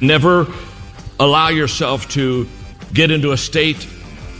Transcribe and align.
Never 0.00 0.46
allow 1.18 1.48
yourself 1.48 2.08
to 2.10 2.48
get 2.92 3.10
into 3.10 3.32
a 3.32 3.36
state 3.36 3.86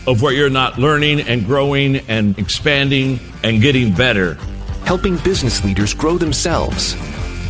of 0.07 0.23
where 0.23 0.33
you're 0.33 0.50
not 0.50 0.79
learning 0.79 1.21
and 1.21 1.46
growing 1.46 1.96
and 2.08 2.39
expanding 2.39 3.19
and 3.42 3.60
getting 3.60 3.92
better. 3.92 4.35
Helping 4.85 5.17
business 5.19 5.64
leaders 5.64 5.94
grow 5.94 6.19
themselves, 6.19 6.94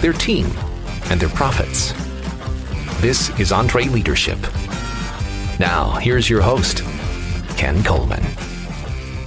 their 0.00 0.12
team, 0.12 0.46
and 1.10 1.20
their 1.20 1.28
profits. 1.30 1.92
This 3.00 3.28
is 3.40 3.50
EntreLeadership. 3.50 4.38
Now, 5.58 5.92
here's 5.92 6.30
your 6.30 6.42
host, 6.42 6.82
Ken 7.56 7.82
Coleman. 7.82 8.22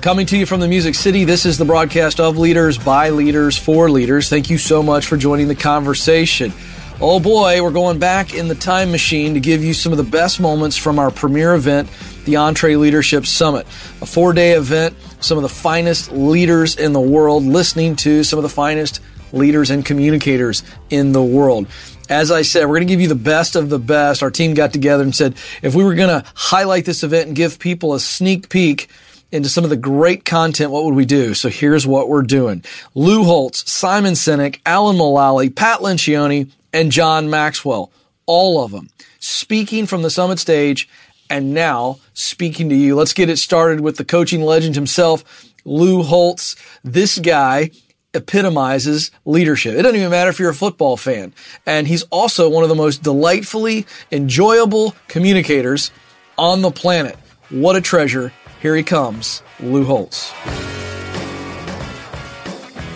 Coming 0.02 0.26
to 0.28 0.38
you 0.38 0.46
from 0.46 0.62
the 0.62 0.68
Music 0.68 0.96
City, 0.96 1.26
this 1.26 1.46
is 1.46 1.58
the 1.58 1.66
broadcast 1.66 2.20
of 2.20 2.38
Leaders 2.38 2.78
by 2.78 3.10
Leaders 3.10 3.58
for 3.58 3.90
Leaders. 3.90 4.30
Thank 4.30 4.50
you 4.50 4.58
so 4.58 4.82
much 4.82 5.06
for 5.06 5.18
joining 5.18 5.48
the 5.48 5.56
conversation. 5.56 6.54
Oh 7.00 7.20
boy, 7.20 7.62
we're 7.62 7.70
going 7.70 8.00
back 8.00 8.34
in 8.34 8.48
the 8.48 8.56
time 8.56 8.90
machine 8.90 9.36
to 9.36 9.40
give 9.40 9.64
you 9.64 9.76
some 9.76 9.92
of 9.92 10.00
the 10.00 10.04
best 10.04 10.40
moments 10.40 10.76
from 10.76 10.98
our 10.98 11.12
premier 11.12 11.54
event, 11.54 11.90
the 12.26 12.34
EntreLeadership 12.34 13.28
Summit, 13.28 13.68
a 14.02 14.06
four 14.08 14.34
day 14.34 14.54
event, 14.54 14.96
some 15.20 15.38
of 15.38 15.44
the 15.44 15.50
finest 15.50 16.12
leaders 16.12 16.76
in 16.76 16.94
the 16.94 17.00
world, 17.00 17.44
listening 17.44 17.96
to 17.98 18.24
some 18.24 18.40
of 18.40 18.44
the 18.44 18.50
finest 18.50 19.00
leaders 19.32 19.70
and 19.70 19.86
communicators 19.86 20.64
in 20.90 21.12
the 21.12 21.24
world. 21.24 21.68
As 22.10 22.32
I 22.32 22.42
said, 22.42 22.62
we're 22.62 22.78
going 22.78 22.88
to 22.88 22.92
give 22.92 23.02
you 23.02 23.10
the 23.10 23.14
best 23.14 23.56
of 23.56 23.70
the 23.70 23.78
best. 23.78 24.24
Our 24.24 24.32
team 24.32 24.56
got 24.56 24.74
together 24.74 25.04
and 25.04 25.16
said, 25.16 25.36
if 25.62 25.76
we 25.76 25.84
were 25.84 25.94
going 25.94 26.10
to 26.10 26.28
highlight 26.34 26.86
this 26.86 27.04
event 27.04 27.28
and 27.28 27.36
give 27.36 27.60
people 27.60 27.94
a 27.94 28.00
sneak 28.00 28.50
peek, 28.50 28.90
into 29.30 29.50
some 29.50 29.66
of 29.66 29.70
the 29.70 29.76
great 29.76 30.24
content, 30.24 30.72
what 30.72 30.86
would 30.86 30.96
we 30.96 31.04
do? 31.04 31.34
So 31.34 31.50
here's 31.50 31.86
what 31.86 32.08
we're 32.08 32.22
doing. 32.22 32.64
Lou 32.96 33.26
Holtz, 33.26 33.70
Simon 33.70 34.14
Sinek, 34.14 34.62
Alan 34.66 34.96
Mulally, 34.96 35.54
Pat 35.54 35.82
Lencioni, 35.82 36.50
and 36.78 36.92
John 36.92 37.28
Maxwell. 37.28 37.92
All 38.28 38.64
of 38.64 38.72
them 38.72 38.90
speaking 39.18 39.88
from 39.88 40.04
the 40.04 40.12
summit 40.12 40.38
stage 40.38 40.88
and 41.28 41.52
now 41.52 41.98
speaking 42.14 42.70
to 42.70 42.76
you. 42.76 42.96
Let's 42.96 43.14
get 43.14 43.30
it 43.30 43.38
started 43.38 43.82
with 43.82 43.98
the 43.98 44.06
coaching 44.06 44.44
legend 44.44 44.76
himself, 44.76 45.24
Lou 45.66 46.04
Holtz. 46.04 46.56
This 46.84 47.18
guy 47.18 47.72
epitomizes 48.14 49.10
leadership. 49.26 49.74
It 49.74 49.82
doesn't 49.82 49.96
even 49.96 50.12
matter 50.12 50.30
if 50.30 50.38
you're 50.40 50.52
a 50.52 50.56
football 50.56 50.98
fan. 50.98 51.34
And 51.66 51.88
he's 51.88 52.04
also 52.04 52.48
one 52.48 52.62
of 52.62 52.70
the 52.70 52.76
most 52.76 53.02
delightfully 53.02 53.88
enjoyable 54.12 54.96
communicators 55.08 55.90
on 56.38 56.62
the 56.62 56.72
planet. 56.72 57.16
What 57.50 57.76
a 57.76 57.82
treasure. 57.82 58.32
Here 58.62 58.76
he 58.76 58.84
comes, 58.84 59.42
Lou 59.60 59.84
Holtz. 59.84 60.32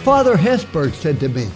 Father 0.04 0.36
Hesburgh 0.36 0.94
said 0.94 1.20
to 1.20 1.30
me, 1.30 1.50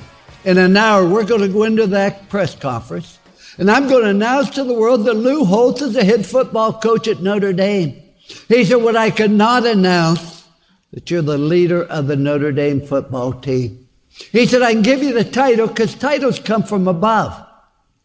in 0.45 0.57
an 0.57 0.77
hour, 0.77 1.07
we're 1.07 1.25
going 1.25 1.41
to 1.41 1.47
go 1.47 1.63
into 1.63 1.87
that 1.87 2.29
press 2.29 2.55
conference 2.55 3.19
and 3.57 3.71
I'm 3.71 3.87
going 3.87 4.03
to 4.03 4.09
announce 4.09 4.49
to 4.51 4.63
the 4.63 4.73
world 4.73 5.05
that 5.05 5.13
Lou 5.13 5.45
Holtz 5.45 5.81
is 5.81 5.93
the 5.93 6.03
head 6.03 6.25
football 6.25 6.73
coach 6.73 7.07
at 7.07 7.21
Notre 7.21 7.53
Dame. 7.53 8.01
He 8.47 8.65
said, 8.65 8.75
what 8.75 8.97
I 8.97 9.11
cannot 9.11 9.65
announce 9.65 10.45
that 10.91 11.09
you're 11.09 11.21
the 11.21 11.37
leader 11.37 11.83
of 11.83 12.07
the 12.07 12.15
Notre 12.15 12.51
Dame 12.51 12.81
football 12.81 13.33
team. 13.33 13.87
He 14.09 14.45
said, 14.45 14.61
I 14.61 14.73
can 14.73 14.81
give 14.81 15.03
you 15.03 15.13
the 15.13 15.23
title 15.23 15.67
because 15.67 15.95
titles 15.95 16.39
come 16.39 16.63
from 16.63 16.87
above. 16.87 17.45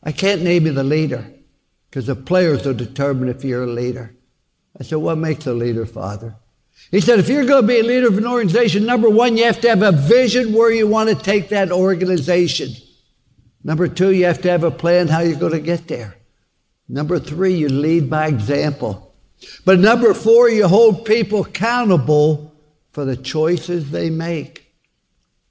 I 0.03 0.13
can't 0.13 0.43
name 0.43 0.67
you 0.67 0.73
the 0.73 0.85
leader 0.85 1.33
because 1.89 2.07
the 2.07 2.17
players 2.17 2.65
will 2.65 2.75
determine 2.75 3.29
if 3.29 3.45
you're 3.45 3.65
a 3.65 3.67
leader. 3.67 4.15
I 4.79 4.85
said, 4.85 4.99
what 4.99 5.19
makes 5.19 5.47
a 5.47 5.53
leader, 5.53 5.85
Father? 5.85 6.37
He 6.91 7.01
said, 7.01 7.21
if 7.21 7.29
you're 7.29 7.47
going 7.47 7.63
to 7.63 7.69
be 7.69 7.79
a 7.79 7.85
leader 7.85 8.09
of 8.09 8.19
an 8.19 8.27
organization, 8.27 8.85
number 8.85 9.09
one, 9.09 9.37
you 9.37 9.45
have 9.45 9.61
to 9.61 9.69
have 9.69 9.83
a 9.83 9.93
vision 9.93 10.53
where 10.53 10.73
you 10.73 10.89
want 10.89 11.09
to 11.09 11.15
take 11.15 11.51
that 11.51 11.71
organization. 11.71 12.71
Number 13.63 13.87
two, 13.87 14.13
you 14.13 14.25
have 14.25 14.43
to 14.43 14.51
have 14.51 14.65
a 14.65 14.71
plan 14.71 15.09
how 15.09 15.21
you're 15.21 15.39
going 15.39 15.53
to 15.53 15.61
get 15.61 15.87
there. 15.87 16.17
Number 16.89 17.21
three, 17.21 17.55
you 17.55 17.69
lead 17.69 18.11
by 18.11 18.27
example. 18.27 19.15
But 19.65 19.79
number 19.79 20.15
four, 20.15 20.49
you 20.49 20.67
hold 20.67 21.05
people 21.05 21.43
accountable 21.43 22.55
for 22.91 23.05
the 23.05 23.17
choices 23.17 23.91
they 23.91 24.11
make. 24.11 24.73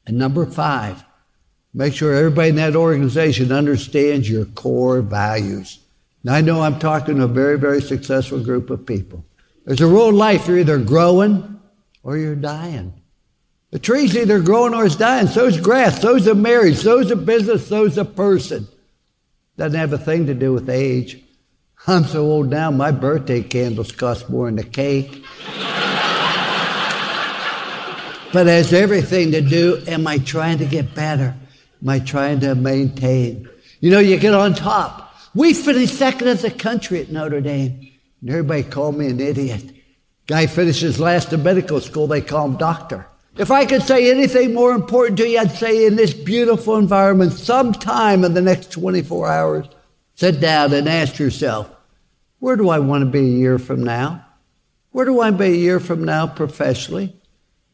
And 0.06 0.18
number 0.18 0.46
five, 0.46 1.04
make 1.74 1.94
sure 1.94 2.14
everybody 2.14 2.50
in 2.50 2.56
that 2.56 2.76
organization 2.76 3.52
understands 3.52 4.30
your 4.30 4.46
core 4.46 5.02
values. 5.02 5.80
Now, 6.24 6.34
I 6.34 6.42
know 6.42 6.62
I'm 6.62 6.80
talking 6.80 7.18
to 7.18 7.24
a 7.24 7.28
very, 7.28 7.58
very 7.58 7.82
successful 7.82 8.44
group 8.44 8.70
of 8.70 8.86
people. 8.86 9.24
There's 9.70 9.82
a 9.82 9.88
rule 9.88 10.10
in 10.10 10.16
life, 10.16 10.48
you're 10.48 10.58
either 10.58 10.80
growing 10.80 11.60
or 12.02 12.18
you're 12.18 12.34
dying. 12.34 12.92
The 13.70 13.78
tree's 13.78 14.18
either 14.18 14.40
growing 14.40 14.74
or 14.74 14.84
it's 14.84 14.96
dying. 14.96 15.28
So's 15.28 15.60
grass. 15.60 16.02
So's 16.02 16.26
a 16.26 16.34
marriage. 16.34 16.78
So's 16.78 17.12
a 17.12 17.16
business. 17.16 17.68
So's 17.68 17.96
a 18.00 18.04
person. 18.04 18.68
Doesn't 19.58 19.80
have 19.80 19.94
a 19.94 20.00
thing 20.00 20.26
to 20.26 20.34
do 20.34 20.54
with 20.54 20.72
age. 20.72 21.24
I'm 21.86 22.04
so 22.06 22.26
old 22.26 22.50
now, 22.50 22.72
my 22.72 22.90
birthday 22.90 23.44
candles 23.44 23.92
cost 23.92 24.28
more 24.28 24.48
than 24.48 24.56
the 24.56 24.64
cake. 24.64 25.24
but 28.34 28.48
it 28.48 28.50
has 28.50 28.74
everything 28.74 29.34
to 29.34 29.42
do, 29.42 29.84
am 29.86 30.08
I 30.08 30.18
trying 30.18 30.58
to 30.58 30.66
get 30.66 30.96
better? 30.96 31.36
Am 31.84 31.90
I 31.90 32.00
trying 32.00 32.40
to 32.40 32.56
maintain? 32.56 33.48
You 33.82 33.92
know, 33.92 34.00
you 34.00 34.18
get 34.18 34.34
on 34.34 34.56
top. 34.56 35.16
We 35.36 35.54
finished 35.54 35.94
second 35.94 36.28
as 36.28 36.44
a 36.44 36.50
country 36.50 37.02
at 37.02 37.12
Notre 37.12 37.40
Dame. 37.40 37.89
And 38.22 38.30
everybody 38.30 38.64
called 38.64 38.98
me 38.98 39.08
an 39.08 39.20
idiot. 39.20 39.72
Guy 40.28 40.48
finishes 40.48 41.00
last 41.00 41.34
in 41.34 41.42
medical 41.44 41.82
school, 41.82 42.08
they 42.08 42.22
call 42.22 42.46
him 42.46 42.58
doctor. 42.58 43.08
If 43.38 43.52
I 43.52 43.66
could 43.66 43.84
say 43.84 44.12
anything 44.12 44.54
more 44.54 44.74
important 44.74 45.18
to 45.20 45.28
you, 45.28 45.40
I'd 45.40 45.52
say 45.52 45.86
in 45.86 45.96
this 45.96 46.14
beautiful 46.14 46.78
environment, 46.78 47.34
sometime 47.34 48.24
in 48.24 48.34
the 48.34 48.42
next 48.42 48.72
24 48.72 49.28
hours, 49.28 49.66
sit 50.16 50.42
down 50.42 50.74
and 50.74 50.90
ask 50.90 51.18
yourself, 51.20 51.70
where 52.40 52.56
do 52.56 52.70
I 52.70 52.80
want 52.80 53.04
to 53.04 53.10
be 53.10 53.20
a 53.20 53.38
year 53.38 53.58
from 53.58 53.84
now? 53.84 54.26
Where 54.92 55.06
do 55.06 55.14
I 55.14 55.30
want 55.30 55.38
to 55.38 55.44
be 55.46 55.54
a 55.54 55.58
year 55.58 55.80
from 55.80 56.04
now 56.04 56.28
professionally? 56.28 57.16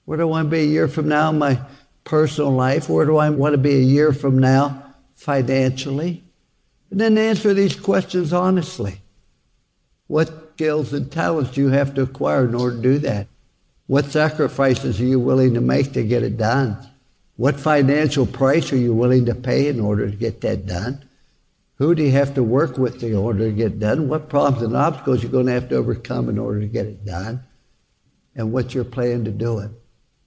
Where 0.06 0.17
do 0.17 0.23
I 0.23 0.25
want 0.25 0.45
to 0.47 0.51
be 0.51 0.59
a 0.59 0.67
year 0.67 0.88
from 0.88 1.07
now 1.07 1.31
in 1.31 1.39
my 1.39 1.59
personal 2.03 2.51
life? 2.51 2.88
Where 2.88 3.06
do 3.06 3.17
I 3.17 3.31
want 3.31 3.53
to 3.53 3.57
be 3.57 3.75
a 3.75 3.81
year 3.81 4.13
from 4.13 4.38
now 4.38 4.94
financially? 5.16 6.23
And 6.91 7.00
then 7.00 7.17
answer 7.17 7.53
these 7.53 7.75
questions 7.75 8.31
honestly. 8.31 9.01
What 10.08 10.54
skills 10.54 10.94
and 10.94 11.12
talents 11.12 11.52
do 11.52 11.62
you 11.62 11.70
have 11.70 11.96
to 11.96 12.04
acquire 12.04 12.46
in 12.46 12.56
order 12.56 12.76
to 12.76 12.82
do 12.82 12.98
that? 13.00 13.28
What 13.88 14.06
sacrifices 14.06 15.00
are 15.00 15.06
you 15.06 15.20
willing 15.20 15.54
to 15.54 15.62
make 15.62 15.94
to 15.94 16.04
get 16.04 16.24
it 16.24 16.38
done? 16.38 16.78
What 17.38 17.60
financial 17.60 18.26
price 18.26 18.72
are 18.72 18.78
you 18.78 18.94
willing 18.94 19.26
to 19.26 19.36
pay 19.36 19.68
in 19.68 19.80
order 19.80 20.10
to 20.10 20.16
get 20.16 20.42
that 20.42 20.66
done? 20.66 21.04
Who 21.78 21.94
do 21.94 22.04
you 22.04 22.12
have 22.12 22.34
to 22.36 22.44
work 22.44 22.78
with 22.78 23.04
in 23.04 23.16
order 23.16 23.40
to 23.40 23.52
get 23.52 23.80
done? 23.80 24.08
What 24.08 24.30
problems 24.30 24.64
and 24.64 24.76
obstacles 24.76 25.20
are 25.20 25.22
you're 25.24 25.32
going 25.32 25.48
to 25.48 25.52
have 25.52 25.70
to 25.70 25.76
overcome 25.76 26.30
in 26.30 26.40
order 26.40 26.62
to 26.62 26.68
get 26.68 26.86
it 26.86 27.06
done? 27.06 27.44
And 28.36 28.54
what's 28.54 28.74
your 28.74 28.86
plan 28.86 29.26
to 29.26 29.32
do 29.32 29.60
it? 29.60 29.72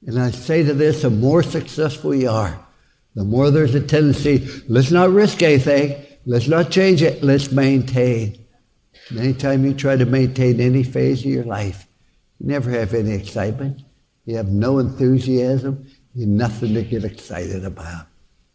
And 0.07 0.19
I 0.19 0.31
say 0.31 0.63
to 0.63 0.75
this, 0.75 1.03
the 1.03 1.11
more 1.11 1.43
successful 1.43 2.15
you 2.15 2.31
are, 2.31 2.59
the 3.15 3.25
more 3.25 3.51
there's 3.51 3.75
a 3.75 3.81
tendency, 3.81 4.47
let's 4.69 4.91
not 4.91 5.11
risk 5.11 5.43
anything, 5.43 6.05
let's 6.27 6.47
not 6.49 6.71
change 6.71 7.03
it, 7.03 7.23
let's 7.23 7.51
maintain. 7.51 8.45
Anytime 9.11 9.65
you 9.65 9.75
try 9.75 9.97
to 9.97 10.05
maintain 10.05 10.61
any 10.61 10.83
phase 10.83 11.21
of 11.21 11.31
your 11.31 11.45
life, 11.45 11.87
you 12.39 12.47
never 12.47 12.71
have 12.71 12.93
any 12.93 13.13
excitement. 13.13 13.81
You 14.27 14.37
have 14.37 14.49
no 14.49 14.79
enthusiasm. 14.79 15.87
You 16.15 16.23
have 16.23 16.29
nothing 16.29 16.75
to 16.75 16.83
get 16.83 17.05
excited 17.05 17.65
about. 17.65 18.07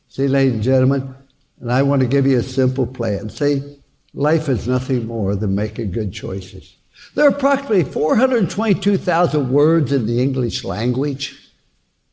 See, 0.09 0.27
ladies 0.27 0.53
and 0.53 0.63
gentlemen, 0.63 1.15
and 1.59 1.71
I 1.71 1.81
want 1.81 2.01
to 2.01 2.07
give 2.07 2.27
you 2.27 2.37
a 2.37 2.43
simple 2.43 2.85
plan. 2.85 3.29
See, 3.29 3.79
life 4.13 4.47
is 4.47 4.67
nothing 4.67 5.07
more 5.07 5.35
than 5.35 5.55
making 5.55 5.91
good 5.91 6.13
choices. 6.13 6.75
There 7.15 7.25
are 7.25 7.29
approximately 7.29 7.83
422,000 7.83 9.51
words 9.51 9.91
in 9.91 10.05
the 10.05 10.21
English 10.21 10.63
language, 10.63 11.51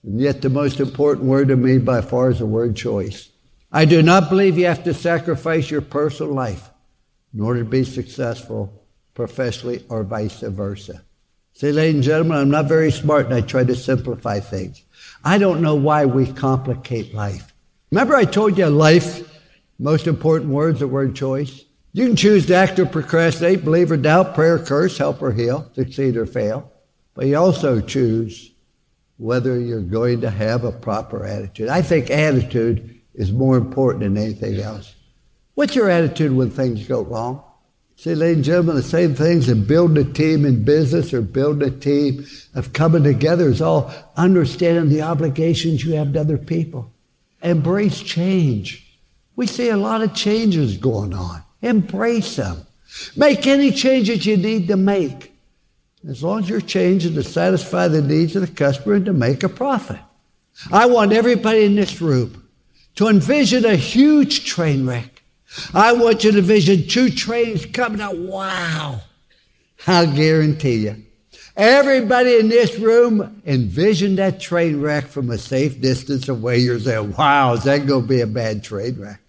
and 0.03 0.19
yet 0.19 0.41
the 0.41 0.49
most 0.49 0.81
important 0.81 1.27
word 1.27 1.49
to 1.49 1.57
me 1.57 1.79
by 1.79 2.01
far 2.01 2.31
is 2.31 2.39
the 2.39 2.47
word 2.47 2.75
choice. 2.75 3.29
I 3.71 3.85
do 3.85 4.03
not 4.03 4.31
believe 4.31 4.57
you 4.57 4.67
have 4.67 4.85
to 4.85 4.95
sacrifice 4.95 5.71
your 5.71 5.83
personal 5.83 6.33
life 6.33 6.71
in 7.35 7.41
order 7.41 7.63
to 7.63 7.69
be 7.69 7.85
successful 7.85 8.85
professionally 9.15 9.85
or 9.89 10.03
vice 10.03 10.41
versa. 10.41 11.03
See, 11.53 11.73
ladies 11.73 11.97
and 11.97 12.05
gentlemen, 12.05 12.39
I'm 12.39 12.51
not 12.51 12.67
very 12.67 12.91
smart 12.91 13.27
and 13.27 13.35
I 13.35 13.41
try 13.43 13.65
to 13.65 13.75
simplify 13.75 14.41
things. 14.41 14.83
I 15.25 15.39
don't 15.39 15.61
know 15.61 15.75
why 15.75 16.07
we 16.07 16.33
complicate 16.33 17.13
life. 17.15 17.53
Remember 17.91 18.17
I 18.17 18.25
told 18.25 18.57
you 18.57 18.67
life, 18.67 19.29
most 19.79 20.07
important 20.07 20.51
words, 20.51 20.81
the 20.81 20.89
word 20.89 21.15
choice? 21.15 21.65
You 21.93 22.07
can 22.07 22.17
choose 22.17 22.47
to 22.47 22.55
act 22.55 22.79
or 22.79 22.87
procrastinate, 22.87 23.65
believe 23.65 23.91
or 23.91 23.97
doubt, 23.97 24.35
pray 24.35 24.49
or 24.49 24.59
curse, 24.59 24.97
help 24.97 25.21
or 25.21 25.33
heal, 25.33 25.71
succeed 25.75 26.17
or 26.17 26.25
fail. 26.25 26.73
But 27.15 27.27
you 27.27 27.37
also 27.37 27.81
choose 27.81 28.53
whether 29.19 29.61
you're 29.61 29.81
going 29.81 30.21
to 30.23 30.31
have 30.31 30.65
a 30.65 30.73
proper 30.73 31.27
attitude. 31.27 31.69
I 31.69 31.83
think 31.83 32.11
attitude 32.11 33.01
is 33.15 33.33
more 33.33 33.57
important 33.57 34.05
than 34.05 34.17
anything 34.17 34.61
else. 34.61 34.95
What's 35.61 35.75
your 35.75 35.91
attitude 35.91 36.33
when 36.33 36.49
things 36.49 36.89
go 36.89 37.03
wrong? 37.03 37.45
See, 37.97 38.15
ladies 38.15 38.37
and 38.37 38.45
gentlemen, 38.47 38.77
the 38.77 38.83
same 38.83 39.15
things 39.15 39.47
in 39.47 39.67
building 39.67 39.99
a 39.99 40.11
team 40.11 40.47
in 40.47 40.65
business 40.65 41.13
or 41.13 41.21
building 41.21 41.69
a 41.69 41.71
team 41.71 42.25
of 42.55 42.73
coming 42.73 43.03
together 43.03 43.47
is 43.47 43.61
all 43.61 43.93
understanding 44.17 44.89
the 44.89 45.03
obligations 45.03 45.85
you 45.85 45.97
have 45.97 46.15
to 46.15 46.21
other 46.21 46.39
people. 46.39 46.91
Embrace 47.43 48.01
change. 48.01 48.99
We 49.37 49.47
see 49.47 49.69
a 49.69 49.77
lot 49.77 50.01
of 50.01 50.15
changes 50.15 50.79
going 50.79 51.13
on. 51.13 51.43
Embrace 51.61 52.37
them. 52.37 52.67
Make 53.15 53.47
any 53.47 53.71
changes 53.71 54.25
you 54.25 54.39
need 54.39 54.67
to 54.69 54.79
make. 54.79 55.35
As 56.09 56.23
long 56.23 56.39
as 56.39 56.49
you're 56.49 56.63
changing 56.63 57.13
to 57.17 57.23
satisfy 57.23 57.87
the 57.87 58.01
needs 58.01 58.35
of 58.35 58.41
the 58.41 58.55
customer 58.55 58.95
and 58.95 59.05
to 59.05 59.13
make 59.13 59.43
a 59.43 59.49
profit. 59.51 60.01
I 60.73 60.87
want 60.87 61.13
everybody 61.13 61.67
in 61.67 61.75
this 61.75 62.01
room 62.01 62.49
to 62.95 63.09
envision 63.09 63.67
a 63.67 63.77
huge 63.77 64.47
train 64.47 64.87
wreck. 64.87 65.20
I 65.75 65.93
want 65.93 66.25
you 66.25 66.33
to 66.33 66.39
envision 66.39 66.87
two 66.87 67.11
trains 67.11 67.67
coming 67.67 68.01
out. 68.01 68.17
Wow. 68.17 69.01
I'll 69.87 70.13
guarantee 70.13 70.87
you. 70.87 71.05
Everybody 71.57 72.39
in 72.39 72.49
this 72.49 72.79
room 72.79 73.43
envisioned 73.45 74.19
that 74.19 74.41
train 74.41 74.81
wreck 74.81 75.09
from 75.09 75.31
a 75.31 75.39
safe 75.39 75.81
distance 75.81 76.29
away. 76.29 76.59
You're 76.59 76.79
saying, 76.79 77.15
wow, 77.17 77.55
is 77.55 77.65
that 77.65 77.87
going 77.87 78.03
to 78.03 78.09
be 78.09 78.21
a 78.21 78.27
bad 78.27 78.63
train 78.63 78.99
wreck? 78.99 79.21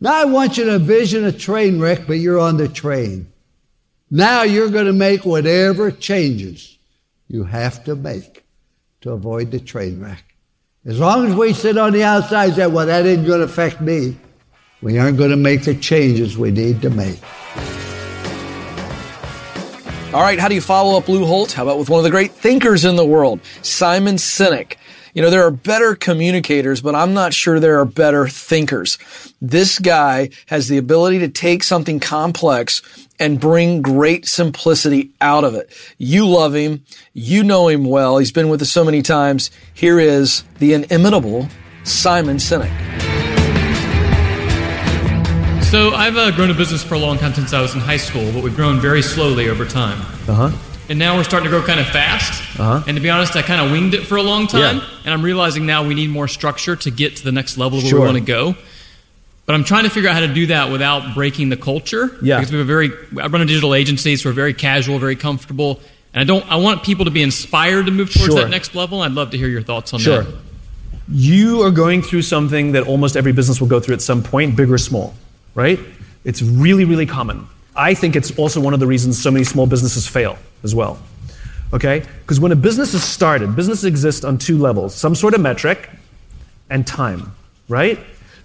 Now 0.00 0.14
I 0.14 0.24
want 0.26 0.58
you 0.58 0.64
to 0.64 0.76
envision 0.76 1.24
a 1.24 1.32
train 1.32 1.80
wreck, 1.80 2.06
but 2.06 2.14
you're 2.14 2.38
on 2.38 2.56
the 2.56 2.68
train. 2.68 3.32
Now 4.10 4.42
you're 4.42 4.70
going 4.70 4.86
to 4.86 4.92
make 4.92 5.24
whatever 5.24 5.90
changes 5.90 6.78
you 7.28 7.44
have 7.44 7.84
to 7.84 7.94
make 7.94 8.44
to 9.02 9.12
avoid 9.12 9.50
the 9.50 9.60
train 9.60 10.00
wreck. 10.00 10.24
As 10.84 10.98
long 10.98 11.26
as 11.26 11.34
we 11.34 11.52
sit 11.52 11.78
on 11.78 11.92
the 11.92 12.04
outside 12.04 12.46
and 12.46 12.56
say, 12.56 12.66
well, 12.66 12.86
that 12.86 13.06
isn't 13.06 13.26
going 13.26 13.40
to 13.40 13.44
affect 13.44 13.80
me, 13.80 14.16
we 14.82 14.98
aren't 14.98 15.18
going 15.18 15.30
to 15.30 15.36
make 15.36 15.64
the 15.64 15.74
changes 15.74 16.36
we 16.36 16.50
need 16.50 16.82
to 16.82 16.90
make. 16.90 17.18
All 20.12 20.22
right, 20.22 20.40
how 20.40 20.48
do 20.48 20.56
you 20.56 20.60
follow 20.60 20.98
up 20.98 21.08
Lou 21.08 21.24
Holtz? 21.24 21.52
How 21.52 21.62
about 21.62 21.78
with 21.78 21.88
one 21.88 21.98
of 21.98 22.04
the 22.04 22.10
great 22.10 22.32
thinkers 22.32 22.84
in 22.84 22.96
the 22.96 23.06
world, 23.06 23.40
Simon 23.62 24.16
Sinek? 24.16 24.76
You 25.14 25.22
know, 25.22 25.30
there 25.30 25.44
are 25.44 25.50
better 25.50 25.94
communicators, 25.94 26.80
but 26.80 26.94
I'm 26.94 27.14
not 27.14 27.34
sure 27.34 27.58
there 27.58 27.78
are 27.80 27.84
better 27.84 28.28
thinkers. 28.28 28.98
This 29.40 29.78
guy 29.78 30.30
has 30.46 30.68
the 30.68 30.78
ability 30.78 31.20
to 31.20 31.28
take 31.28 31.62
something 31.62 32.00
complex 32.00 32.82
and 33.18 33.40
bring 33.40 33.82
great 33.82 34.26
simplicity 34.26 35.10
out 35.20 35.44
of 35.44 35.54
it. 35.54 35.72
You 35.98 36.26
love 36.26 36.54
him. 36.54 36.84
You 37.12 37.44
know 37.44 37.68
him 37.68 37.84
well. 37.84 38.18
He's 38.18 38.32
been 38.32 38.48
with 38.48 38.62
us 38.62 38.70
so 38.70 38.84
many 38.84 39.02
times. 39.02 39.50
Here 39.74 39.98
is 40.00 40.42
the 40.58 40.74
inimitable 40.74 41.48
Simon 41.84 42.36
Sinek. 42.36 43.09
So 45.70 45.90
I've 45.94 46.16
uh, 46.16 46.32
grown 46.32 46.50
a 46.50 46.54
business 46.54 46.82
for 46.82 46.94
a 46.94 46.98
long 46.98 47.16
time 47.16 47.32
since 47.32 47.52
I 47.52 47.60
was 47.62 47.74
in 47.76 47.80
high 47.80 47.96
school, 47.96 48.32
but 48.32 48.42
we've 48.42 48.56
grown 48.56 48.80
very 48.80 49.02
slowly 49.02 49.48
over 49.48 49.64
time. 49.64 50.00
Uh 50.28 50.34
huh. 50.48 50.50
And 50.88 50.98
now 50.98 51.16
we're 51.16 51.22
starting 51.22 51.48
to 51.48 51.56
grow 51.56 51.64
kind 51.64 51.78
of 51.78 51.86
fast. 51.86 52.42
Uh-huh. 52.58 52.82
And 52.88 52.96
to 52.96 53.00
be 53.00 53.08
honest, 53.08 53.36
I 53.36 53.42
kind 53.42 53.60
of 53.64 53.70
winged 53.70 53.94
it 53.94 54.04
for 54.04 54.16
a 54.16 54.22
long 54.22 54.48
time. 54.48 54.78
Yeah. 54.78 54.84
And 55.04 55.14
I'm 55.14 55.22
realizing 55.22 55.66
now 55.66 55.86
we 55.86 55.94
need 55.94 56.10
more 56.10 56.26
structure 56.26 56.74
to 56.74 56.90
get 56.90 57.16
to 57.18 57.24
the 57.24 57.30
next 57.30 57.56
level 57.56 57.78
where 57.78 57.86
Sure. 57.86 58.00
we 58.00 58.04
want 58.06 58.16
to 58.18 58.24
go. 58.24 58.56
But 59.46 59.54
I'm 59.54 59.62
trying 59.62 59.84
to 59.84 59.90
figure 59.90 60.10
out 60.10 60.14
how 60.14 60.20
to 60.26 60.34
do 60.34 60.46
that 60.46 60.72
without 60.72 61.14
breaking 61.14 61.50
the 61.50 61.56
culture. 61.56 62.18
Yeah. 62.20 62.38
Because 62.40 62.50
we 62.50 62.58
have 62.58 62.66
a 62.66 62.68
very, 62.68 62.90
I 63.22 63.28
run 63.28 63.40
a 63.40 63.46
digital 63.46 63.72
agency, 63.72 64.16
so 64.16 64.28
we're 64.30 64.34
very 64.34 64.54
casual, 64.54 64.98
very 64.98 65.14
comfortable. 65.16 65.78
And 66.12 66.20
I 66.20 66.24
don't, 66.24 66.44
I 66.50 66.56
want 66.56 66.82
people 66.82 67.04
to 67.04 67.12
be 67.12 67.22
inspired 67.22 67.86
to 67.86 67.92
move 67.92 68.12
towards 68.12 68.32
Sure. 68.34 68.42
that 68.42 68.50
next 68.50 68.74
level. 68.74 69.02
I'd 69.02 69.12
love 69.12 69.30
to 69.30 69.38
hear 69.38 69.48
your 69.48 69.62
thoughts 69.62 69.94
on 69.94 70.00
Sure. 70.00 70.24
that. 70.24 70.34
You 71.08 71.62
are 71.62 71.70
going 71.70 72.02
through 72.02 72.22
something 72.22 72.72
that 72.72 72.88
almost 72.88 73.16
every 73.16 73.30
business 73.32 73.60
will 73.60 73.68
go 73.68 73.78
through 73.78 73.94
at 73.94 74.02
some 74.02 74.24
point, 74.24 74.56
big 74.56 74.68
or 74.70 74.78
small, 74.78 75.14
right? 75.60 75.78
It's 76.24 76.40
really, 76.40 76.86
really 76.86 77.04
common. 77.04 77.46
I 77.76 77.92
think 77.92 78.16
it's 78.16 78.36
also 78.38 78.60
one 78.60 78.72
of 78.72 78.80
the 78.80 78.86
reasons 78.86 79.22
so 79.22 79.30
many 79.30 79.44
small 79.44 79.66
businesses 79.66 80.06
fail 80.06 80.38
as 80.62 80.74
well. 80.74 80.98
Okay? 81.74 82.02
Because 82.22 82.40
when 82.40 82.50
a 82.50 82.56
business 82.56 82.94
is 82.94 83.04
started, 83.04 83.54
businesses 83.54 83.84
exist 83.84 84.24
on 84.24 84.38
two 84.38 84.56
levels 84.56 84.94
some 84.94 85.14
sort 85.14 85.34
of 85.34 85.40
metric 85.40 85.90
and 86.70 86.86
time, 86.86 87.32
right? 87.68 87.98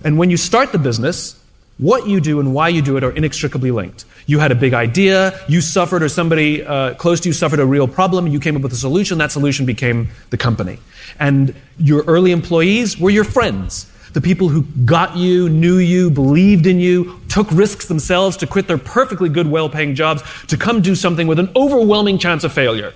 And 0.03 0.17
when 0.17 0.29
you 0.29 0.35
start 0.35 0.73
the 0.73 0.77
business, 0.77 1.41
what 1.77 2.05
you 2.07 2.19
do 2.19 2.39
and 2.41 2.53
why 2.53 2.67
you 2.67 2.81
do 2.81 2.97
it 2.97 3.03
are 3.03 3.11
inextricably 3.11 3.71
linked. 3.71 4.03
You 4.27 4.39
had 4.39 4.51
a 4.51 4.55
big 4.55 4.73
idea, 4.73 5.39
you 5.47 5.61
suffered, 5.61 6.03
or 6.03 6.09
somebody 6.09 6.65
uh, 6.65 6.95
close 6.95 7.21
to 7.21 7.29
you 7.29 7.33
suffered 7.33 7.59
a 7.59 7.65
real 7.65 7.87
problem, 7.87 8.27
you 8.27 8.39
came 8.41 8.57
up 8.57 8.61
with 8.61 8.73
a 8.73 8.81
solution, 8.87 9.19
that 9.19 9.31
solution 9.31 9.65
became 9.65 10.09
the 10.31 10.37
company. 10.37 10.79
And 11.17 11.55
your 11.77 12.03
early 12.03 12.31
employees 12.31 12.99
were 12.99 13.09
your 13.09 13.23
friends. 13.23 13.89
The 14.15 14.21
people 14.21 14.47
who 14.47 14.61
got 14.85 15.17
you, 15.17 15.49
knew 15.49 15.75
you, 15.75 16.09
believed 16.09 16.67
in 16.67 16.79
you, 16.79 17.19
took 17.27 17.51
risks 17.51 17.89
themselves 17.89 18.37
to 18.37 18.47
quit 18.47 18.65
their 18.65 18.77
perfectly 18.77 19.27
good, 19.27 19.45
well 19.45 19.67
paying 19.67 19.93
jobs 19.93 20.23
to 20.47 20.55
come 20.55 20.81
do 20.81 20.95
something 20.95 21.27
with 21.27 21.37
an 21.37 21.51
overwhelming 21.53 22.17
chance 22.17 22.45
of 22.45 22.53
failure. 22.53 22.93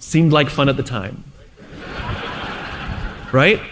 Seemed 0.00 0.34
like 0.34 0.50
fun 0.50 0.68
at 0.68 0.76
the 0.76 0.82
time. 0.82 1.24
Right? 3.32 3.62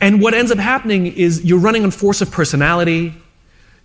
And 0.00 0.22
what 0.22 0.32
ends 0.32 0.52
up 0.52 0.58
happening 0.58 1.08
is 1.08 1.44
you're 1.44 1.58
running 1.58 1.82
on 1.82 1.90
force 1.90 2.20
of 2.20 2.30
personality. 2.30 3.14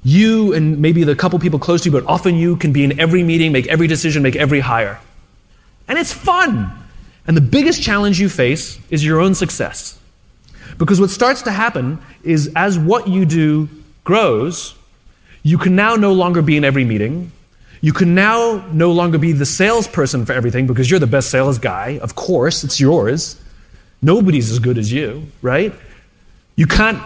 You 0.03 0.53
and 0.53 0.77
maybe 0.77 1.03
the 1.03 1.15
couple 1.15 1.39
people 1.39 1.57
close 1.57 1.81
to 1.81 1.89
you, 1.89 1.91
but 1.91 2.05
often 2.05 2.35
you 2.35 2.55
can 2.57 2.71
be 2.71 2.83
in 2.83 2.99
every 2.99 3.23
meeting, 3.23 3.51
make 3.51 3.65
every 3.65 3.87
decision, 3.87 4.21
make 4.21 4.35
every 4.35 4.59
hire. 4.59 5.01
And 5.87 5.97
it's 5.97 6.13
fun. 6.13 6.71
And 7.25 7.35
the 7.35 7.41
biggest 7.41 7.81
challenge 7.81 8.19
you 8.19 8.29
face 8.29 8.77
is 8.91 9.03
your 9.03 9.19
own 9.19 9.33
success. 9.33 9.99
Because 10.77 10.99
what 10.99 11.09
starts 11.09 11.41
to 11.43 11.51
happen 11.51 11.99
is 12.23 12.51
as 12.55 12.77
what 12.77 13.07
you 13.07 13.25
do 13.25 13.69
grows, 14.03 14.75
you 15.43 15.57
can 15.57 15.75
now 15.75 15.95
no 15.95 16.13
longer 16.13 16.41
be 16.41 16.57
in 16.57 16.63
every 16.63 16.83
meeting. 16.83 17.31
You 17.81 17.93
can 17.93 18.15
now 18.15 18.65
no 18.71 18.91
longer 18.91 19.17
be 19.17 19.33
the 19.33 19.45
salesperson 19.45 20.25
for 20.25 20.33
everything 20.33 20.67
because 20.67 20.89
you're 20.89 20.99
the 20.99 21.07
best 21.07 21.29
sales 21.29 21.59
guy. 21.59 21.99
Of 22.01 22.15
course, 22.15 22.63
it's 22.63 22.79
yours. 22.79 23.39
Nobody's 24.01 24.51
as 24.51 24.59
good 24.59 24.77
as 24.77 24.91
you, 24.91 25.27
right? 25.41 25.73
You 26.55 26.65
can't 26.65 27.01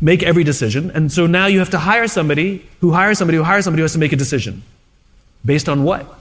make 0.00 0.22
every 0.22 0.44
decision. 0.44 0.90
And 0.90 1.12
so 1.12 1.26
now 1.26 1.46
you 1.46 1.58
have 1.58 1.70
to 1.70 1.78
hire 1.78 2.08
somebody 2.08 2.66
who 2.80 2.92
hires 2.92 3.18
somebody 3.18 3.36
who 3.36 3.44
hires 3.44 3.64
somebody 3.64 3.80
who 3.80 3.84
has 3.84 3.92
to 3.92 3.98
make 3.98 4.12
a 4.12 4.16
decision. 4.16 4.62
Based 5.44 5.68
on 5.68 5.84
what? 5.84 6.18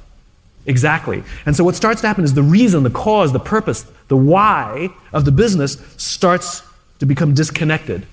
Exactly. 0.65 1.23
And 1.45 1.55
so 1.55 1.63
what 1.63 1.75
starts 1.75 2.01
to 2.01 2.07
happen 2.07 2.23
is 2.23 2.33
the 2.33 2.43
reason, 2.43 2.83
the 2.83 2.89
cause, 2.89 3.33
the 3.33 3.39
purpose, 3.39 3.85
the 4.07 4.17
why 4.17 4.89
of 5.13 5.25
the 5.25 5.31
business 5.31 5.77
starts 5.97 6.61
to 6.99 7.05
become 7.05 7.33
disconnected. 7.33 8.05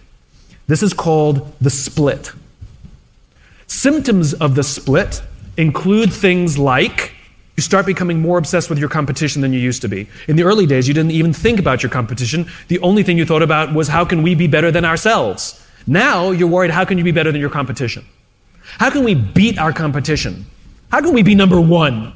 This 0.66 0.82
is 0.82 0.92
called 0.92 1.52
the 1.60 1.70
split. 1.70 2.32
Symptoms 3.66 4.34
of 4.34 4.54
the 4.54 4.62
split 4.62 5.22
include 5.56 6.12
things 6.12 6.58
like 6.58 7.12
you 7.56 7.62
start 7.62 7.86
becoming 7.86 8.20
more 8.20 8.36
obsessed 8.36 8.68
with 8.68 8.78
your 8.78 8.88
competition 8.88 9.40
than 9.40 9.52
you 9.52 9.58
used 9.58 9.80
to 9.82 9.88
be. 9.88 10.06
In 10.28 10.36
the 10.36 10.42
early 10.42 10.66
days, 10.66 10.86
you 10.86 10.92
didn't 10.92 11.12
even 11.12 11.32
think 11.32 11.58
about 11.58 11.82
your 11.82 11.90
competition. 11.90 12.50
The 12.68 12.78
only 12.80 13.02
thing 13.02 13.16
you 13.16 13.24
thought 13.24 13.42
about 13.42 13.74
was 13.74 13.88
how 13.88 14.04
can 14.04 14.22
we 14.22 14.34
be 14.34 14.46
better 14.46 14.70
than 14.70 14.84
ourselves? 14.84 15.62
Now 15.86 16.32
you're 16.32 16.48
worried 16.48 16.70
how 16.70 16.84
can 16.84 16.98
you 16.98 17.04
be 17.04 17.12
better 17.12 17.32
than 17.32 17.40
your 17.40 17.50
competition? 17.50 18.04
How 18.78 18.90
can 18.90 19.04
we 19.04 19.14
beat 19.14 19.58
our 19.58 19.72
competition? 19.72 20.44
How 20.90 21.00
can 21.00 21.14
we 21.14 21.22
be 21.22 21.34
number 21.34 21.60
one? 21.60 22.12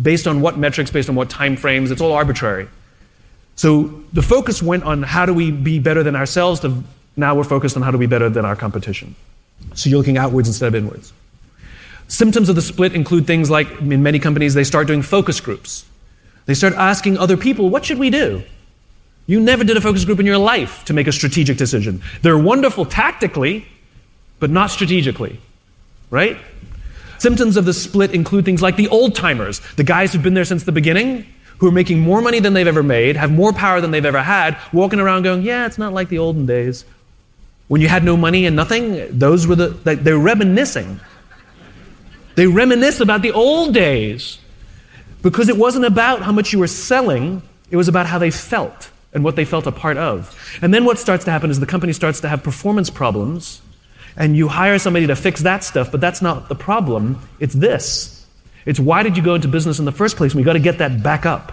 Based 0.00 0.26
on 0.26 0.40
what 0.40 0.58
metrics, 0.58 0.90
based 0.90 1.08
on 1.08 1.14
what 1.14 1.30
time 1.30 1.56
frames, 1.56 1.90
it's 1.90 2.00
all 2.00 2.12
arbitrary. 2.12 2.68
So 3.58 3.88
the 4.12 4.22
focus 4.22 4.62
went 4.62 4.84
on 4.84 5.02
how 5.02 5.26
do 5.26 5.34
we 5.34 5.50
be 5.50 5.80
better 5.80 6.04
than 6.04 6.14
ourselves 6.14 6.60
to 6.60 6.80
now 7.16 7.34
we're 7.34 7.42
focused 7.42 7.74
on 7.76 7.82
how 7.82 7.90
do 7.90 7.98
we 7.98 8.06
be 8.06 8.10
better 8.10 8.30
than 8.30 8.44
our 8.44 8.54
competition. 8.54 9.16
So 9.74 9.90
you're 9.90 9.98
looking 9.98 10.16
outwards 10.16 10.46
instead 10.46 10.68
of 10.68 10.76
inwards. 10.76 11.12
Symptoms 12.06 12.48
of 12.48 12.54
the 12.54 12.62
split 12.62 12.94
include 12.94 13.26
things 13.26 13.50
like 13.50 13.68
in 13.80 14.04
many 14.04 14.20
companies 14.20 14.54
they 14.54 14.62
start 14.62 14.86
doing 14.86 15.02
focus 15.02 15.40
groups. 15.40 15.84
They 16.46 16.54
start 16.54 16.74
asking 16.74 17.18
other 17.18 17.36
people, 17.36 17.68
what 17.68 17.84
should 17.84 17.98
we 17.98 18.10
do? 18.10 18.44
You 19.26 19.40
never 19.40 19.64
did 19.64 19.76
a 19.76 19.80
focus 19.80 20.04
group 20.04 20.20
in 20.20 20.24
your 20.24 20.38
life 20.38 20.84
to 20.84 20.92
make 20.92 21.08
a 21.08 21.12
strategic 21.12 21.58
decision. 21.58 22.00
They're 22.22 22.38
wonderful 22.38 22.86
tactically, 22.86 23.66
but 24.38 24.50
not 24.50 24.70
strategically. 24.70 25.40
Right? 26.10 26.38
Symptoms 27.18 27.56
of 27.56 27.64
the 27.64 27.74
split 27.74 28.14
include 28.14 28.44
things 28.44 28.62
like 28.62 28.76
the 28.76 28.86
old 28.86 29.16
timers, 29.16 29.60
the 29.74 29.82
guys 29.82 30.12
who've 30.12 30.22
been 30.22 30.34
there 30.34 30.44
since 30.44 30.62
the 30.62 30.70
beginning, 30.70 31.26
who 31.58 31.66
are 31.66 31.72
making 31.72 32.00
more 32.00 32.20
money 32.20 32.40
than 32.40 32.54
they've 32.54 32.66
ever 32.66 32.82
made, 32.82 33.16
have 33.16 33.32
more 33.32 33.52
power 33.52 33.80
than 33.80 33.90
they've 33.90 34.04
ever 34.04 34.22
had, 34.22 34.56
walking 34.72 35.00
around 35.00 35.22
going, 35.22 35.42
yeah, 35.42 35.66
it's 35.66 35.78
not 35.78 35.92
like 35.92 36.08
the 36.08 36.18
olden 36.18 36.46
days. 36.46 36.84
When 37.66 37.80
you 37.80 37.88
had 37.88 38.04
no 38.04 38.16
money 38.16 38.46
and 38.46 38.56
nothing, 38.56 39.18
those 39.18 39.46
were 39.46 39.56
the, 39.56 39.78
like, 39.84 40.02
they're 40.02 40.18
reminiscing. 40.18 41.00
They 42.36 42.46
reminisce 42.46 43.00
about 43.00 43.22
the 43.22 43.32
old 43.32 43.74
days 43.74 44.38
because 45.22 45.48
it 45.48 45.56
wasn't 45.56 45.84
about 45.84 46.22
how 46.22 46.32
much 46.32 46.52
you 46.52 46.60
were 46.60 46.68
selling, 46.68 47.42
it 47.70 47.76
was 47.76 47.88
about 47.88 48.06
how 48.06 48.18
they 48.18 48.30
felt 48.30 48.90
and 49.12 49.24
what 49.24 49.36
they 49.36 49.44
felt 49.44 49.66
a 49.66 49.72
part 49.72 49.96
of. 49.96 50.34
And 50.62 50.72
then 50.72 50.84
what 50.84 50.98
starts 50.98 51.24
to 51.24 51.30
happen 51.30 51.50
is 51.50 51.58
the 51.58 51.66
company 51.66 51.92
starts 51.92 52.20
to 52.20 52.28
have 52.28 52.42
performance 52.42 52.90
problems, 52.90 53.60
and 54.16 54.36
you 54.36 54.48
hire 54.48 54.78
somebody 54.78 55.08
to 55.08 55.16
fix 55.16 55.42
that 55.42 55.64
stuff, 55.64 55.90
but 55.90 56.00
that's 56.00 56.22
not 56.22 56.48
the 56.48 56.54
problem. 56.54 57.20
It's 57.40 57.54
this. 57.54 58.17
It's 58.64 58.80
why 58.80 59.02
did 59.02 59.16
you 59.16 59.22
go 59.22 59.34
into 59.34 59.48
business 59.48 59.78
in 59.78 59.84
the 59.84 59.92
first 59.92 60.16
place? 60.16 60.34
We 60.34 60.42
got 60.42 60.54
to 60.54 60.60
get 60.60 60.78
that 60.78 61.02
back 61.02 61.26
up. 61.26 61.52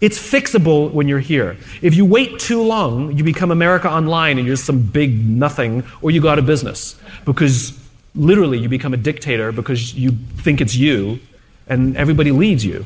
It's 0.00 0.18
fixable 0.18 0.92
when 0.92 1.08
you're 1.08 1.20
here. 1.20 1.56
If 1.80 1.94
you 1.94 2.04
wait 2.04 2.38
too 2.38 2.62
long, 2.62 3.16
you 3.16 3.24
become 3.24 3.50
America 3.50 3.90
Online 3.90 4.38
and 4.38 4.46
you're 4.46 4.56
some 4.56 4.82
big 4.82 5.26
nothing, 5.26 5.84
or 6.02 6.10
you 6.10 6.20
go 6.20 6.28
out 6.28 6.38
of 6.38 6.46
business 6.46 6.96
because 7.24 7.78
literally 8.14 8.58
you 8.58 8.68
become 8.68 8.92
a 8.92 8.98
dictator 8.98 9.52
because 9.52 9.94
you 9.94 10.10
think 10.38 10.60
it's 10.60 10.74
you 10.74 11.18
and 11.66 11.96
everybody 11.96 12.30
leads 12.30 12.64
you 12.64 12.84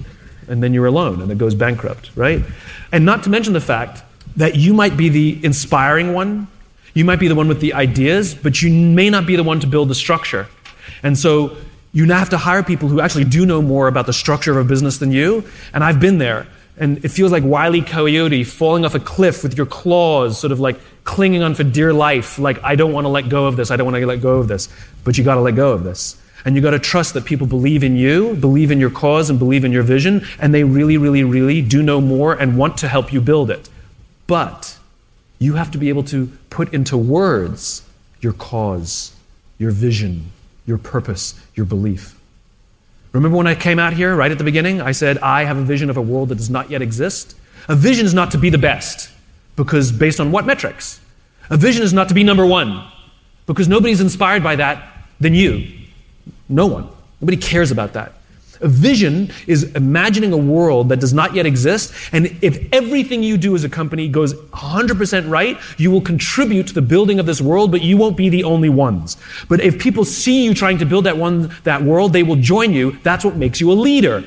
and 0.49 0.63
then 0.63 0.75
you're 0.75 0.87
alone 0.87 1.23
and 1.23 1.31
it 1.31 1.39
goes 1.39 1.55
bankrupt 1.55 2.11
right 2.17 2.43
and 2.91 3.07
not 3.07 3.23
to 3.23 3.31
mention 3.31 3.53
the 3.53 3.61
fact 3.61 4.03
that 4.37 4.57
you 4.57 4.75
might 4.75 4.97
be 4.97 5.09
the 5.09 5.39
inspiring 5.45 6.13
one 6.13 6.49
You 6.95 7.05
might 7.05 7.21
be 7.21 7.29
the 7.29 7.35
one 7.35 7.49
with 7.49 7.61
the 7.61 7.75
ideas, 7.75 8.35
but 8.35 8.63
you 8.63 8.73
may 8.73 9.11
not 9.11 9.27
be 9.27 9.37
the 9.37 9.45
one 9.45 9.61
to 9.61 9.67
build 9.67 9.89
the 9.89 9.95
structure. 9.95 10.49
And 11.03 11.17
so 11.17 11.57
you 11.93 12.07
now 12.07 12.19
have 12.19 12.31
to 12.31 12.39
hire 12.39 12.63
people 12.63 12.89
who 12.89 13.01
actually 13.01 13.25
do 13.25 13.45
know 13.45 13.61
more 13.61 13.89
about 13.89 14.07
the 14.07 14.13
structure 14.13 14.53
of 14.53 14.65
a 14.65 14.69
business 14.69 14.99
than 14.99 15.11
you. 15.11 15.45
And 15.73 15.83
I've 15.83 16.01
been 16.01 16.19
there. 16.19 16.47
And 16.79 17.05
it 17.05 17.09
feels 17.09 17.33
like 17.33 17.43
Wile 17.45 17.75
E. 17.77 17.83
Coyote 17.83 18.45
falling 18.45 18.85
off 18.85 18.95
a 18.95 19.01
cliff 19.01 19.43
with 19.43 19.57
your 19.57 19.67
claws, 19.67 20.39
sort 20.39 20.53
of 20.53 20.61
like 20.61 20.81
clinging 21.05 21.43
on 21.43 21.55
for 21.55 21.65
dear 21.65 21.93
life, 21.93 22.39
like, 22.39 22.63
I 22.63 22.75
don't 22.75 22.93
want 22.93 23.05
to 23.05 23.09
let 23.09 23.29
go 23.29 23.47
of 23.47 23.57
this, 23.57 23.71
I 23.71 23.77
don't 23.77 23.85
want 23.85 23.97
to 23.97 24.07
let 24.07 24.23
go 24.23 24.39
of 24.39 24.49
this. 24.49 24.69
But 25.05 25.19
you 25.19 25.25
got 25.25 25.35
to 25.35 25.41
let 25.41 25.57
go 25.57 25.73
of 25.73 25.85
this. 25.85 26.17
And 26.45 26.57
you 26.57 26.63
got 26.63 26.71
to 26.71 26.79
trust 26.79 27.15
that 27.15 27.27
people 27.27 27.47
believe 27.47 27.85
in 27.85 27.97
you, 27.97 28.35
believe 28.35 28.71
in 28.71 28.81
your 28.81 28.91
cause, 28.91 29.29
and 29.29 29.39
believe 29.39 29.65
in 29.65 29.73
your 29.73 29.83
vision, 29.83 30.25
and 30.39 30.55
they 30.55 30.65
really, 30.65 30.97
really, 30.97 31.23
really 31.23 31.61
do 31.61 31.83
know 31.83 32.01
more 32.01 32.33
and 32.33 32.57
want 32.57 32.79
to 32.79 32.89
help 32.89 33.13
you 33.13 33.21
build 33.21 33.51
it. 33.51 33.69
But 34.27 34.79
you 35.39 35.55
have 35.55 35.71
to 35.73 35.79
be 35.79 35.91
able 35.91 36.05
to 36.05 36.33
put 36.49 36.73
into 36.73 36.97
words 36.97 37.83
your 38.23 38.33
cause, 38.33 39.13
your 39.59 39.71
vision, 39.71 40.33
your 40.71 40.79
purpose, 40.79 41.35
your 41.57 41.67
belief. 41.67 42.17
Remember 43.13 43.37
when 43.37 43.49
I 43.49 43.57
came 43.57 43.81
out 43.81 43.93
here 43.93 44.15
right 44.15 44.31
at 44.31 44.39
the 44.39 44.45
beginning? 44.45 44.81
I 44.81 44.93
said, 44.93 45.19
I 45.19 45.43
have 45.43 45.57
a 45.59 45.63
vision 45.63 45.91
of 45.91 45.97
a 45.97 46.01
world 46.01 46.29
that 46.29 46.37
does 46.37 46.49
not 46.49 46.71
yet 46.71 46.81
exist. 46.81 47.37
A 47.69 47.75
vision 47.75 48.07
is 48.07 48.15
not 48.15 48.31
to 48.31 48.39
be 48.39 48.51
the 48.51 48.59
best, 48.59 49.11
because 49.57 49.91
based 49.91 50.21
on 50.21 50.31
what 50.31 50.47
metrics? 50.47 51.01
A 51.51 51.57
vision 51.57 51.83
is 51.83 51.93
not 51.93 52.09
to 52.09 52.15
be 52.15 52.23
number 52.23 52.47
one, 52.47 52.87
because 53.47 53.67
nobody's 53.67 54.01
inspired 54.01 54.45
by 54.45 54.55
that 54.57 55.07
than 55.19 55.35
you. 55.35 55.67
No 56.49 56.67
one. 56.67 56.89
Nobody 57.21 57.37
cares 57.37 57.73
about 57.73 57.95
that. 57.95 58.13
A 58.61 58.69
vision 58.69 59.33
is 59.47 59.65
imagining 59.75 60.33
a 60.33 60.37
world 60.37 60.91
that 60.91 61.01
does 61.01 61.13
not 61.13 61.35
yet 61.35 61.47
exist, 61.47 61.93
and 62.13 62.27
if 62.43 62.67
everything 62.73 63.23
you 63.23 63.39
do 63.39 63.55
as 63.55 63.65
a 63.65 63.69
company 63.69 64.09
goes 64.09 64.35
100% 64.35 65.31
right, 65.31 65.59
you 65.79 65.91
will 65.91 66.01
contribute 66.03 66.67
to 66.67 66.75
the 66.75 66.83
building 66.83 67.19
of 67.19 67.27
this 67.27 67.41
world, 67.41 67.71
but 67.71 67.81
you 67.81 67.97
won't 67.97 68.17
be 68.17 68.29
the 68.29 68.45
only 68.45 68.69
ones. 68.69 69.17
But 69.49 69.61
if 69.61 69.79
people 69.79 70.05
see 70.05 70.45
you 70.45 70.55
trying 70.55 70.79
to 70.79 70.87
build 70.87 71.05
that 71.05 71.17
one 71.17 71.55
that 71.65 71.83
world, 71.83 72.13
they 72.13 72.23
will 72.23 72.37
join 72.37 72.73
you. 72.73 72.99
That's 73.03 73.25
what 73.25 73.37
makes 73.37 73.61
you 73.61 73.73
a 73.73 73.75
leader. 73.75 74.25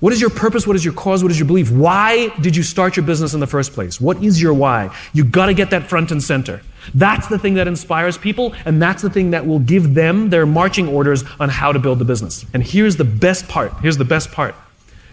What 0.00 0.12
is 0.12 0.20
your 0.20 0.30
purpose? 0.30 0.64
What 0.64 0.76
is 0.76 0.84
your 0.84 0.94
cause? 0.94 1.24
What 1.24 1.32
is 1.32 1.38
your 1.40 1.46
belief? 1.46 1.72
Why 1.72 2.28
did 2.40 2.54
you 2.54 2.62
start 2.62 2.96
your 2.96 3.04
business 3.04 3.34
in 3.34 3.40
the 3.40 3.48
first 3.48 3.72
place? 3.72 4.00
What 4.00 4.22
is 4.22 4.40
your 4.40 4.54
why? 4.54 4.94
You 5.12 5.24
got 5.24 5.46
to 5.46 5.54
get 5.54 5.70
that 5.70 5.88
front 5.88 6.12
and 6.12 6.22
center. 6.22 6.62
That's 6.94 7.26
the 7.26 7.38
thing 7.38 7.54
that 7.54 7.66
inspires 7.66 8.16
people, 8.16 8.54
and 8.64 8.80
that's 8.80 9.02
the 9.02 9.10
thing 9.10 9.32
that 9.32 9.44
will 9.44 9.58
give 9.58 9.94
them 9.94 10.30
their 10.30 10.46
marching 10.46 10.86
orders 10.88 11.24
on 11.40 11.48
how 11.48 11.72
to 11.72 11.80
build 11.80 11.98
the 11.98 12.04
business. 12.04 12.46
And 12.54 12.62
here's 12.62 12.96
the 12.96 13.04
best 13.04 13.48
part. 13.48 13.72
Here's 13.80 13.96
the 13.96 14.04
best 14.04 14.30
part. 14.30 14.54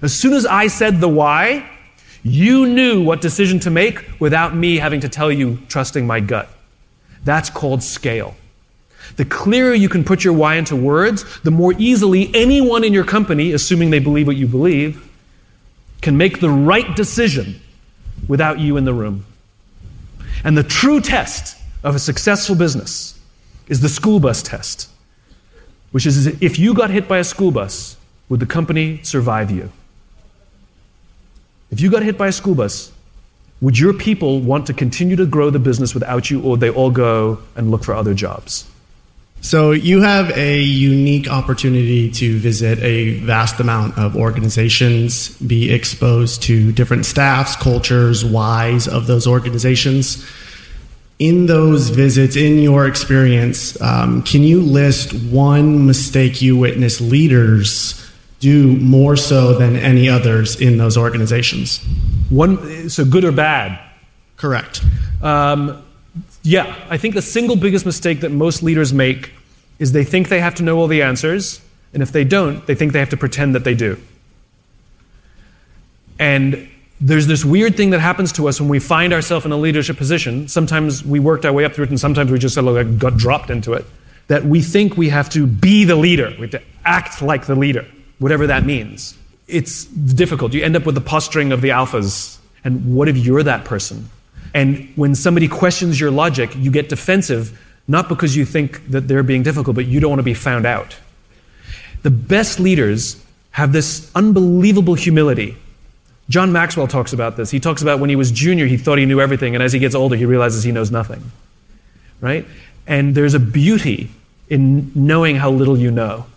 As 0.03 0.13
soon 0.13 0.33
as 0.33 0.45
I 0.45 0.67
said 0.67 1.01
the 1.01 1.09
why, 1.09 1.67
you 2.21 2.67
knew 2.67 3.03
what 3.03 3.21
decision 3.21 3.59
to 3.61 3.71
make 3.71 4.03
without 4.19 4.55
me 4.55 4.77
having 4.77 5.01
to 5.01 5.09
tell 5.09 5.31
you, 5.31 5.57
trusting 5.67 6.05
my 6.05 6.19
gut. 6.19 6.47
That's 7.23 7.49
called 7.49 7.81
scale. 7.81 8.35
The 9.15 9.25
clearer 9.25 9.73
you 9.73 9.89
can 9.89 10.03
put 10.03 10.23
your 10.23 10.33
why 10.33 10.55
into 10.55 10.75
words, 10.75 11.39
the 11.41 11.51
more 11.51 11.73
easily 11.77 12.31
anyone 12.33 12.83
in 12.83 12.93
your 12.93 13.05
company, 13.05 13.51
assuming 13.51 13.89
they 13.89 13.99
believe 13.99 14.27
what 14.27 14.37
you 14.37 14.47
believe, 14.47 15.09
can 16.01 16.17
make 16.17 16.39
the 16.39 16.49
right 16.49 16.95
decision 16.95 17.59
without 18.27 18.59
you 18.59 18.77
in 18.77 18.85
the 18.85 18.93
room. 18.93 19.25
And 20.43 20.57
the 20.57 20.63
true 20.63 21.01
test 21.01 21.57
of 21.83 21.95
a 21.95 21.99
successful 21.99 22.55
business 22.55 23.19
is 23.67 23.81
the 23.81 23.89
school 23.89 24.19
bus 24.19 24.43
test, 24.43 24.89
which 25.91 26.05
is 26.05 26.27
if 26.41 26.59
you 26.59 26.73
got 26.73 26.89
hit 26.89 27.07
by 27.07 27.19
a 27.19 27.23
school 27.23 27.51
bus, 27.51 27.97
would 28.29 28.39
the 28.39 28.45
company 28.45 28.99
survive 29.03 29.51
you? 29.51 29.71
If 31.71 31.79
you 31.81 31.89
got 31.89 32.03
hit 32.03 32.17
by 32.17 32.27
a 32.27 32.31
school 32.31 32.55
bus, 32.55 32.91
would 33.61 33.79
your 33.79 33.93
people 33.93 34.41
want 34.41 34.67
to 34.67 34.73
continue 34.73 35.15
to 35.15 35.25
grow 35.25 35.49
the 35.49 35.59
business 35.59 35.93
without 35.93 36.29
you, 36.29 36.41
or 36.41 36.51
would 36.51 36.59
they 36.59 36.69
all 36.69 36.91
go 36.91 37.39
and 37.55 37.71
look 37.71 37.83
for 37.83 37.93
other 37.93 38.13
jobs? 38.13 38.69
So 39.45 39.73
you 39.73 40.01
have 40.01 40.35
a 40.35 40.59
unique 40.59 41.29
opportunity 41.29 42.09
to 42.09 42.39
visit 42.39 42.79
a 42.79 43.19
vast 43.19 43.59
amount 43.59 43.95
of 43.95 44.15
organizations, 44.15 45.29
be 45.37 45.71
exposed 45.71 46.41
to 46.43 46.71
different 46.71 47.05
staffs, 47.05 47.55
cultures, 47.55 48.25
whys 48.25 48.87
of 48.87 49.05
those 49.05 49.27
organizations. 49.27 50.25
In 51.19 51.45
those 51.45 51.89
visits, 51.89 52.35
in 52.35 52.57
your 52.57 52.87
experience, 52.87 53.79
um, 53.81 54.23
can 54.23 54.41
you 54.41 54.61
list 54.61 55.13
one 55.13 55.85
mistake 55.85 56.41
you 56.41 56.57
witness 56.57 56.99
leaders 56.99 58.03
do 58.39 58.75
more 58.77 59.15
so 59.15 59.53
than 59.53 59.75
any 59.75 60.09
others 60.09 60.59
in 60.59 60.79
those 60.79 60.97
organizations? 60.97 61.85
One, 62.31 62.89
so 62.89 63.05
good 63.05 63.23
or 63.23 63.31
bad? 63.31 63.79
Correct. 64.37 64.83
Um, 65.21 65.84
yeah, 66.45 66.75
I 66.89 66.97
think 66.97 67.15
the 67.15 67.21
single 67.21 67.55
biggest 67.55 67.85
mistake 67.85 68.21
that 68.21 68.31
most 68.31 68.61
leaders 68.61 68.93
make 68.93 69.31
is 69.79 69.91
they 69.91 70.03
think 70.03 70.29
they 70.29 70.39
have 70.39 70.55
to 70.55 70.63
know 70.63 70.77
all 70.77 70.87
the 70.87 71.01
answers, 71.01 71.59
and 71.93 72.03
if 72.03 72.11
they 72.11 72.23
don't, 72.23 72.65
they 72.67 72.75
think 72.75 72.93
they 72.93 72.99
have 72.99 73.09
to 73.09 73.17
pretend 73.17 73.55
that 73.55 73.63
they 73.63 73.73
do. 73.73 73.99
And 76.19 76.69
there's 77.01 77.27
this 77.27 77.43
weird 77.43 77.75
thing 77.75 77.89
that 77.89 77.99
happens 77.99 78.31
to 78.33 78.47
us 78.47 78.59
when 78.59 78.69
we 78.69 78.79
find 78.79 79.11
ourselves 79.11 79.45
in 79.45 79.51
a 79.51 79.57
leadership 79.57 79.97
position. 79.97 80.47
Sometimes 80.47 81.03
we 81.03 81.19
worked 81.19 81.45
our 81.45 81.51
way 81.51 81.65
up 81.65 81.73
through 81.73 81.85
it, 81.85 81.89
and 81.89 81.99
sometimes 81.99 82.31
we 82.31 82.39
just 82.39 82.55
like 82.55 82.97
got 82.97 83.17
dropped 83.17 83.49
into 83.49 83.73
it. 83.73 83.85
That 84.27 84.45
we 84.45 84.61
think 84.61 84.97
we 84.97 85.09
have 85.09 85.29
to 85.31 85.45
be 85.45 85.83
the 85.83 85.95
leader, 85.95 86.33
we 86.35 86.41
have 86.41 86.51
to 86.51 86.61
act 86.85 87.21
like 87.21 87.47
the 87.47 87.55
leader, 87.55 87.85
whatever 88.19 88.47
that 88.47 88.65
means. 88.65 89.17
It's 89.47 89.85
difficult. 89.85 90.53
You 90.53 90.63
end 90.63 90.75
up 90.75 90.85
with 90.85 90.95
the 90.95 91.01
posturing 91.01 91.51
of 91.51 91.61
the 91.61 91.69
alphas. 91.69 92.37
And 92.63 92.95
what 92.95 93.07
if 93.07 93.17
you're 93.17 93.43
that 93.43 93.65
person? 93.65 94.09
And 94.55 94.87
when 94.95 95.15
somebody 95.15 95.49
questions 95.49 95.99
your 95.99 96.11
logic, 96.11 96.55
you 96.55 96.71
get 96.71 96.87
defensive, 96.87 97.61
not 97.89 98.07
because 98.07 98.37
you 98.37 98.45
think 98.45 98.87
that 98.87 99.01
they're 99.01 99.21
being 99.21 99.43
difficult, 99.43 99.75
but 99.75 99.85
you 99.85 99.99
don't 99.99 100.09
want 100.09 100.19
to 100.19 100.23
be 100.23 100.33
found 100.33 100.65
out. 100.65 100.95
The 102.03 102.09
best 102.09 102.57
leaders 102.57 103.21
have 103.51 103.73
this 103.73 104.09
unbelievable 104.15 104.93
humility. 104.95 105.57
John 106.29 106.53
Maxwell 106.53 106.87
talks 106.87 107.11
about 107.11 107.35
this. 107.35 107.51
He 107.51 107.59
talks 107.59 107.81
about 107.81 107.99
when 107.99 108.09
he 108.09 108.15
was 108.15 108.31
junior, 108.31 108.65
he 108.65 108.77
thought 108.77 108.97
he 108.97 109.05
knew 109.05 109.19
everything, 109.19 109.55
and 109.55 109.63
as 109.63 109.73
he 109.73 109.79
gets 109.79 109.93
older, 109.93 110.15
he 110.15 110.25
realizes 110.25 110.63
he 110.63 110.71
knows 110.71 110.89
nothing. 110.89 111.31
Right? 112.21 112.47
And 112.87 113.13
there's 113.13 113.33
a 113.33 113.41
beauty 113.41 114.09
in 114.49 114.89
knowing 114.95 115.35
how 115.35 115.51
little 115.51 115.77
you 115.77 115.91
know. 115.91 116.27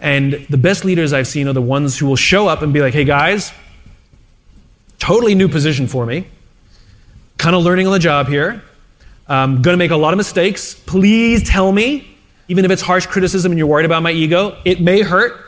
And 0.00 0.32
the 0.50 0.58
best 0.58 0.84
leaders 0.84 1.12
I've 1.12 1.28
seen 1.28 1.46
are 1.46 1.52
the 1.52 1.62
ones 1.62 1.96
who 1.96 2.06
will 2.06 2.16
show 2.16 2.48
up 2.48 2.60
and 2.60 2.72
be 2.72 2.80
like, 2.80 2.92
hey 2.92 3.04
guys, 3.04 3.52
totally 4.98 5.36
new 5.36 5.48
position 5.48 5.86
for 5.86 6.04
me 6.04 6.26
kind 7.40 7.56
of 7.56 7.62
learning 7.62 7.86
on 7.86 7.92
the 7.92 7.98
job 7.98 8.28
here. 8.28 8.62
Um, 9.26 9.56
I'm 9.56 9.62
going 9.62 9.72
to 9.72 9.78
make 9.78 9.92
a 9.92 9.96
lot 9.96 10.12
of 10.12 10.18
mistakes. 10.18 10.74
Please 10.74 11.48
tell 11.48 11.72
me, 11.72 12.06
even 12.48 12.66
if 12.66 12.70
it's 12.70 12.82
harsh 12.82 13.06
criticism 13.06 13.50
and 13.50 13.58
you're 13.58 13.66
worried 13.66 13.86
about 13.86 14.02
my 14.02 14.12
ego, 14.12 14.58
it 14.66 14.80
may 14.80 15.00
hurt. 15.00 15.40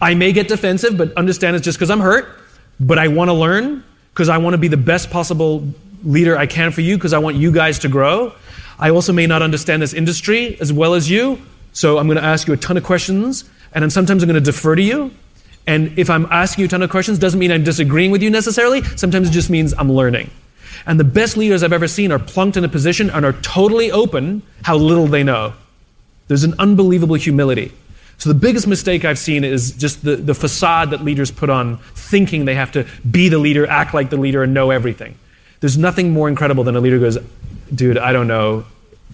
I 0.00 0.14
may 0.14 0.32
get 0.32 0.48
defensive, 0.48 0.96
but 0.96 1.12
understand 1.16 1.54
it's 1.54 1.64
just 1.64 1.78
because 1.78 1.90
I'm 1.90 2.00
hurt. 2.00 2.40
But 2.80 2.98
I 2.98 3.08
want 3.08 3.28
to 3.28 3.34
learn 3.34 3.84
because 4.12 4.30
I 4.30 4.38
want 4.38 4.54
to 4.54 4.58
be 4.58 4.68
the 4.68 4.78
best 4.78 5.10
possible 5.10 5.68
leader 6.02 6.36
I 6.36 6.46
can 6.46 6.72
for 6.72 6.80
you 6.80 6.96
because 6.96 7.12
I 7.12 7.18
want 7.18 7.36
you 7.36 7.52
guys 7.52 7.78
to 7.80 7.88
grow. 7.88 8.32
I 8.78 8.90
also 8.90 9.12
may 9.12 9.26
not 9.26 9.42
understand 9.42 9.82
this 9.82 9.92
industry 9.92 10.58
as 10.60 10.72
well 10.72 10.94
as 10.94 11.10
you, 11.10 11.42
so 11.74 11.98
I'm 11.98 12.06
going 12.06 12.16
to 12.16 12.24
ask 12.24 12.48
you 12.48 12.54
a 12.54 12.56
ton 12.56 12.78
of 12.78 12.84
questions, 12.84 13.44
and 13.74 13.82
then 13.82 13.90
sometimes 13.90 14.22
I'm 14.22 14.28
going 14.28 14.42
to 14.42 14.52
defer 14.52 14.74
to 14.76 14.82
you. 14.82 15.10
And 15.66 15.98
if 15.98 16.08
I'm 16.08 16.26
asking 16.26 16.62
you 16.62 16.66
a 16.66 16.68
ton 16.68 16.82
of 16.82 16.90
questions, 16.90 17.18
doesn't 17.18 17.38
mean 17.38 17.52
I'm 17.52 17.64
disagreeing 17.64 18.10
with 18.10 18.22
you 18.22 18.30
necessarily. 18.30 18.82
Sometimes 18.96 19.28
it 19.28 19.32
just 19.32 19.50
means 19.50 19.74
I'm 19.74 19.92
learning. 19.92 20.30
And 20.86 20.98
the 20.98 21.04
best 21.04 21.36
leaders 21.36 21.62
I've 21.62 21.72
ever 21.72 21.88
seen 21.88 22.12
are 22.12 22.18
plunked 22.18 22.56
in 22.56 22.64
a 22.64 22.68
position 22.68 23.10
and 23.10 23.24
are 23.24 23.32
totally 23.32 23.90
open 23.90 24.42
how 24.62 24.76
little 24.76 25.06
they 25.06 25.22
know. 25.22 25.54
There's 26.28 26.44
an 26.44 26.54
unbelievable 26.58 27.16
humility. 27.16 27.72
So 28.18 28.32
the 28.32 28.38
biggest 28.38 28.66
mistake 28.66 29.04
I've 29.04 29.18
seen 29.18 29.44
is 29.44 29.72
just 29.72 30.04
the, 30.04 30.16
the 30.16 30.34
facade 30.34 30.90
that 30.90 31.02
leaders 31.02 31.30
put 31.30 31.50
on, 31.50 31.78
thinking 31.94 32.44
they 32.44 32.54
have 32.54 32.72
to 32.72 32.86
be 33.10 33.28
the 33.28 33.38
leader, 33.38 33.66
act 33.66 33.92
like 33.92 34.10
the 34.10 34.16
leader, 34.16 34.42
and 34.42 34.54
know 34.54 34.70
everything. 34.70 35.18
There's 35.60 35.76
nothing 35.76 36.12
more 36.12 36.28
incredible 36.28 36.64
than 36.64 36.76
a 36.76 36.80
leader 36.80 36.98
goes, 36.98 37.18
dude, 37.74 37.98
I 37.98 38.12
don't 38.12 38.28
know. 38.28 38.64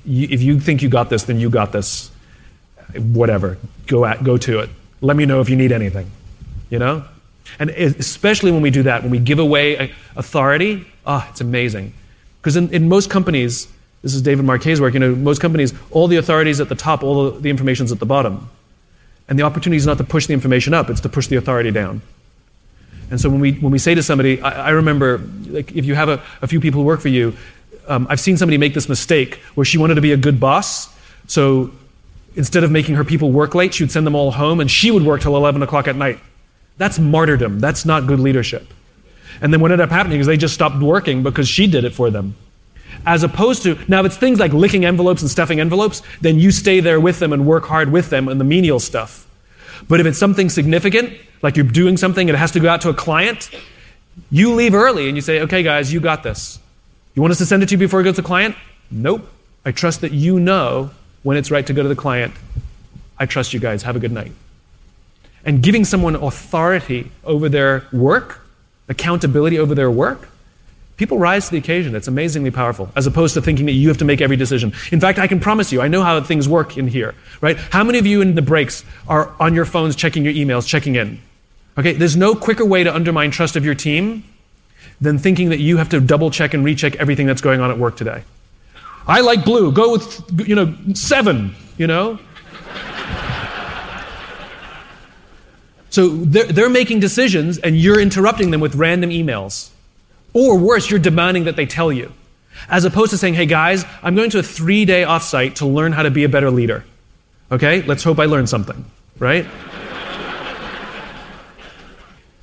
If 0.07 0.43
you 0.43 0.61
think 0.61 0.83
you 0.83 0.89
got 0.89 1.11
this, 1.11 1.25
then 1.25 1.41
you 1.41 1.51
got 1.51 1.73
this. 1.73 2.11
Whatever. 2.95 3.59
Go 3.87 4.05
at, 4.05 4.23
go 4.23 4.37
to 4.39 4.61
it. 4.61 4.71
Let 5.01 5.17
me 5.17 5.27
know 5.27 5.41
if 5.41 5.49
you 5.49 5.57
need 5.57 5.73
anything. 5.73 6.11
You 6.69 6.79
know? 6.79 7.05
And 7.59 7.71
especially 7.71 8.53
when 8.53 8.63
we 8.63 8.71
do 8.71 8.85
that, 8.85 9.03
when 9.03 9.11
we 9.11 9.19
give 9.19 9.39
away 9.39 9.93
authority, 10.15 10.87
ah, 11.07 11.25
oh, 11.25 11.31
it's 11.31 11.41
amazing. 11.41 11.93
Because 12.41 12.57
in, 12.57 12.73
in 12.73 12.89
most 12.89 13.11
companies, 13.11 13.69
this 14.03 14.15
is 14.15 14.23
David 14.23 14.45
Marquet's 14.45 14.81
work, 14.81 14.95
you 14.95 15.01
know, 15.01 15.15
most 15.15 15.41
companies, 15.41 15.75
all 15.91 16.09
the 16.09 16.17
authority 16.17 16.51
is 16.51 16.61
at 16.61 16.69
the 16.69 16.75
top, 16.75 17.03
all 17.03 17.31
the, 17.31 17.41
the 17.41 17.51
information 17.51 17.85
is 17.85 17.93
at 17.93 17.99
the 17.99 18.07
bottom. 18.07 18.49
And 19.29 19.39
the 19.39 19.43
opportunity 19.43 19.77
is 19.77 19.87
not 19.87 19.99
to 19.99 20.05
push 20.05 20.27
the 20.27 20.33
information 20.33 20.75
up, 20.75 20.91
it's 20.91 21.01
to 21.03 21.09
push 21.09 21.27
the 21.27 21.37
authority 21.37 21.71
down. 21.71 22.03
And 23.11 23.21
so 23.21 23.29
when 23.29 23.41
we, 23.41 23.53
when 23.53 23.73
we 23.73 23.79
say 23.79 23.95
to 23.95 24.03
somebody, 24.03 24.41
I, 24.41 24.69
I 24.69 24.71
remember, 24.71 25.19
like, 25.49 25.73
if 25.73 25.85
you 25.85 25.95
have 25.95 26.09
a, 26.09 26.23
a, 26.43 26.47
few 26.47 26.61
people 26.61 26.81
who 26.81 26.87
work 26.87 27.01
for 27.01 27.09
you, 27.09 27.37
um, 27.89 28.07
I've 28.09 28.21
seen 28.21 28.37
somebody 28.37 28.57
make 28.57 28.73
this 28.73 28.89
mistake 28.89 29.37
where 29.55 29.65
she 29.65 29.79
wanted 29.79 29.97
to 29.97 30.01
be 30.01 30.13
a 30.13 30.17
good 30.17 30.39
boss. 30.39 30.89
So 31.27 31.73
instead 32.37 32.63
of 32.63 32.71
making 32.71 32.95
her 32.95 33.05
people 33.05 33.33
work 33.33 33.55
late, 33.55 33.75
she 33.75 33.83
would 33.83 33.91
send 33.91 34.07
them 34.07 34.15
all 34.15 34.31
home 34.31 34.61
and 34.61 34.71
she 34.71 34.91
would 34.93 35.05
work 35.05 35.23
till 35.23 35.37
11 35.37 35.63
o'clock 35.63 35.89
at 35.89 35.97
night. 35.97 36.21
That's 36.79 36.99
martyrdom. 36.99 37.59
That's 37.59 37.85
not 37.85 38.07
good 38.07 38.21
leadership. 38.21 38.67
And 39.41 39.53
then 39.53 39.61
what 39.61 39.73
ended 39.73 39.85
up 39.85 39.91
happening 39.91 40.21
is 40.21 40.27
they 40.27 40.37
just 40.37 40.55
stopped 40.55 40.83
working 40.83 41.23
because 41.23 41.49
she 41.49 41.67
did 41.67 41.85
it 41.85 41.95
for 41.95 42.11
them. 42.11 42.37
As 43.07 43.23
opposed 43.23 43.63
to, 43.63 43.79
now 43.89 44.01
if 44.01 44.07
it's 44.07 44.17
things 44.17 44.39
like 44.39 44.53
licking 44.53 44.85
envelopes 44.85 45.23
and 45.23 45.31
stuffing 45.31 45.61
envelopes, 45.61 46.03
then 46.21 46.39
you 46.39 46.51
stay 46.51 46.81
there 46.81 47.01
with 47.01 47.19
them 47.19 47.33
and 47.33 47.47
work 47.47 47.65
hard 47.65 47.91
with 47.91 48.11
them 48.11 48.29
on 48.29 48.39
the 48.39 48.45
menial 48.45 48.79
stuff. 48.79 49.27
But 49.89 50.01
if 50.01 50.07
it's 50.07 50.19
something 50.19 50.51
significant, 50.51 51.15
like 51.43 51.57
you're 51.57 51.65
doing 51.65 51.97
something 51.97 52.29
and 52.29 52.37
it 52.37 52.39
has 52.39 52.51
to 52.53 52.61
go 52.61 52.69
out 52.69 52.83
to 52.83 52.91
a 52.91 52.95
client, 52.95 53.51
you 54.31 54.53
leave 54.55 54.75
early 54.75 55.09
and 55.09 55.17
you 55.17 55.23
say, 55.23 55.41
okay, 55.41 55.63
guys, 55.63 55.93
you 55.93 56.01
got 56.01 56.23
this. 56.23 56.59
You 57.15 57.23
want 57.23 57.33
us 57.33 57.39
to 57.39 57.47
send 57.47 57.63
it 57.63 57.67
to 57.67 57.75
you 57.75 57.79
before 57.79 58.01
it 58.01 58.05
goes 58.05 58.17
to 58.17 58.23
the 58.23 58.27
client? 58.27 58.57
Nope. 58.91 59.27
I 59.65 59.73
trust 59.73 60.03
that 60.03 60.13
you 60.13 60.39
know 60.39 60.91
when 61.23 61.37
it's 61.37 61.51
right 61.51 61.67
to 61.67 61.73
go 61.73 61.83
to 61.83 61.89
the 61.89 61.97
client. 61.97 62.35
I 63.19 63.27
trust 63.27 63.53
you 63.53 63.61
guys. 63.61 63.83
Have 63.83 63.97
a 63.97 63.99
good 63.99 64.13
night. 64.13 64.33
And 65.45 65.63
giving 65.63 65.85
someone 65.85 66.17
authority 66.17 67.11
over 67.25 67.49
their 67.49 67.87
work, 67.93 68.40
accountability 68.91 69.59
over 69.59 69.75
their 69.75 69.91
work, 69.91 70.29
people 70.99 71.19
rise 71.19 71.47
to 71.47 71.53
the 71.53 71.57
occasion. 71.57 71.95
It's 71.95 72.09
amazingly 72.09 72.51
powerful, 72.51 72.93
as 72.95 73.07
opposed 73.07 73.33
to 73.35 73.41
thinking 73.41 73.65
that 73.67 73.73
you 73.73 73.89
have 73.89 73.97
to 73.99 74.05
make 74.05 74.21
every 74.21 74.37
decision. 74.37 74.75
In 74.93 75.01
fact, 75.01 75.19
I 75.19 75.27
can 75.27 75.41
promise 75.41 75.73
you, 75.73 75.81
I 75.81 75.89
know 75.89 76.03
how 76.03 76.21
things 76.21 76.47
work 76.47 76.77
in 76.77 76.89
here, 76.89 77.15
right? 77.41 77.57
How 77.57 77.83
many 77.83 77.99
of 77.99 78.05
you 78.05 78.21
in 78.21 78.35
the 78.35 78.43
breaks 78.43 78.85
are 79.09 79.35
on 79.41 79.55
your 79.55 79.65
phones 79.65 79.97
checking 79.97 80.25
your 80.25 80.35
emails, 80.35 80.67
checking 80.67 80.97
in? 80.97 81.19
Okay, 81.79 81.95
there's 81.95 82.17
no 82.17 82.35
quicker 82.35 82.67
way 82.67 82.85
to 82.85 82.95
undermine 82.95 83.31
trust 83.31 83.57
of 83.57 83.65
your 83.65 83.75
team 83.75 84.25
than 85.01 85.19
thinking 85.19 85.49
that 85.49 85.61
you 85.61 85.79
have 85.79 85.89
to 85.89 86.01
double 86.01 86.31
check 86.31 86.53
and 86.53 86.63
recheck 86.63 86.97
everything 86.97 87.27
that's 87.27 87.41
going 87.41 87.61
on 87.61 87.71
at 87.71 87.79
work 87.79 87.97
today. 87.97 88.23
I 89.07 89.21
like 89.23 89.45
blue. 89.45 89.73
Go 89.73 89.93
with, 89.93 90.47
you 90.47 90.55
know, 90.55 90.75
seven, 90.93 91.55
you 91.79 91.87
know? 91.87 92.19
So 95.91 96.09
they're, 96.09 96.45
they're 96.45 96.71
making 96.71 97.01
decisions 97.01 97.59
and 97.59 97.77
you're 97.77 98.01
interrupting 98.01 98.51
them 98.51 98.61
with 98.61 98.75
random 98.75 99.11
emails. 99.11 99.71
Or 100.33 100.57
worse, 100.57 100.91
you're 100.91 101.01
demanding 101.01 101.45
that 101.45 101.57
they 101.57 101.67
tell 101.67 101.93
you. 101.93 102.13
As 102.69 102.85
opposed 102.85 103.11
to 103.11 103.19
saying, 103.19 103.35
hey 103.35 103.47
guys, 103.47 103.85
I'm 104.03 104.15
going 104.15 104.31
to 104.31 104.39
a 104.39 104.43
three 104.43 104.85
day 104.85 105.03
offsite 105.03 105.57
to 105.57 105.67
learn 105.67 105.93
how 105.93 106.03
to 106.03 106.11
be 106.11 106.25
a 106.25 106.29
better 106.29 106.51
leader. 106.51 106.85
Okay? 107.51 107.83
Let's 107.83 108.05
hope 108.05 108.19
I 108.19 108.27
learn 108.27 108.47
something, 108.47 108.85
right? 109.19 109.47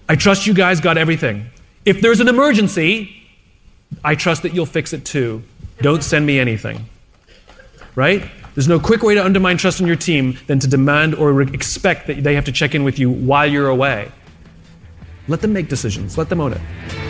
I 0.09 0.15
trust 0.15 0.47
you 0.47 0.53
guys 0.53 0.79
got 0.79 0.97
everything. 0.97 1.47
If 1.85 2.01
there's 2.01 2.19
an 2.19 2.27
emergency, 2.27 3.15
I 4.03 4.15
trust 4.15 4.43
that 4.43 4.53
you'll 4.53 4.65
fix 4.65 4.93
it 4.93 5.05
too. 5.05 5.43
Don't 5.81 6.03
send 6.03 6.25
me 6.25 6.39
anything. 6.39 6.85
Right? 7.95 8.29
There's 8.57 8.67
no 8.67 8.79
quick 8.79 9.03
way 9.03 9.13
to 9.13 9.23
undermine 9.23 9.57
trust 9.57 9.81
in 9.81 9.85
your 9.85 9.95
team 9.95 10.35
than 10.47 10.57
to 10.57 10.67
demand 10.67 11.13
or 11.13 11.31
re- 11.31 11.47
expect 11.53 12.07
that 12.07 12.23
they 12.23 12.33
have 12.33 12.45
to 12.45 12.51
check 12.51 12.73
in 12.73 12.83
with 12.83 12.97
you 12.97 13.07
while 13.07 13.45
you're 13.45 13.67
away. 13.67 14.11
Let 15.27 15.41
them 15.41 15.53
make 15.53 15.69
decisions, 15.69 16.17
let 16.17 16.29
them 16.29 16.41
own 16.41 16.53
it. 16.53 17.06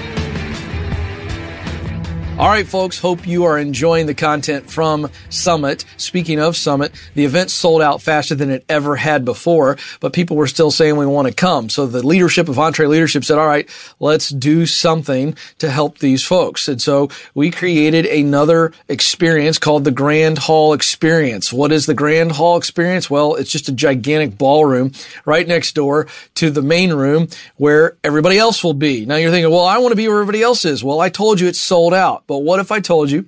All 2.40 2.50
right, 2.50 2.68
folks, 2.68 3.00
hope 3.00 3.26
you 3.26 3.46
are 3.46 3.58
enjoying 3.58 4.06
the 4.06 4.14
content 4.14 4.70
from 4.70 5.10
Summit. 5.32 5.86
Speaking 5.98 6.40
of 6.40 6.56
Summit, 6.56 6.92
the 7.16 7.26
event 7.26 7.50
sold 7.50 7.82
out 7.82 8.00
faster 8.00 8.36
than 8.36 8.52
it 8.52 8.64
ever 8.70 8.96
had 8.96 9.26
before, 9.26 9.76
but 10.02 10.14
people 10.14 10.38
were 10.38 10.46
still 10.46 10.70
saying 10.70 10.98
we 10.98 11.08
want 11.08 11.28
to 11.28 11.34
come. 11.34 11.68
So 11.68 11.88
the 11.88 12.06
leadership 12.06 12.48
of 12.48 12.58
EntreLeadership 12.58 13.26
said, 13.26 13.40
all 13.40 13.48
right, 13.48 13.68
let's 14.00 14.30
do 14.30 14.68
something 14.68 15.36
to 15.58 15.72
help 15.72 15.98
these 15.98 16.24
folks. 16.24 16.68
And 16.68 16.80
so 16.80 17.10
we 17.34 17.50
created 17.50 18.06
another 18.06 18.72
experience 18.88 19.58
called 19.58 19.84
the 19.84 19.90
Grand 19.90 20.38
Hall 20.38 20.74
Experience. 20.74 21.52
What 21.52 21.72
is 21.72 21.88
the 21.88 21.96
Grand 21.96 22.34
Hall 22.34 22.56
Experience? 22.56 23.10
Well, 23.10 23.34
it's 23.34 23.52
just 23.52 23.68
a 23.68 23.72
gigantic 23.74 24.38
ballroom 24.38 24.92
right 25.26 25.48
next 25.48 25.74
door 25.74 26.06
to 26.36 26.52
the 26.52 26.62
main 26.62 26.94
room 26.94 27.30
where 27.56 27.98
everybody 28.04 28.38
else 28.38 28.64
will 28.64 28.76
be. 28.76 29.08
Now 29.08 29.16
you're 29.16 29.32
thinking, 29.32 29.52
well, 29.52 29.66
I 29.66 29.80
want 29.80 29.94
to 29.94 29.98
be 29.98 30.08
where 30.08 30.22
everybody 30.22 30.44
else 30.44 30.66
is. 30.66 30.84
Well, 30.84 31.00
I 31.00 31.10
told 31.10 31.40
you 31.40 31.48
it's 31.48 31.60
sold 31.60 31.96
out. 31.96 32.26
But 32.28 32.40
what 32.40 32.60
if 32.60 32.72
I 32.72 32.82
told 32.82 33.10
you 33.10 33.26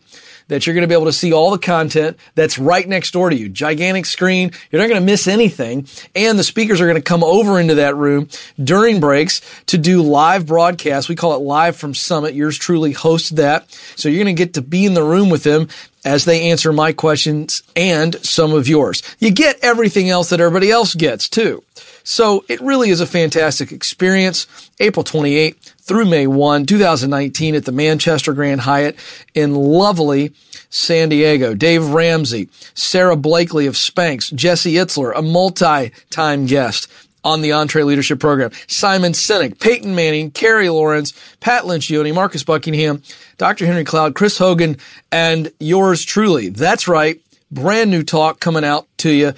that 0.50 0.66
you're 0.66 0.74
going 0.74 0.84
to 0.84 0.88
be 0.88 0.94
able 0.94 1.06
to 1.06 1.14
see 1.14 1.32
all 1.32 1.52
the 1.52 1.58
content 1.58 2.18
that's 2.36 2.60
right 2.60 2.88
next 2.88 3.12
door 3.12 3.30
to 3.30 3.36
you? 3.36 3.50
Gigantic 3.50 4.06
screen. 4.06 4.52
You're 4.70 4.82
not 4.82 4.90
going 4.90 5.00
to 5.00 5.06
miss 5.06 5.28
anything. 5.28 5.88
And 6.16 6.38
the 6.38 6.44
speakers 6.44 6.82
are 6.82 6.86
going 6.86 6.98
to 6.98 7.02
come 7.02 7.24
over 7.24 7.60
into 7.60 7.76
that 7.76 7.96
room 7.96 8.28
during 8.62 9.00
breaks 9.00 9.42
to 9.68 9.78
do 9.78 10.02
live 10.02 10.46
broadcasts. 10.46 11.08
We 11.08 11.16
call 11.16 11.34
it 11.34 11.42
live 11.42 11.78
from 11.78 11.94
Summit. 11.94 12.36
Yours 12.36 12.58
truly 12.58 12.94
hosted 12.94 13.38
that. 13.38 13.72
So 13.96 14.10
you're 14.10 14.24
going 14.24 14.36
to 14.36 14.44
get 14.44 14.56
to 14.56 14.62
be 14.62 14.86
in 14.86 14.94
the 14.94 15.04
room 15.04 15.30
with 15.30 15.44
them 15.44 15.70
as 16.06 16.26
they 16.26 16.50
answer 16.50 16.72
my 16.72 16.94
questions 16.94 17.64
and 17.76 18.16
some 18.26 18.54
of 18.54 18.68
yours. 18.68 19.04
You 19.20 19.32
get 19.32 19.60
everything 19.62 20.10
else 20.10 20.30
that 20.30 20.40
everybody 20.40 20.72
else 20.72 20.96
gets 20.96 21.28
too. 21.30 21.64
So 22.10 22.44
it 22.48 22.60
really 22.60 22.90
is 22.90 23.02
a 23.02 23.06
fantastic 23.06 23.72
experience. 23.72 24.48
April 24.80 25.04
28th 25.04 25.74
through 25.78 26.06
May 26.06 26.26
1, 26.26 26.66
2019 26.66 27.54
at 27.54 27.66
the 27.66 27.72
Manchester 27.72 28.34
Grand 28.34 28.62
Hyatt 28.62 28.96
in 29.36 29.54
lovely 29.54 30.34
San 30.72 31.10
Diego. 31.10 31.54
Dave 31.54 31.86
Ramsey, 31.86 32.50
Sara 32.74 33.16
Blakely 33.16 33.68
of 33.68 33.76
Spanx, 33.76 34.34
Jesse 34.34 34.74
Itzler, 34.74 35.14
a 35.16 35.22
multi-time 35.22 36.48
guest 36.48 36.92
on 37.24 37.44
the 37.44 37.52
EntreLeadership 37.52 38.20
Program. 38.20 38.50
Simon 38.66 39.12
Sinek, 39.12 39.60
Peyton 39.60 39.94
Manning, 39.94 40.32
Carey 40.32 40.66
Lohrenz, 40.66 41.14
Pat 41.42 41.66
Lencioni, 41.66 42.12
Marcus 42.12 42.44
Buckingham, 42.44 43.04
Dr. 43.38 43.68
Henry 43.68 43.84
Cloud, 43.84 44.16
Chris 44.16 44.40
Hogan, 44.40 44.78
and 45.12 45.52
yours 45.60 46.04
truly. 46.04 46.50
That's 46.50 46.88
right. 46.88 47.22
Brand 47.52 47.92
new 47.92 48.02
talk 48.02 48.40
coming 48.40 48.64
out 48.66 48.88
to 48.98 49.12
you 49.12 49.34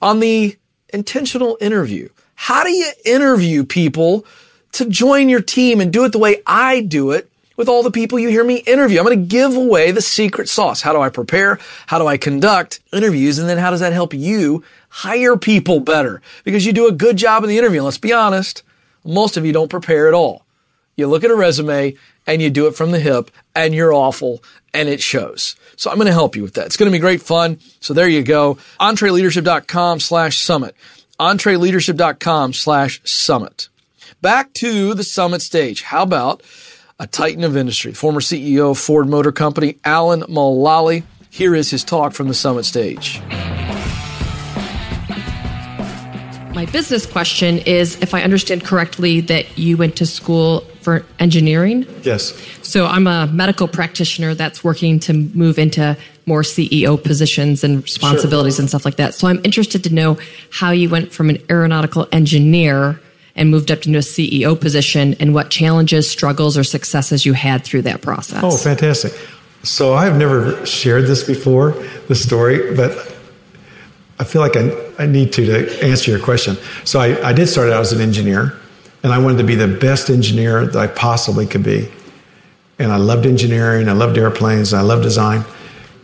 on 0.00 0.20
the 0.20 0.56
intentional 0.92 1.58
interview. 1.60 2.08
How 2.34 2.64
do 2.64 2.70
you 2.70 2.90
interview 3.04 3.64
people 3.64 4.24
to 4.72 4.88
join 4.88 5.28
your 5.28 5.40
team 5.40 5.80
and 5.80 5.92
do 5.92 6.04
it 6.04 6.12
the 6.12 6.18
way 6.18 6.42
I 6.46 6.80
do 6.80 7.10
it 7.10 7.30
with 7.56 7.68
all 7.68 7.82
the 7.82 7.90
people 7.90 8.18
you 8.18 8.28
hear 8.28 8.44
me 8.44 8.56
interview? 8.58 8.98
I'm 8.98 9.06
going 9.06 9.18
to 9.18 9.26
give 9.26 9.56
away 9.56 9.90
the 9.90 10.02
secret 10.02 10.48
sauce. 10.48 10.82
How 10.82 10.92
do 10.92 11.00
I 11.00 11.08
prepare? 11.08 11.58
How 11.86 11.98
do 11.98 12.06
I 12.06 12.16
conduct 12.16 12.80
interviews? 12.92 13.38
And 13.38 13.48
then 13.48 13.58
how 13.58 13.70
does 13.70 13.80
that 13.80 13.92
help 13.92 14.14
you 14.14 14.62
hire 14.88 15.36
people 15.36 15.80
better? 15.80 16.22
Because 16.44 16.64
you 16.64 16.72
do 16.72 16.88
a 16.88 16.92
good 16.92 17.16
job 17.16 17.42
in 17.42 17.48
the 17.48 17.58
interview. 17.58 17.82
Let's 17.82 17.98
be 17.98 18.12
honest, 18.12 18.62
most 19.04 19.36
of 19.36 19.44
you 19.44 19.52
don't 19.52 19.70
prepare 19.70 20.08
at 20.08 20.14
all. 20.14 20.45
You 20.96 21.06
look 21.08 21.24
at 21.24 21.30
a 21.30 21.36
resume 21.36 21.94
and 22.26 22.40
you 22.40 22.48
do 22.48 22.66
it 22.66 22.74
from 22.74 22.90
the 22.90 22.98
hip 22.98 23.30
and 23.54 23.74
you're 23.74 23.92
awful 23.92 24.42
and 24.72 24.88
it 24.88 25.02
shows. 25.02 25.54
So 25.76 25.90
I'm 25.90 25.96
going 25.96 26.06
to 26.06 26.12
help 26.12 26.34
you 26.34 26.42
with 26.42 26.54
that. 26.54 26.66
It's 26.66 26.78
going 26.78 26.90
to 26.90 26.96
be 26.96 27.00
great 27.00 27.20
fun. 27.20 27.58
So 27.80 27.92
there 27.92 28.08
you 28.08 28.22
go. 28.22 28.56
EntreLeadership.com 28.80 30.00
slash 30.00 30.38
summit. 30.38 30.74
EntreLeadership.com 31.20 32.54
slash 32.54 33.02
summit. 33.04 33.68
Back 34.22 34.54
to 34.54 34.94
the 34.94 35.04
summit 35.04 35.42
stage. 35.42 35.82
How 35.82 36.02
about 36.02 36.42
a 36.98 37.06
titan 37.06 37.44
of 37.44 37.58
industry, 37.58 37.92
former 37.92 38.20
CEO 38.20 38.70
of 38.70 38.78
Ford 38.78 39.06
Motor 39.06 39.32
Company, 39.32 39.76
Alan 39.84 40.22
Mulally. 40.22 41.02
Here 41.28 41.54
is 41.54 41.70
his 41.70 41.84
talk 41.84 42.14
from 42.14 42.28
the 42.28 42.34
summit 42.34 42.64
stage. 42.64 43.20
My 46.54 46.64
business 46.72 47.04
question 47.04 47.58
is 47.58 48.00
if 48.00 48.14
I 48.14 48.22
understand 48.22 48.64
correctly 48.64 49.20
that 49.20 49.58
you 49.58 49.76
went 49.76 49.96
to 49.96 50.06
school 50.06 50.66
for 50.86 51.04
engineering. 51.18 51.84
Yes. 52.04 52.32
So 52.62 52.86
I'm 52.86 53.08
a 53.08 53.26
medical 53.26 53.66
practitioner 53.66 54.34
that's 54.34 54.62
working 54.62 55.00
to 55.00 55.12
move 55.12 55.58
into 55.58 55.96
more 56.26 56.42
CEO 56.42 57.02
positions 57.02 57.64
and 57.64 57.82
responsibilities 57.82 58.54
sure. 58.54 58.62
and 58.62 58.68
stuff 58.68 58.84
like 58.84 58.94
that. 58.94 59.12
So 59.12 59.26
I'm 59.26 59.40
interested 59.44 59.82
to 59.82 59.92
know 59.92 60.16
how 60.52 60.70
you 60.70 60.88
went 60.88 61.10
from 61.12 61.28
an 61.28 61.38
aeronautical 61.50 62.06
engineer 62.12 63.00
and 63.34 63.50
moved 63.50 63.72
up 63.72 63.84
into 63.84 63.98
a 63.98 64.00
CEO 64.00 64.58
position 64.60 65.16
and 65.18 65.34
what 65.34 65.50
challenges, 65.50 66.08
struggles, 66.08 66.56
or 66.56 66.62
successes 66.62 67.26
you 67.26 67.32
had 67.32 67.64
through 67.64 67.82
that 67.82 68.00
process. 68.00 68.44
Oh, 68.44 68.56
fantastic. 68.56 69.12
So 69.64 69.94
I've 69.94 70.16
never 70.16 70.64
shared 70.64 71.06
this 71.06 71.24
before, 71.24 71.72
the 72.06 72.14
story, 72.14 72.76
but 72.76 72.92
I 74.20 74.24
feel 74.24 74.40
like 74.40 74.56
I, 74.56 74.70
I 75.00 75.06
need 75.06 75.32
to 75.32 75.46
to 75.46 75.84
answer 75.84 76.12
your 76.12 76.20
question. 76.20 76.56
So 76.84 77.00
I, 77.00 77.30
I 77.30 77.32
did 77.32 77.48
start 77.48 77.70
out 77.70 77.80
as 77.80 77.92
an 77.92 78.00
engineer, 78.00 78.56
and 79.02 79.12
I 79.12 79.18
wanted 79.18 79.38
to 79.38 79.44
be 79.44 79.54
the 79.54 79.68
best 79.68 80.10
engineer 80.10 80.66
that 80.66 80.76
I 80.76 80.86
possibly 80.86 81.46
could 81.46 81.62
be. 81.62 81.88
And 82.78 82.92
I 82.92 82.96
loved 82.96 83.26
engineering, 83.26 83.88
I 83.88 83.92
loved 83.92 84.18
airplanes, 84.18 84.74
I 84.74 84.82
loved 84.82 85.02
design. 85.02 85.44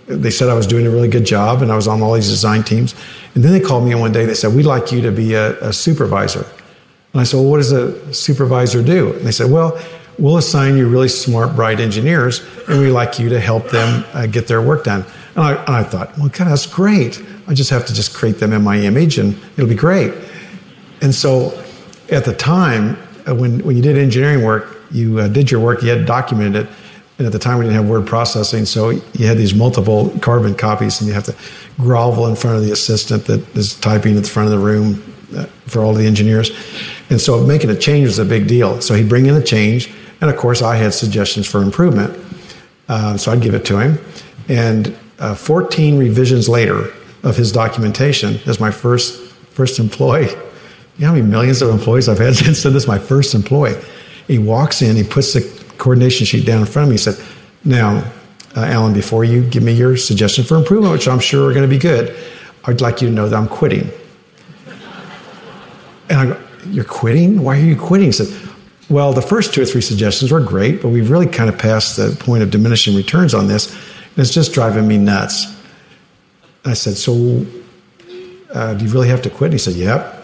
They 0.07 0.31
said 0.31 0.49
I 0.49 0.55
was 0.55 0.67
doing 0.67 0.87
a 0.87 0.91
really 0.91 1.09
good 1.09 1.25
job, 1.25 1.63
and 1.63 1.71
I 1.71 1.77
was 1.77 1.87
on 1.87 2.03
all 2.03 2.15
these 2.15 2.29
design 2.29 2.65
teams. 2.65 2.95
And 3.35 3.45
then 3.45 3.53
they 3.53 3.61
called 3.61 3.85
me 3.85 3.95
one 3.95 4.13
day. 4.13 4.25
They 4.27 4.35
said, 4.35 4.55
"We'd 4.55 4.67
like 4.67 4.91
you 4.93 5.01
to 5.03 5.13
be 5.13 5.35
a, 5.35 5.59
a 5.61 5.73
supervisor." 5.73 6.45
And 7.13 7.21
I 7.21 7.25
said, 7.25 7.39
Well, 7.39 7.51
what 7.51 7.59
does 7.59 7.73
a 7.73 8.13
supervisor 8.15 8.83
do? 8.83 9.13
And 9.13 9.27
they 9.27 9.33
said, 9.33 9.51
Well, 9.51 9.79
we'll 10.19 10.39
assign 10.39 10.77
you 10.77 10.89
really 10.89 11.09
smart, 11.09 11.55
bright 11.55 11.81
engineers, 11.81 12.43
and 12.69 12.81
we'd 12.81 12.91
like 12.91 13.19
you 13.19 13.29
to 13.29 13.41
help 13.41 13.71
them 13.71 14.05
uh, 14.15 14.27
get 14.27 14.47
their 14.47 14.63
work 14.63 14.85
done. 14.85 15.05
And 15.35 15.45
I, 15.45 15.55
and 15.65 15.77
I 15.77 15.83
thought, 15.83 16.17
Well, 16.19 16.29
God, 16.29 16.49
that's 16.49 16.67
great. 16.67 17.23
I 17.47 17.55
just 17.55 17.71
have 17.71 17.85
to 17.87 17.95
just 17.95 18.15
create 18.15 18.39
them 18.39 18.53
in 18.53 18.63
my 18.63 18.79
image, 18.79 19.19
and 19.19 19.39
it'll 19.57 19.69
be 19.69 19.75
great. 19.75 20.15
And 21.03 21.15
so 21.15 21.51
at 22.13 22.25
the 22.25 22.35
time, 22.35 22.97
uh, 23.27 23.35
when, 23.35 23.61
when 23.65 23.77
you 23.77 23.83
did 23.83 23.97
engineering 23.97 24.45
work, 24.45 24.77
you 24.91 25.19
uh, 25.19 25.29
did 25.29 25.51
your 25.51 25.61
work, 25.61 25.83
you 25.83 25.89
had 25.89 26.07
documented 26.07 26.67
it. 26.67 26.73
And 27.19 27.27
at 27.27 27.33
the 27.33 27.39
time, 27.39 27.59
we 27.59 27.65
didn't 27.65 27.77
have 27.77 27.89
word 27.89 28.07
processing, 28.07 28.65
so 28.65 28.91
you 28.91 29.27
had 29.27 29.37
these 29.37 29.55
multiple 29.55 30.11
carbon 30.21 30.55
copies, 30.55 31.01
and 31.01 31.09
you 31.09 31.15
have 31.15 31.25
to 31.25 31.37
grovel 31.77 32.27
in 32.27 32.35
front 32.35 32.57
of 32.57 32.65
the 32.65 32.73
assistant 32.73 33.27
that 33.27 33.57
is 33.57 33.75
typing 33.79 34.17
at 34.17 34.25
the 34.25 34.29
front 34.29 34.53
of 34.53 34.59
the 34.59 34.65
room 34.65 35.03
uh, 35.37 35.45
for 35.67 35.83
all 35.83 35.95
the 35.95 36.07
engineers. 36.07 36.51
And 37.11 37.21
so 37.21 37.45
making 37.47 37.71
a 37.71 37.77
change 37.77 38.07
was 38.07 38.19
a 38.19 38.25
big 38.25 38.49
deal. 38.49 38.81
So 38.81 38.95
he'd 38.95 39.09
bring 39.09 39.27
in 39.27 39.35
a 39.35 39.43
change, 39.43 39.93
and 40.21 40.31
of 40.31 40.37
course, 40.37 40.63
I 40.63 40.77
had 40.77 40.95
suggestions 40.95 41.47
for 41.47 41.63
improvement. 41.63 42.19
Um, 42.89 43.19
so 43.19 43.31
I'd 43.33 43.41
give 43.41 43.55
it 43.55 43.65
to 43.67 43.79
him. 43.79 43.99
And 44.49 44.99
uh, 45.19 45.35
14 45.35 45.99
revisions 45.99 46.49
later 46.49 46.93
of 47.23 47.37
his 47.37 47.53
documentation 47.53 48.41
as 48.47 48.59
my 48.59 48.71
first, 48.71 49.21
first 49.51 49.79
employee. 49.79 50.29
You 50.97 51.03
know 51.03 51.09
how 51.09 51.15
many 51.15 51.27
millions 51.27 51.63
of 51.63 51.71
employees 51.71 52.09
I've 52.09 52.19
had 52.19 52.35
since 52.37 52.63
then? 52.63 52.73
This 52.73 52.85
is 52.85 52.89
my 52.89 52.99
first 52.99 53.35
employee. 53.35 53.81
He 54.27 54.39
walks 54.39 54.83
in, 54.83 54.97
he 54.97 55.05
puts 55.05 55.33
the 55.33 55.43
coordination 55.79 56.27
sheet 56.27 56.47
down 56.47 56.61
in 56.61 56.67
front 56.67 56.85
of 56.85 56.91
me. 56.91 56.95
He 56.95 56.99
said, 56.99 57.23
Now, 57.65 57.99
uh, 58.57 58.61
Alan, 58.61 58.93
before 58.93 59.25
you 59.25 59.49
give 59.49 59.63
me 59.63 59.73
your 59.73 59.97
suggestion 59.97 60.45
for 60.45 60.57
improvement, 60.57 60.93
which 60.93 61.09
I'm 61.09 61.21
sure 61.21 61.51
are 61.51 61.53
going 61.53 61.69
to 61.69 61.69
be 61.69 61.79
good, 61.79 62.15
I'd 62.65 62.81
like 62.81 63.03
you 63.03 63.09
to 63.09 63.15
know 63.15 63.29
that 63.29 63.37
I'm 63.37 63.49
quitting. 63.49 63.91
And 66.09 66.19
I 66.19 66.27
go, 66.27 66.41
You're 66.67 66.85
quitting? 66.85 67.43
Why 67.43 67.57
are 67.57 67.61
you 67.65 67.77
quitting? 67.77 68.07
He 68.07 68.13
said, 68.13 68.51
Well, 68.89 69.13
the 69.13 69.23
first 69.23 69.55
two 69.55 69.63
or 69.63 69.67
three 69.67 69.81
suggestions 69.81 70.31
were 70.31 70.41
great, 70.41 70.83
but 70.83 70.89
we've 70.89 71.11
really 71.11 71.27
kind 71.27 71.49
of 71.49 71.59
passed 71.59 71.97
the 71.97 72.17
point 72.21 72.43
of 72.43 72.51
diminishing 72.51 72.95
returns 72.95 73.35
on 73.35 73.49
this, 73.49 73.73
and 73.75 74.19
it's 74.19 74.33
just 74.33 74.53
driving 74.53 74.87
me 74.87 74.99
nuts. 74.99 75.47
I 76.65 76.75
said, 76.75 76.97
So 76.97 77.45
uh, 78.55 78.75
do 78.75 78.85
you 78.85 78.91
really 78.93 79.09
have 79.09 79.23
to 79.23 79.31
quit? 79.31 79.49
And 79.49 79.55
he 79.55 79.59
said, 79.59 79.75
Yep. 79.75 80.22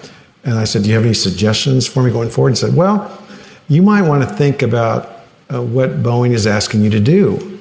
And 0.49 0.59
I 0.59 0.65
said, 0.65 0.83
Do 0.83 0.89
you 0.89 0.95
have 0.95 1.05
any 1.05 1.13
suggestions 1.13 1.87
for 1.87 2.03
me 2.03 2.11
going 2.11 2.31
forward? 2.31 2.51
He 2.51 2.57
said, 2.57 2.75
Well, 2.75 3.21
you 3.69 3.83
might 3.83 4.01
want 4.01 4.27
to 4.27 4.35
think 4.35 4.63
about 4.63 5.21
uh, 5.53 5.61
what 5.63 6.03
Boeing 6.03 6.33
is 6.33 6.47
asking 6.47 6.83
you 6.83 6.91
to 6.91 7.01
do. 7.01 7.61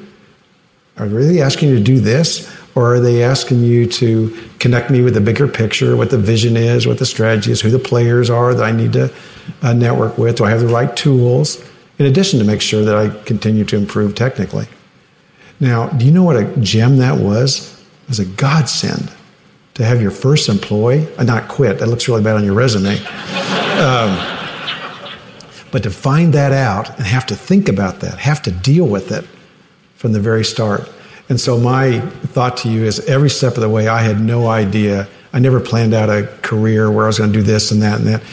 Are 0.95 1.05
they 1.05 1.13
really 1.13 1.41
asking 1.41 1.67
you 1.69 1.75
to 1.75 1.83
do 1.83 1.99
this? 1.99 2.49
Or 2.75 2.95
are 2.95 2.99
they 3.01 3.23
asking 3.23 3.63
you 3.63 3.87
to 3.87 4.29
connect 4.59 4.89
me 4.89 5.01
with 5.01 5.15
the 5.15 5.21
bigger 5.21 5.49
picture, 5.49 5.97
what 5.97 6.11
the 6.11 6.17
vision 6.17 6.55
is, 6.55 6.87
what 6.87 6.97
the 6.97 7.05
strategy 7.05 7.51
is, 7.51 7.59
who 7.59 7.71
the 7.71 7.79
players 7.79 8.29
are 8.29 8.53
that 8.53 8.63
I 8.63 8.71
need 8.71 8.93
to 8.93 9.13
uh, 9.61 9.73
network 9.73 10.17
with? 10.17 10.37
Do 10.37 10.45
I 10.45 10.51
have 10.51 10.61
the 10.61 10.67
right 10.67 10.95
tools? 10.95 11.61
In 11.99 12.05
addition 12.05 12.39
to 12.39 12.45
make 12.45 12.61
sure 12.61 12.85
that 12.85 12.95
I 12.95 13.09
continue 13.25 13.65
to 13.65 13.75
improve 13.75 14.15
technically. 14.15 14.67
Now, 15.59 15.89
do 15.89 16.05
you 16.05 16.11
know 16.11 16.23
what 16.23 16.37
a 16.37 16.45
gem 16.61 16.97
that 16.97 17.17
was? 17.17 17.73
It 18.03 18.09
was 18.09 18.19
a 18.19 18.25
godsend 18.25 19.11
to 19.77 19.85
have 19.85 20.01
your 20.01 20.09
first 20.09 20.49
employee, 20.49 21.07
uh, 21.17 21.23
not 21.23 21.47
quit, 21.47 21.77
that 21.77 21.85
looks 21.85 22.07
really 22.07 22.23
bad 22.23 22.35
on 22.35 22.43
your 22.43 22.55
resume. 22.55 22.97
Um, 23.77 24.17
but 25.71 25.83
to 25.83 25.91
find 25.91 26.33
that 26.33 26.51
out 26.51 26.89
and 26.97 27.05
have 27.05 27.27
to 27.27 27.35
think 27.35 27.69
about 27.69 27.99
that, 27.99 28.17
have 28.17 28.41
to 28.41 28.51
deal 28.51 28.87
with 28.87 29.11
it 29.11 29.23
from 29.93 30.13
the 30.13 30.19
very 30.19 30.43
start. 30.43 30.89
And 31.29 31.39
so 31.39 31.59
my 31.59 31.99
thought 31.99 32.57
to 32.57 32.69
you 32.69 32.85
is 32.85 33.01
every 33.01 33.29
step 33.29 33.53
of 33.53 33.61
the 33.61 33.69
way, 33.69 33.87
I 33.87 34.01
had 34.01 34.19
no 34.19 34.47
idea. 34.47 35.07
I 35.31 35.37
never 35.37 35.59
planned 35.59 35.93
out 35.93 36.09
a 36.09 36.25
career 36.41 36.89
where 36.89 37.03
I 37.03 37.07
was 37.07 37.19
going 37.19 37.31
to 37.31 37.37
do 37.37 37.43
this 37.43 37.69
and 37.69 37.79
that 37.83 37.99
and 37.99 38.07
that. 38.07 38.23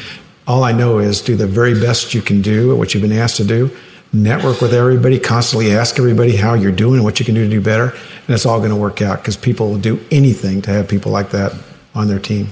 All 0.46 0.64
I 0.64 0.72
know 0.72 0.98
is 0.98 1.20
do 1.20 1.36
the 1.36 1.46
very 1.46 1.78
best 1.78 2.14
you 2.14 2.22
can 2.22 2.40
do, 2.40 2.72
at 2.72 2.78
what 2.78 2.94
you've 2.94 3.02
been 3.02 3.12
asked 3.12 3.36
to 3.36 3.44
do. 3.44 3.70
Network 4.14 4.60
with 4.60 4.72
everybody, 4.72 5.18
constantly 5.18 5.72
ask 5.72 5.98
everybody 5.98 6.36
how 6.36 6.54
you're 6.54 6.72
doing 6.72 6.96
and 6.96 7.04
what 7.04 7.18
you 7.18 7.26
can 7.26 7.34
do 7.34 7.44
to 7.44 7.50
do 7.50 7.60
better. 7.60 7.88
And 7.88 8.30
it's 8.30 8.46
all 8.46 8.58
going 8.58 8.70
to 8.70 8.76
work 8.76 9.02
out 9.02 9.18
because 9.18 9.36
people 9.36 9.70
will 9.70 9.78
do 9.78 10.02
anything 10.10 10.62
to 10.62 10.70
have 10.70 10.88
people 10.88 11.10
like 11.10 11.30
that 11.30 11.52
on 11.94 12.06
their 12.06 12.20
team. 12.20 12.48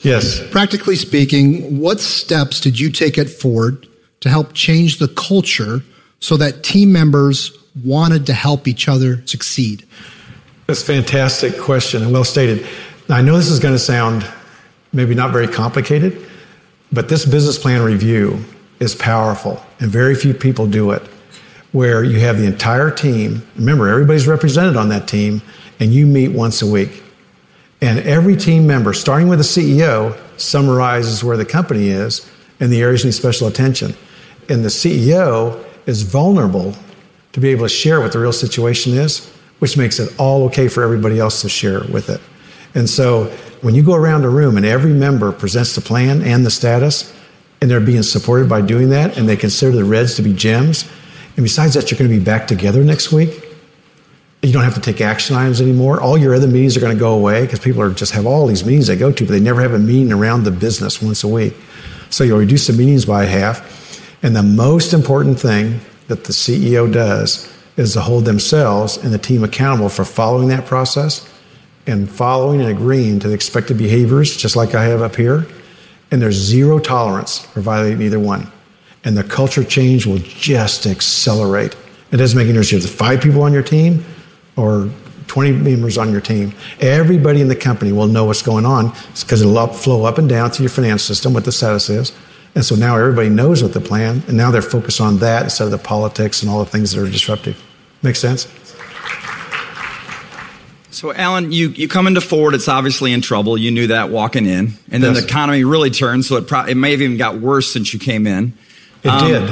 Yes. 0.00 0.42
Practically 0.50 0.96
speaking, 0.96 1.78
what 1.78 2.00
steps 2.00 2.60
did 2.60 2.80
you 2.80 2.90
take 2.90 3.16
at 3.16 3.30
Ford 3.30 3.86
to 4.20 4.28
help 4.28 4.52
change 4.52 4.98
the 4.98 5.08
culture 5.08 5.82
so 6.18 6.36
that 6.36 6.64
team 6.64 6.92
members 6.92 7.56
wanted 7.84 8.26
to 8.26 8.32
help 8.32 8.66
each 8.66 8.88
other 8.88 9.24
succeed? 9.26 9.86
That's 10.66 10.82
a 10.82 10.86
fantastic 10.86 11.58
question 11.58 12.02
and 12.02 12.12
well 12.12 12.24
stated. 12.24 12.66
Now, 13.08 13.16
I 13.16 13.22
know 13.22 13.36
this 13.36 13.50
is 13.50 13.60
going 13.60 13.74
to 13.74 13.78
sound 13.78 14.26
maybe 14.92 15.14
not 15.14 15.32
very 15.32 15.48
complicated, 15.48 16.28
but 16.92 17.08
this 17.08 17.24
business 17.24 17.58
plan 17.58 17.82
review 17.82 18.44
is 18.82 18.96
powerful, 18.96 19.64
and 19.78 19.90
very 19.90 20.14
few 20.16 20.34
people 20.34 20.66
do 20.66 20.90
it. 20.90 21.02
Where 21.70 22.02
you 22.02 22.18
have 22.20 22.36
the 22.36 22.46
entire 22.46 22.90
team, 22.90 23.46
remember, 23.56 23.88
everybody's 23.88 24.26
represented 24.26 24.76
on 24.76 24.88
that 24.88 25.06
team, 25.06 25.40
and 25.78 25.94
you 25.94 26.04
meet 26.04 26.32
once 26.32 26.60
a 26.60 26.66
week. 26.66 27.02
And 27.80 28.00
every 28.00 28.36
team 28.36 28.66
member, 28.66 28.92
starting 28.92 29.28
with 29.28 29.38
the 29.38 29.44
CEO, 29.44 30.18
summarizes 30.38 31.22
where 31.22 31.36
the 31.36 31.44
company 31.44 31.88
is 31.88 32.28
and 32.60 32.70
the 32.70 32.82
areas 32.82 33.04
need 33.04 33.12
special 33.12 33.48
attention. 33.48 33.94
And 34.48 34.64
the 34.64 34.68
CEO 34.68 35.64
is 35.86 36.02
vulnerable 36.02 36.74
to 37.32 37.40
be 37.40 37.48
able 37.48 37.64
to 37.64 37.68
share 37.68 38.00
what 38.00 38.12
the 38.12 38.18
real 38.18 38.32
situation 38.32 38.94
is, 38.94 39.28
which 39.60 39.76
makes 39.76 39.98
it 39.98 40.12
all 40.18 40.44
okay 40.44 40.68
for 40.68 40.82
everybody 40.82 41.18
else 41.18 41.40
to 41.42 41.48
share 41.48 41.84
with 41.84 42.10
it. 42.10 42.20
And 42.74 42.88
so 42.88 43.24
when 43.62 43.74
you 43.74 43.82
go 43.82 43.94
around 43.94 44.24
a 44.24 44.28
room 44.28 44.56
and 44.56 44.66
every 44.66 44.92
member 44.92 45.32
presents 45.32 45.74
the 45.74 45.80
plan 45.80 46.22
and 46.22 46.44
the 46.44 46.50
status, 46.50 47.12
and 47.62 47.70
they're 47.70 47.80
being 47.80 48.02
supported 48.02 48.48
by 48.48 48.60
doing 48.60 48.90
that, 48.90 49.16
and 49.16 49.28
they 49.28 49.36
consider 49.36 49.70
the 49.70 49.84
Reds 49.84 50.16
to 50.16 50.22
be 50.22 50.32
gems, 50.32 50.82
and 51.36 51.44
besides 51.44 51.74
that, 51.74 51.90
you're 51.90 51.98
going 51.98 52.10
to 52.10 52.18
be 52.18 52.22
back 52.22 52.48
together 52.48 52.82
next 52.82 53.12
week. 53.12 53.48
You 54.42 54.52
don't 54.52 54.64
have 54.64 54.74
to 54.74 54.80
take 54.80 55.00
action 55.00 55.36
items 55.36 55.60
anymore. 55.60 56.00
All 56.00 56.18
your 56.18 56.34
other 56.34 56.48
meetings 56.48 56.76
are 56.76 56.80
going 56.80 56.92
to 56.92 56.98
go 56.98 57.14
away 57.14 57.42
because 57.42 57.60
people 57.60 57.80
are 57.80 57.92
just 57.92 58.12
have 58.14 58.26
all 58.26 58.48
these 58.48 58.64
meetings 58.64 58.88
they 58.88 58.96
go 58.96 59.12
to, 59.12 59.24
but 59.24 59.30
they 59.30 59.38
never 59.38 59.62
have 59.62 59.74
a 59.74 59.78
meeting 59.78 60.12
around 60.12 60.42
the 60.42 60.50
business 60.50 61.00
once 61.00 61.22
a 61.22 61.28
week. 61.28 61.54
So 62.10 62.24
you'll 62.24 62.40
reduce 62.40 62.66
the 62.66 62.72
meetings 62.72 63.04
by 63.04 63.26
half. 63.26 63.62
And 64.24 64.34
the 64.34 64.42
most 64.42 64.92
important 64.92 65.38
thing 65.38 65.80
that 66.08 66.24
the 66.24 66.32
CEO 66.32 66.92
does 66.92 67.48
is 67.76 67.92
to 67.92 68.00
hold 68.00 68.24
themselves 68.24 68.96
and 68.96 69.14
the 69.14 69.18
team 69.18 69.44
accountable 69.44 69.88
for 69.88 70.04
following 70.04 70.48
that 70.48 70.66
process 70.66 71.32
and 71.86 72.10
following 72.10 72.60
and 72.60 72.68
agreeing 72.68 73.20
to 73.20 73.28
the 73.28 73.34
expected 73.34 73.78
behaviors, 73.78 74.36
just 74.36 74.56
like 74.56 74.74
I 74.74 74.84
have 74.86 75.00
up 75.00 75.14
here. 75.14 75.46
And 76.12 76.22
there's 76.22 76.36
zero 76.36 76.78
tolerance 76.78 77.40
for 77.46 77.60
violating 77.60 78.02
either 78.02 78.20
one. 78.20 78.52
And 79.02 79.16
the 79.16 79.24
culture 79.24 79.64
change 79.64 80.06
will 80.06 80.18
just 80.18 80.86
accelerate. 80.86 81.74
It 82.12 82.18
doesn't 82.18 82.36
make 82.36 82.44
any 82.44 82.52
difference 82.52 82.72
if 82.72 82.82
there's 82.82 82.94
five 82.94 83.20
people 83.20 83.42
on 83.42 83.52
your 83.52 83.62
team 83.62 84.04
or 84.56 84.88
20 85.26 85.52
members 85.52 85.96
on 85.96 86.12
your 86.12 86.20
team. 86.20 86.54
Everybody 86.80 87.40
in 87.40 87.48
the 87.48 87.56
company 87.56 87.90
will 87.90 88.06
know 88.06 88.26
what's 88.26 88.42
going 88.42 88.66
on 88.66 88.92
because 89.18 89.40
it'll 89.40 89.58
up, 89.58 89.74
flow 89.74 90.04
up 90.04 90.18
and 90.18 90.28
down 90.28 90.50
through 90.50 90.64
your 90.64 90.70
finance 90.70 91.02
system, 91.02 91.32
what 91.32 91.44
the 91.44 91.52
status 91.52 91.88
is. 91.88 92.12
And 92.54 92.62
so 92.64 92.74
now 92.74 92.98
everybody 92.98 93.30
knows 93.30 93.62
what 93.62 93.72
the 93.72 93.80
plan, 93.80 94.22
and 94.28 94.36
now 94.36 94.50
they're 94.50 94.60
focused 94.60 95.00
on 95.00 95.18
that 95.18 95.44
instead 95.44 95.64
of 95.64 95.70
the 95.70 95.78
politics 95.78 96.42
and 96.42 96.50
all 96.50 96.58
the 96.58 96.70
things 96.70 96.92
that 96.92 97.02
are 97.02 97.10
disruptive. 97.10 97.62
Make 98.02 98.16
sense? 98.16 98.44
So, 100.92 101.10
Alan, 101.10 101.52
you, 101.52 101.70
you 101.70 101.88
come 101.88 102.06
into 102.06 102.20
Ford, 102.20 102.54
it's 102.54 102.68
obviously 102.68 103.14
in 103.14 103.22
trouble. 103.22 103.56
You 103.56 103.70
knew 103.70 103.86
that 103.86 104.10
walking 104.10 104.44
in. 104.44 104.74
And 104.90 105.02
then 105.02 105.14
yes. 105.14 105.20
the 105.20 105.26
economy 105.26 105.64
really 105.64 105.88
turned, 105.88 106.26
so 106.26 106.36
it, 106.36 106.46
pro- 106.46 106.66
it 106.66 106.74
may 106.74 106.90
have 106.90 107.00
even 107.00 107.16
got 107.16 107.40
worse 107.40 107.72
since 107.72 107.94
you 107.94 107.98
came 107.98 108.26
in. 108.26 108.52
It 109.02 109.08
um, 109.08 109.26
did. 109.26 109.42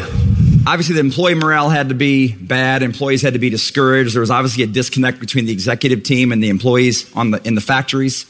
Obviously, 0.66 0.96
the 0.96 1.00
employee 1.00 1.34
morale 1.34 1.70
had 1.70 1.88
to 1.88 1.94
be 1.94 2.34
bad. 2.34 2.82
Employees 2.82 3.22
had 3.22 3.32
to 3.32 3.38
be 3.38 3.48
discouraged. 3.48 4.14
There 4.14 4.20
was 4.20 4.30
obviously 4.30 4.64
a 4.64 4.66
disconnect 4.66 5.18
between 5.18 5.46
the 5.46 5.52
executive 5.52 6.02
team 6.02 6.30
and 6.30 6.42
the 6.42 6.50
employees 6.50 7.10
on 7.16 7.30
the, 7.30 7.40
in 7.46 7.54
the 7.54 7.62
factories. 7.62 8.26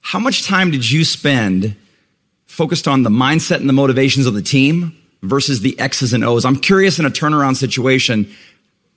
How 0.00 0.20
much 0.20 0.44
time 0.44 0.70
did 0.70 0.88
you 0.88 1.04
spend 1.04 1.74
focused 2.46 2.86
on 2.86 3.02
the 3.02 3.10
mindset 3.10 3.56
and 3.56 3.68
the 3.68 3.72
motivations 3.72 4.26
of 4.26 4.34
the 4.34 4.42
team 4.42 4.96
versus 5.22 5.60
the 5.60 5.76
X's 5.80 6.12
and 6.12 6.24
O's? 6.24 6.44
I'm 6.44 6.56
curious 6.56 7.00
in 7.00 7.04
a 7.04 7.10
turnaround 7.10 7.56
situation 7.56 8.32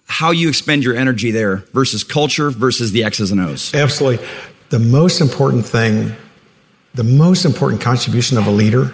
how 0.05 0.31
you 0.31 0.47
expend 0.49 0.83
your 0.83 0.95
energy 0.95 1.31
there 1.31 1.57
versus 1.73 2.03
culture 2.03 2.49
versus 2.49 2.91
the 2.91 3.03
X's 3.03 3.31
and 3.31 3.41
O's. 3.41 3.73
Absolutely. 3.73 4.25
The 4.69 4.79
most 4.79 5.21
important 5.21 5.65
thing, 5.65 6.15
the 6.93 7.03
most 7.03 7.45
important 7.45 7.81
contribution 7.81 8.37
of 8.37 8.47
a 8.47 8.51
leader 8.51 8.93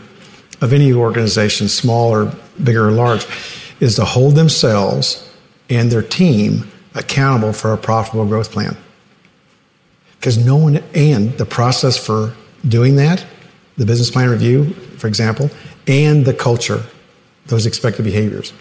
of 0.62 0.74
any 0.74 0.94
organization, 0.94 1.68
small 1.68 2.12
or 2.12 2.34
bigger 2.64 2.88
or 2.88 2.92
large, 2.92 3.26
is 3.80 3.96
to 3.96 4.06
hold 4.06 4.36
themselves 4.36 5.28
and 5.70 5.92
their 5.92 6.04
team 6.04 6.70
accountable 6.94 7.54
for 7.54 7.74
a 7.74 7.78
profitable 7.78 8.26
growth 8.26 8.52
plan. 8.52 8.78
Because 10.20 10.38
no 10.38 10.56
one, 10.56 10.84
and 10.94 11.36
the 11.38 11.46
process 11.46 11.98
for 11.98 12.36
doing 12.68 12.98
that, 12.98 13.26
the 13.78 13.86
business 13.86 14.12
plan 14.12 14.30
review, 14.30 14.74
for 14.98 15.08
example, 15.08 15.50
and 15.88 16.26
the 16.26 16.34
culture, 16.34 16.84
those 17.48 17.66
expected 17.66 18.04
behaviors 18.06 18.54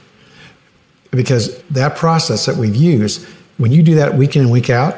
because 1.11 1.61
that 1.64 1.96
process 1.96 2.46
that 2.46 2.57
we've 2.57 2.77
used, 2.77 3.27
when 3.59 3.73
you 3.73 3.83
do 3.83 3.96
that 3.96 4.14
week 4.14 4.37
in 4.37 4.42
and 4.42 4.51
week 4.51 4.70
out, 4.70 4.96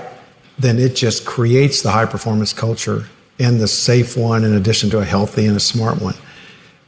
then 0.59 0.79
it 0.79 0.95
just 0.95 1.25
creates 1.25 1.83
the 1.83 1.91
high 1.91 2.07
performance 2.07 2.53
culture 2.53 3.07
and 3.39 3.61
the 3.61 3.69
safe 3.69 4.17
one 4.17 4.45
in 4.45 4.53
addition 4.53 4.91
to 4.91 4.99
a 4.99 5.05
healthy 5.05 5.47
and 5.47 5.57
a 5.57 5.61
smart 5.61 6.01
one. 6.01 6.15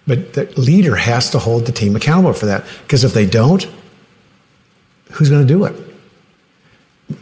But 0.06 0.34
the 0.34 0.44
leader 0.60 0.96
has 0.96 1.30
to 1.30 1.38
hold 1.38 1.66
the 1.66 1.72
team 1.72 1.96
accountable 1.96 2.34
for 2.34 2.46
that 2.46 2.64
because 2.82 3.04
if 3.04 3.14
they 3.14 3.26
don't, 3.26 3.66
who's 5.12 5.30
going 5.30 5.46
to 5.46 5.52
do 5.52 5.64
it? 5.64 5.74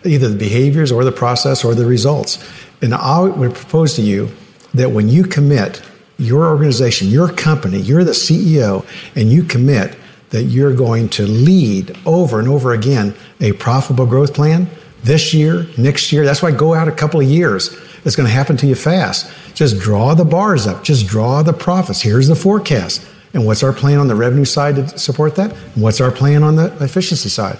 Either 0.04 0.28
the 0.28 0.36
behaviors 0.36 0.90
or 0.90 1.04
the 1.04 1.12
process 1.12 1.64
or 1.64 1.74
the 1.74 1.86
results. 1.86 2.44
And 2.80 2.94
I 2.94 3.20
would 3.20 3.54
propose 3.54 3.94
to 3.94 4.02
you 4.02 4.30
that 4.74 4.90
when 4.90 5.08
you 5.08 5.24
commit 5.24 5.82
your 6.18 6.46
organization, 6.46 7.08
your 7.08 7.32
company, 7.32 7.78
you're 7.78 8.04
the 8.04 8.12
CEO, 8.12 8.84
and 9.14 9.30
you 9.30 9.42
commit 9.42 9.96
that 10.32 10.44
you're 10.44 10.74
going 10.74 11.08
to 11.10 11.26
lead 11.26 11.96
over 12.04 12.38
and 12.38 12.48
over 12.48 12.72
again 12.72 13.14
a 13.40 13.52
profitable 13.52 14.06
growth 14.06 14.34
plan 14.34 14.68
this 15.04 15.32
year, 15.32 15.66
next 15.78 16.12
year. 16.12 16.24
That's 16.24 16.42
why 16.42 16.50
go 16.50 16.74
out 16.74 16.88
a 16.88 16.92
couple 16.92 17.20
of 17.20 17.26
years. 17.26 17.74
It's 18.04 18.16
going 18.16 18.26
to 18.26 18.32
happen 18.32 18.56
to 18.58 18.66
you 18.66 18.74
fast. 18.74 19.32
Just 19.54 19.78
draw 19.78 20.14
the 20.14 20.24
bars 20.24 20.66
up. 20.66 20.82
Just 20.82 21.06
draw 21.06 21.42
the 21.42 21.52
profits. 21.52 22.02
Here's 22.02 22.28
the 22.28 22.34
forecast. 22.34 23.06
And 23.34 23.46
what's 23.46 23.62
our 23.62 23.72
plan 23.72 23.98
on 23.98 24.08
the 24.08 24.14
revenue 24.14 24.44
side 24.44 24.76
to 24.76 24.98
support 24.98 25.36
that? 25.36 25.52
And 25.52 25.82
what's 25.82 26.00
our 26.00 26.10
plan 26.10 26.42
on 26.42 26.56
the 26.56 26.76
efficiency 26.82 27.28
side? 27.28 27.58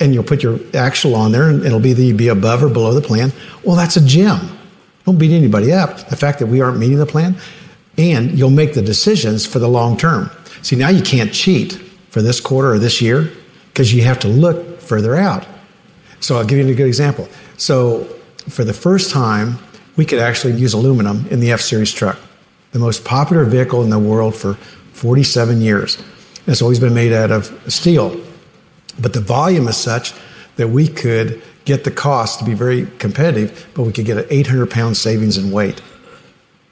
and 0.00 0.12
you'll 0.12 0.24
put 0.24 0.42
your 0.42 0.58
actual 0.74 1.14
on 1.14 1.32
there 1.32 1.48
and 1.48 1.64
it'll 1.64 1.80
be 1.80 1.92
the 1.92 2.12
be 2.12 2.28
above 2.28 2.62
or 2.62 2.68
below 2.68 2.92
the 2.92 3.00
plan. 3.00 3.32
Well, 3.64 3.76
that's 3.76 3.96
a 3.96 4.04
gem. 4.04 4.58
Don't 5.04 5.18
beat 5.18 5.32
anybody 5.32 5.72
up. 5.72 6.08
The 6.08 6.16
fact 6.16 6.38
that 6.40 6.46
we 6.46 6.60
aren't 6.60 6.78
meeting 6.78 6.98
the 6.98 7.06
plan, 7.06 7.36
and 7.96 8.36
you'll 8.36 8.50
make 8.50 8.74
the 8.74 8.82
decisions 8.82 9.46
for 9.46 9.58
the 9.58 9.68
long 9.68 9.96
term. 9.96 10.30
See, 10.62 10.76
now 10.76 10.88
you 10.88 11.02
can't 11.02 11.32
cheat 11.32 11.80
for 12.16 12.22
this 12.22 12.40
quarter 12.40 12.72
or 12.72 12.78
this 12.78 13.02
year 13.02 13.30
because 13.66 13.92
you 13.92 14.00
have 14.00 14.18
to 14.18 14.26
look 14.26 14.80
further 14.80 15.16
out. 15.16 15.46
So 16.20 16.38
I'll 16.38 16.46
give 16.46 16.56
you 16.56 16.66
a 16.66 16.74
good 16.74 16.86
example. 16.86 17.28
So 17.58 18.04
for 18.48 18.64
the 18.64 18.72
first 18.72 19.10
time, 19.10 19.58
we 19.96 20.06
could 20.06 20.18
actually 20.18 20.54
use 20.54 20.72
aluminum 20.72 21.26
in 21.28 21.40
the 21.40 21.52
F 21.52 21.60
Series 21.60 21.92
truck, 21.92 22.18
the 22.72 22.78
most 22.78 23.04
popular 23.04 23.44
vehicle 23.44 23.82
in 23.82 23.90
the 23.90 23.98
world 23.98 24.34
for 24.34 24.54
47 24.94 25.60
years. 25.60 26.02
It's 26.46 26.62
always 26.62 26.80
been 26.80 26.94
made 26.94 27.12
out 27.12 27.30
of 27.30 27.52
steel. 27.70 28.18
But 28.98 29.12
the 29.12 29.20
volume 29.20 29.68
is 29.68 29.76
such 29.76 30.14
that 30.56 30.68
we 30.68 30.88
could 30.88 31.42
get 31.66 31.84
the 31.84 31.90
cost 31.90 32.38
to 32.38 32.46
be 32.46 32.54
very 32.54 32.86
competitive, 32.98 33.68
but 33.74 33.82
we 33.82 33.92
could 33.92 34.06
get 34.06 34.16
an 34.16 34.24
800 34.30 34.70
pound 34.70 34.96
savings 34.96 35.36
in 35.36 35.50
weight. 35.50 35.82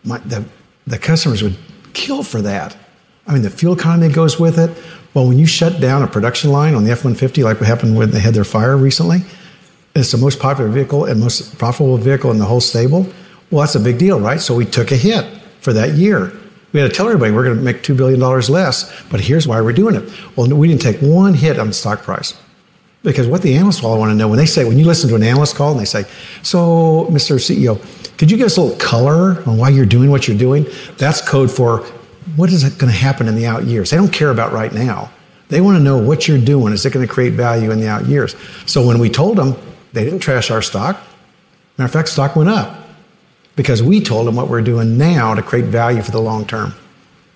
My, 0.04 0.16
the, 0.20 0.46
the 0.86 0.96
customers 0.96 1.42
would 1.42 1.58
kill 1.92 2.22
for 2.22 2.40
that. 2.40 2.74
I 3.26 3.34
mean, 3.34 3.42
the 3.42 3.50
fuel 3.50 3.74
economy 3.74 4.10
goes 4.10 4.40
with 4.40 4.58
it. 4.58 4.70
Well, 5.14 5.28
when 5.28 5.38
you 5.38 5.46
shut 5.46 5.80
down 5.80 6.02
a 6.02 6.08
production 6.08 6.50
line 6.50 6.74
on 6.74 6.84
the 6.84 6.90
F 6.90 6.98
150, 6.98 7.44
like 7.44 7.60
what 7.60 7.68
happened 7.68 7.96
when 7.96 8.10
they 8.10 8.18
had 8.18 8.34
their 8.34 8.44
fire 8.44 8.76
recently, 8.76 9.22
it's 9.94 10.10
the 10.10 10.18
most 10.18 10.40
popular 10.40 10.68
vehicle 10.68 11.04
and 11.04 11.20
most 11.20 11.56
profitable 11.56 11.96
vehicle 11.96 12.32
in 12.32 12.38
the 12.38 12.44
whole 12.44 12.60
stable. 12.60 13.06
Well, 13.50 13.60
that's 13.60 13.76
a 13.76 13.80
big 13.80 13.96
deal, 13.96 14.18
right? 14.18 14.40
So 14.40 14.54
we 14.56 14.64
took 14.64 14.90
a 14.90 14.96
hit 14.96 15.24
for 15.60 15.72
that 15.72 15.94
year. 15.94 16.32
We 16.72 16.80
had 16.80 16.90
to 16.90 16.96
tell 16.96 17.06
everybody 17.06 17.30
we're 17.30 17.44
going 17.44 17.56
to 17.56 17.62
make 17.62 17.82
$2 17.82 17.96
billion 17.96 18.18
less, 18.18 18.92
but 19.08 19.20
here's 19.20 19.46
why 19.46 19.60
we're 19.60 19.72
doing 19.72 19.94
it. 19.94 20.36
Well, 20.36 20.48
we 20.48 20.66
didn't 20.66 20.82
take 20.82 20.98
one 20.98 21.34
hit 21.34 21.60
on 21.60 21.68
the 21.68 21.72
stock 21.72 22.02
price. 22.02 22.34
Because 23.04 23.28
what 23.28 23.42
the 23.42 23.54
analysts 23.54 23.84
all 23.84 23.98
want 23.98 24.10
to 24.10 24.16
know, 24.16 24.26
when 24.26 24.38
they 24.38 24.46
say, 24.46 24.64
when 24.64 24.78
you 24.78 24.84
listen 24.84 25.08
to 25.10 25.14
an 25.14 25.22
analyst 25.22 25.54
call 25.54 25.70
and 25.70 25.78
they 25.78 25.84
say, 25.84 26.04
So, 26.42 27.06
Mr. 27.10 27.36
CEO, 27.36 27.78
could 28.16 28.30
you 28.30 28.36
give 28.36 28.46
us 28.46 28.56
a 28.56 28.62
little 28.62 28.78
color 28.78 29.42
on 29.46 29.58
why 29.58 29.68
you're 29.68 29.86
doing 29.86 30.10
what 30.10 30.26
you're 30.26 30.38
doing? 30.38 30.66
That's 30.96 31.20
code 31.20 31.50
for 31.50 31.86
what 32.36 32.50
is 32.50 32.64
going 32.64 32.92
to 32.92 32.98
happen 32.98 33.28
in 33.28 33.34
the 33.34 33.46
out 33.46 33.64
years. 33.64 33.90
They 33.90 33.96
don't 33.96 34.12
care 34.12 34.30
about 34.30 34.52
right 34.52 34.72
now. 34.72 35.10
They 35.48 35.60
want 35.60 35.76
to 35.76 35.82
know 35.82 35.98
what 35.98 36.26
you're 36.26 36.38
doing. 36.38 36.72
Is 36.72 36.86
it 36.86 36.92
going 36.92 37.06
to 37.06 37.12
create 37.12 37.34
value 37.34 37.70
in 37.70 37.80
the 37.80 37.88
out 37.88 38.06
years? 38.06 38.34
So 38.66 38.86
when 38.86 38.98
we 38.98 39.10
told 39.10 39.36
them, 39.36 39.54
they 39.92 40.04
didn't 40.04 40.20
trash 40.20 40.50
our 40.50 40.62
stock. 40.62 40.96
Matter 41.76 41.86
of 41.86 41.92
fact, 41.92 42.08
stock 42.08 42.34
went 42.34 42.48
up 42.48 42.88
because 43.56 43.82
we 43.82 44.00
told 44.00 44.26
them 44.26 44.36
what 44.36 44.48
we're 44.48 44.62
doing 44.62 44.96
now 44.98 45.34
to 45.34 45.42
create 45.42 45.66
value 45.66 46.02
for 46.02 46.10
the 46.10 46.20
long 46.20 46.46
term. 46.46 46.74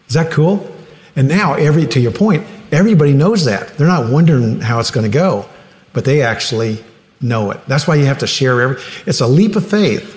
Is 0.09 0.15
that 0.15 0.33
cool? 0.33 0.75
And 1.17 1.29
now, 1.29 1.55
every 1.55 1.87
to 1.87 2.01
your 2.01 2.13
point, 2.13 2.47
everybody 2.73 3.13
knows 3.13 3.45
that. 3.45 3.77
They're 3.77 3.87
not 3.87 4.11
wondering 4.11 4.61
how 4.61 4.81
it's 4.81 4.91
going 4.91 5.11
to 5.11 5.13
go, 5.13 5.47
but 5.93 6.05
they 6.05 6.23
actually 6.23 6.83
know 7.21 7.51
it. 7.51 7.61
That's 7.67 7.87
why 7.87 7.97
you 7.97 8.07
have 8.07 8.19
to 8.19 8.27
share 8.27 8.61
every. 8.61 8.83
It's 9.07 9.21
a 9.21 9.27
leap 9.27 9.57
of 9.57 9.69
faith 9.69 10.17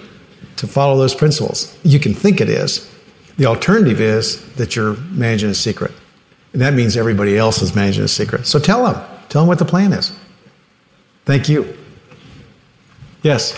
to 0.57 0.67
follow 0.67 0.97
those 0.97 1.15
principles. 1.15 1.77
You 1.83 1.99
can 1.99 2.13
think 2.13 2.39
it 2.39 2.49
is. 2.49 2.90
The 3.37 3.45
alternative 3.45 4.01
is 4.01 4.41
that 4.55 4.75
you're 4.75 4.95
managing 5.11 5.49
a 5.49 5.55
secret, 5.55 5.91
and 6.53 6.61
that 6.61 6.73
means 6.73 6.97
everybody 6.97 7.37
else 7.37 7.61
is 7.61 7.75
managing 7.75 8.03
a 8.03 8.07
secret. 8.07 8.45
So 8.45 8.59
tell 8.59 8.85
them. 8.85 9.01
Tell 9.29 9.41
them 9.43 9.47
what 9.47 9.59
the 9.59 9.65
plan 9.65 9.93
is. 9.93 10.11
Thank 11.25 11.47
you. 11.47 11.77
Yes. 13.23 13.55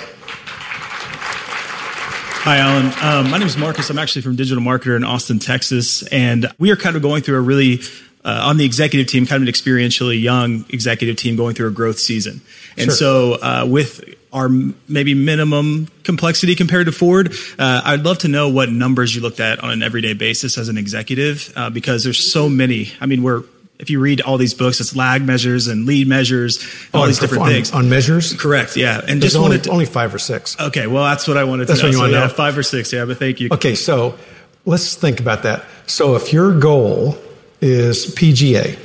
Hi, 2.46 2.58
Alan. 2.58 2.88
Um, 3.02 3.32
my 3.32 3.38
name 3.38 3.48
is 3.48 3.56
Marcus. 3.56 3.90
I'm 3.90 3.98
actually 3.98 4.22
from 4.22 4.36
Digital 4.36 4.62
Marketer 4.62 4.98
in 4.98 5.06
Austin, 5.06 5.40
Texas. 5.40 6.06
And 6.08 6.52
we 6.60 6.72
are 6.72 6.76
kind 6.76 6.98
of 6.98 7.02
going 7.02 7.24
through 7.24 7.38
a 7.38 7.42
really, 7.42 7.80
uh, 8.26 8.42
on 8.44 8.58
the 8.58 8.66
executive 8.66 9.08
team, 9.08 9.26
kind 9.26 9.42
of 9.42 9.48
an 9.48 9.54
experientially 9.54 10.22
young 10.22 10.66
executive 10.70 11.16
team 11.16 11.38
going 11.38 11.56
through 11.56 11.70
a 11.70 11.72
growth 11.72 11.98
season. 11.98 12.42
And 12.76 12.88
sure. 12.88 12.96
so, 12.96 13.34
uh, 13.36 13.66
with 13.66 14.04
our 14.34 14.50
maybe 14.50 15.14
minimum 15.14 15.88
complexity 16.04 16.56
compared 16.56 16.88
to 16.88 16.92
Ford, 16.92 17.34
uh, 17.58 17.82
I'd 17.86 18.04
love 18.04 18.20
to 18.20 18.28
know 18.28 18.50
what 18.50 18.70
numbers 18.70 19.16
you 19.16 19.22
looked 19.22 19.40
at 19.40 19.60
on 19.60 19.70
an 19.70 19.84
everyday 19.84 20.14
basis 20.14 20.58
as 20.58 20.70
an 20.70 20.78
executive, 20.78 21.54
uh, 21.56 21.70
because 21.70 22.04
there's 22.04 22.32
so 22.32 22.50
many. 22.50 22.92
I 23.00 23.06
mean, 23.06 23.24
we're 23.24 23.44
if 23.80 23.90
you 23.90 24.00
read 24.00 24.22
all 24.22 24.38
these 24.38 24.54
books, 24.54 24.80
it's 24.80 24.96
lag 24.96 25.26
measures 25.26 25.68
and 25.68 25.86
lead 25.86 26.08
measures, 26.08 26.64
all 26.94 27.04
oh, 27.04 27.08
these 27.08 27.20
different 27.20 27.44
on, 27.44 27.50
things. 27.50 27.72
On 27.72 27.90
measures? 27.90 28.34
Correct, 28.34 28.78
yeah. 28.78 29.00
And 29.00 29.22
There's 29.22 29.34
just 29.34 29.36
only, 29.36 29.50
wanted 29.50 29.64
to, 29.66 29.72
only 29.72 29.86
five 29.86 30.14
or 30.14 30.20
six. 30.20 30.60
Okay, 30.60 30.88
well, 30.88 31.04
that's 31.04 31.28
what 31.28 31.38
I 31.38 31.44
wanted 31.44 31.68
that's 31.68 31.82
to 31.82 31.88
know. 31.88 31.92
That's 31.92 31.92
what 31.92 31.92
you 31.92 31.94
so, 31.94 32.00
want 32.00 32.12
to 32.12 32.20
yeah, 32.20 32.28
know? 32.28 32.34
Five 32.34 32.58
or 32.58 32.64
six, 32.64 32.94
yeah, 32.94 33.06
but 33.06 33.18
thank 33.18 33.42
you. 33.42 33.50
Okay, 33.52 33.76
so 33.76 34.18
let's 34.66 34.96
think 34.96 35.20
about 35.20 35.44
that. 35.44 35.66
So 35.88 36.16
if 36.16 36.32
your 36.32 36.58
goal 36.58 37.18
is 37.62 38.16
PGA, 38.16 38.80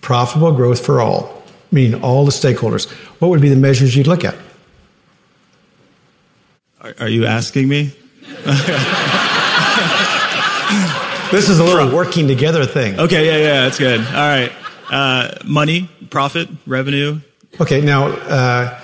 profitable 0.00 0.52
growth 0.52 0.84
for 0.84 1.00
all, 1.00 1.42
meaning 1.70 2.02
all 2.02 2.24
the 2.24 2.32
stakeholders, 2.32 2.90
what 3.20 3.28
would 3.28 3.40
be 3.40 3.50
the 3.50 3.56
measures 3.56 3.94
you'd 3.94 4.06
look 4.06 4.24
at? 4.24 4.34
Are, 6.80 6.94
are 7.00 7.08
you 7.08 7.26
asking 7.26 7.68
me? 7.68 7.92
This 11.30 11.50
is 11.50 11.58
a 11.58 11.64
little 11.64 11.94
working 11.94 12.26
together 12.26 12.64
thing. 12.64 12.98
Okay, 12.98 13.26
yeah, 13.26 13.36
yeah, 13.36 13.60
that's 13.64 13.78
good. 13.78 14.00
All 14.00 14.14
right. 14.14 14.50
Uh, 14.90 15.34
money, 15.44 15.90
profit, 16.08 16.48
revenue. 16.66 17.20
Okay, 17.60 17.82
now 17.82 18.06
uh, 18.06 18.80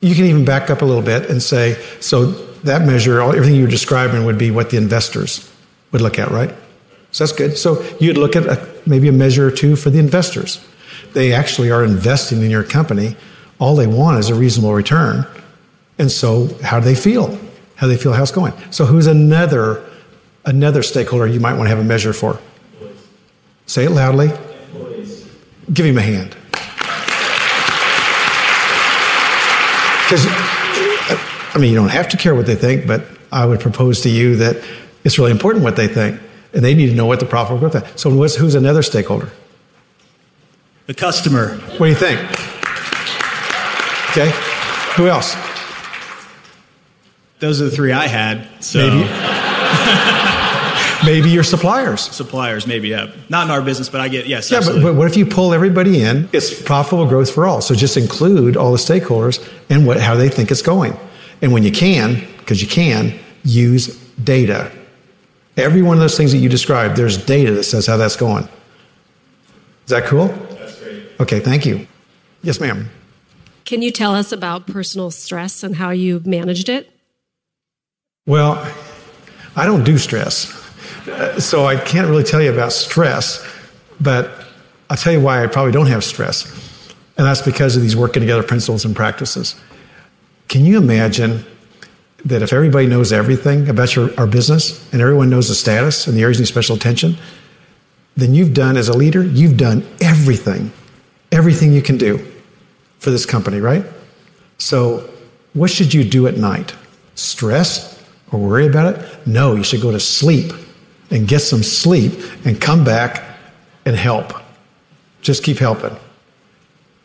you 0.00 0.14
can 0.14 0.26
even 0.26 0.44
back 0.44 0.70
up 0.70 0.82
a 0.82 0.84
little 0.84 1.02
bit 1.02 1.28
and 1.28 1.42
say, 1.42 1.74
so 1.98 2.26
that 2.62 2.82
measure, 2.82 3.20
all, 3.20 3.32
everything 3.32 3.56
you 3.56 3.64
were 3.64 3.70
describing 3.70 4.24
would 4.24 4.38
be 4.38 4.52
what 4.52 4.70
the 4.70 4.76
investors 4.76 5.50
would 5.90 6.00
look 6.00 6.16
at, 6.20 6.30
right? 6.30 6.54
So 7.10 7.24
that's 7.24 7.36
good. 7.36 7.58
So 7.58 7.84
you'd 7.98 8.18
look 8.18 8.36
at 8.36 8.46
a, 8.46 8.68
maybe 8.86 9.08
a 9.08 9.12
measure 9.12 9.48
or 9.48 9.50
two 9.50 9.74
for 9.74 9.90
the 9.90 9.98
investors. 9.98 10.64
They 11.14 11.32
actually 11.32 11.72
are 11.72 11.82
investing 11.82 12.40
in 12.40 12.50
your 12.50 12.62
company. 12.62 13.16
All 13.58 13.74
they 13.74 13.88
want 13.88 14.20
is 14.20 14.30
a 14.30 14.36
reasonable 14.36 14.74
return. 14.74 15.26
And 16.00 16.10
so, 16.10 16.48
how 16.62 16.80
do 16.80 16.86
they 16.86 16.94
feel? 16.94 17.26
How 17.76 17.86
do 17.86 17.92
they 17.94 18.02
feel 18.02 18.14
How's 18.14 18.30
it's 18.30 18.34
going? 18.34 18.54
So, 18.70 18.86
who's 18.86 19.06
another 19.06 19.84
another 20.46 20.82
stakeholder 20.82 21.26
you 21.26 21.40
might 21.40 21.52
want 21.52 21.64
to 21.64 21.68
have 21.68 21.78
a 21.78 21.84
measure 21.84 22.14
for? 22.14 22.40
Say 23.66 23.84
it 23.84 23.90
loudly. 23.90 24.28
Give 25.70 25.84
him 25.84 25.98
a 25.98 26.00
hand. 26.00 26.30
Because, 30.06 30.24
uh, 30.24 31.50
I 31.54 31.58
mean, 31.58 31.70
you 31.70 31.76
don't 31.76 31.90
have 31.90 32.08
to 32.08 32.16
care 32.16 32.34
what 32.34 32.46
they 32.46 32.56
think, 32.56 32.86
but 32.86 33.04
I 33.30 33.44
would 33.44 33.60
propose 33.60 34.00
to 34.00 34.08
you 34.08 34.36
that 34.36 34.56
it's 35.04 35.18
really 35.18 35.32
important 35.32 35.62
what 35.64 35.76
they 35.76 35.86
think, 35.86 36.18
and 36.54 36.64
they 36.64 36.72
need 36.72 36.86
to 36.86 36.94
know 36.94 37.04
what 37.04 37.20
the 37.20 37.26
profitable 37.26 37.68
growth 37.68 37.84
is. 37.84 38.00
So, 38.00 38.08
who's 38.08 38.54
another 38.54 38.82
stakeholder? 38.82 39.28
The 40.86 40.94
customer. 40.94 41.58
What 41.58 41.78
do 41.78 41.86
you 41.88 41.94
think? 41.94 42.20
Okay. 44.12 44.32
Who 44.96 45.06
else? 45.06 45.49
Those 47.40 47.60
are 47.60 47.64
the 47.64 47.70
three 47.70 47.92
I 47.92 48.06
had. 48.06 48.46
So. 48.62 48.86
Maybe. 48.86 49.08
maybe 51.04 51.30
your 51.30 51.42
suppliers. 51.42 52.02
Suppliers, 52.02 52.66
maybe, 52.66 52.88
yeah. 52.88 53.10
Not 53.28 53.46
in 53.46 53.50
our 53.50 53.62
business, 53.62 53.88
but 53.88 54.00
I 54.00 54.08
get, 54.08 54.26
yes. 54.26 54.50
Yeah, 54.50 54.60
but, 54.60 54.82
but, 54.82 54.94
what 54.94 55.08
if 55.08 55.16
you 55.16 55.26
pull 55.26 55.52
everybody 55.52 56.02
in? 56.02 56.28
It's 56.32 56.62
profitable 56.62 57.06
growth 57.06 57.30
for 57.30 57.46
all. 57.46 57.60
So 57.60 57.74
just 57.74 57.96
include 57.96 58.56
all 58.56 58.72
the 58.72 58.78
stakeholders 58.78 59.46
and 59.68 59.86
what, 59.86 60.00
how 60.00 60.14
they 60.14 60.28
think 60.28 60.50
it's 60.50 60.62
going. 60.62 60.96
And 61.42 61.52
when 61.52 61.62
you 61.62 61.72
can, 61.72 62.26
because 62.38 62.60
you 62.60 62.68
can, 62.68 63.18
use 63.44 63.96
data. 64.22 64.70
Every 65.56 65.82
one 65.82 65.96
of 65.96 66.00
those 66.00 66.16
things 66.16 66.32
that 66.32 66.38
you 66.38 66.48
described, 66.48 66.96
there's 66.96 67.16
data 67.16 67.52
that 67.52 67.64
says 67.64 67.86
how 67.86 67.96
that's 67.96 68.16
going. 68.16 68.44
Is 68.44 69.90
that 69.90 70.04
cool? 70.04 70.28
That's 70.28 70.80
great. 70.80 71.02
Okay, 71.20 71.40
thank 71.40 71.66
you. 71.66 71.86
Yes, 72.42 72.60
ma'am. 72.60 72.90
Can 73.64 73.82
you 73.82 73.90
tell 73.90 74.14
us 74.14 74.32
about 74.32 74.66
personal 74.66 75.10
stress 75.10 75.62
and 75.62 75.76
how 75.76 75.90
you 75.90 76.20
managed 76.24 76.68
it? 76.68 76.90
Well, 78.30 78.64
I 79.56 79.66
don't 79.66 79.82
do 79.82 79.98
stress. 79.98 80.56
So 81.40 81.66
I 81.66 81.74
can't 81.74 82.08
really 82.08 82.22
tell 82.22 82.40
you 82.40 82.52
about 82.52 82.72
stress, 82.72 83.44
but 84.00 84.46
I'll 84.88 84.96
tell 84.96 85.12
you 85.12 85.20
why 85.20 85.42
I 85.42 85.48
probably 85.48 85.72
don't 85.72 85.88
have 85.88 86.04
stress. 86.04 86.44
And 87.18 87.26
that's 87.26 87.42
because 87.42 87.74
of 87.74 87.82
these 87.82 87.96
working 87.96 88.20
together 88.20 88.44
principles 88.44 88.84
and 88.84 88.94
practices. 88.94 89.60
Can 90.46 90.64
you 90.64 90.78
imagine 90.78 91.44
that 92.24 92.40
if 92.40 92.52
everybody 92.52 92.86
knows 92.86 93.12
everything 93.12 93.68
about 93.68 93.96
your, 93.96 94.16
our 94.16 94.28
business 94.28 94.80
and 94.92 95.02
everyone 95.02 95.28
knows 95.28 95.48
the 95.48 95.56
status 95.56 96.06
and 96.06 96.16
the 96.16 96.22
areas 96.22 96.38
need 96.38 96.46
special 96.46 96.76
attention, 96.76 97.16
then 98.16 98.32
you've 98.32 98.54
done, 98.54 98.76
as 98.76 98.88
a 98.88 98.96
leader, 98.96 99.24
you've 99.24 99.56
done 99.56 99.84
everything, 100.00 100.70
everything 101.32 101.72
you 101.72 101.82
can 101.82 101.98
do 101.98 102.24
for 103.00 103.10
this 103.10 103.26
company, 103.26 103.58
right? 103.58 103.84
So, 104.58 105.10
what 105.52 105.68
should 105.68 105.92
you 105.92 106.04
do 106.04 106.28
at 106.28 106.36
night? 106.36 106.76
Stress 107.16 107.89
or 108.32 108.40
worry 108.40 108.66
about 108.66 108.94
it? 108.94 109.26
No, 109.26 109.54
you 109.54 109.62
should 109.62 109.80
go 109.80 109.90
to 109.90 110.00
sleep 110.00 110.52
and 111.10 111.26
get 111.26 111.40
some 111.40 111.62
sleep 111.62 112.12
and 112.44 112.60
come 112.60 112.84
back 112.84 113.22
and 113.84 113.96
help. 113.96 114.32
Just 115.22 115.42
keep 115.42 115.58
helping. 115.58 115.96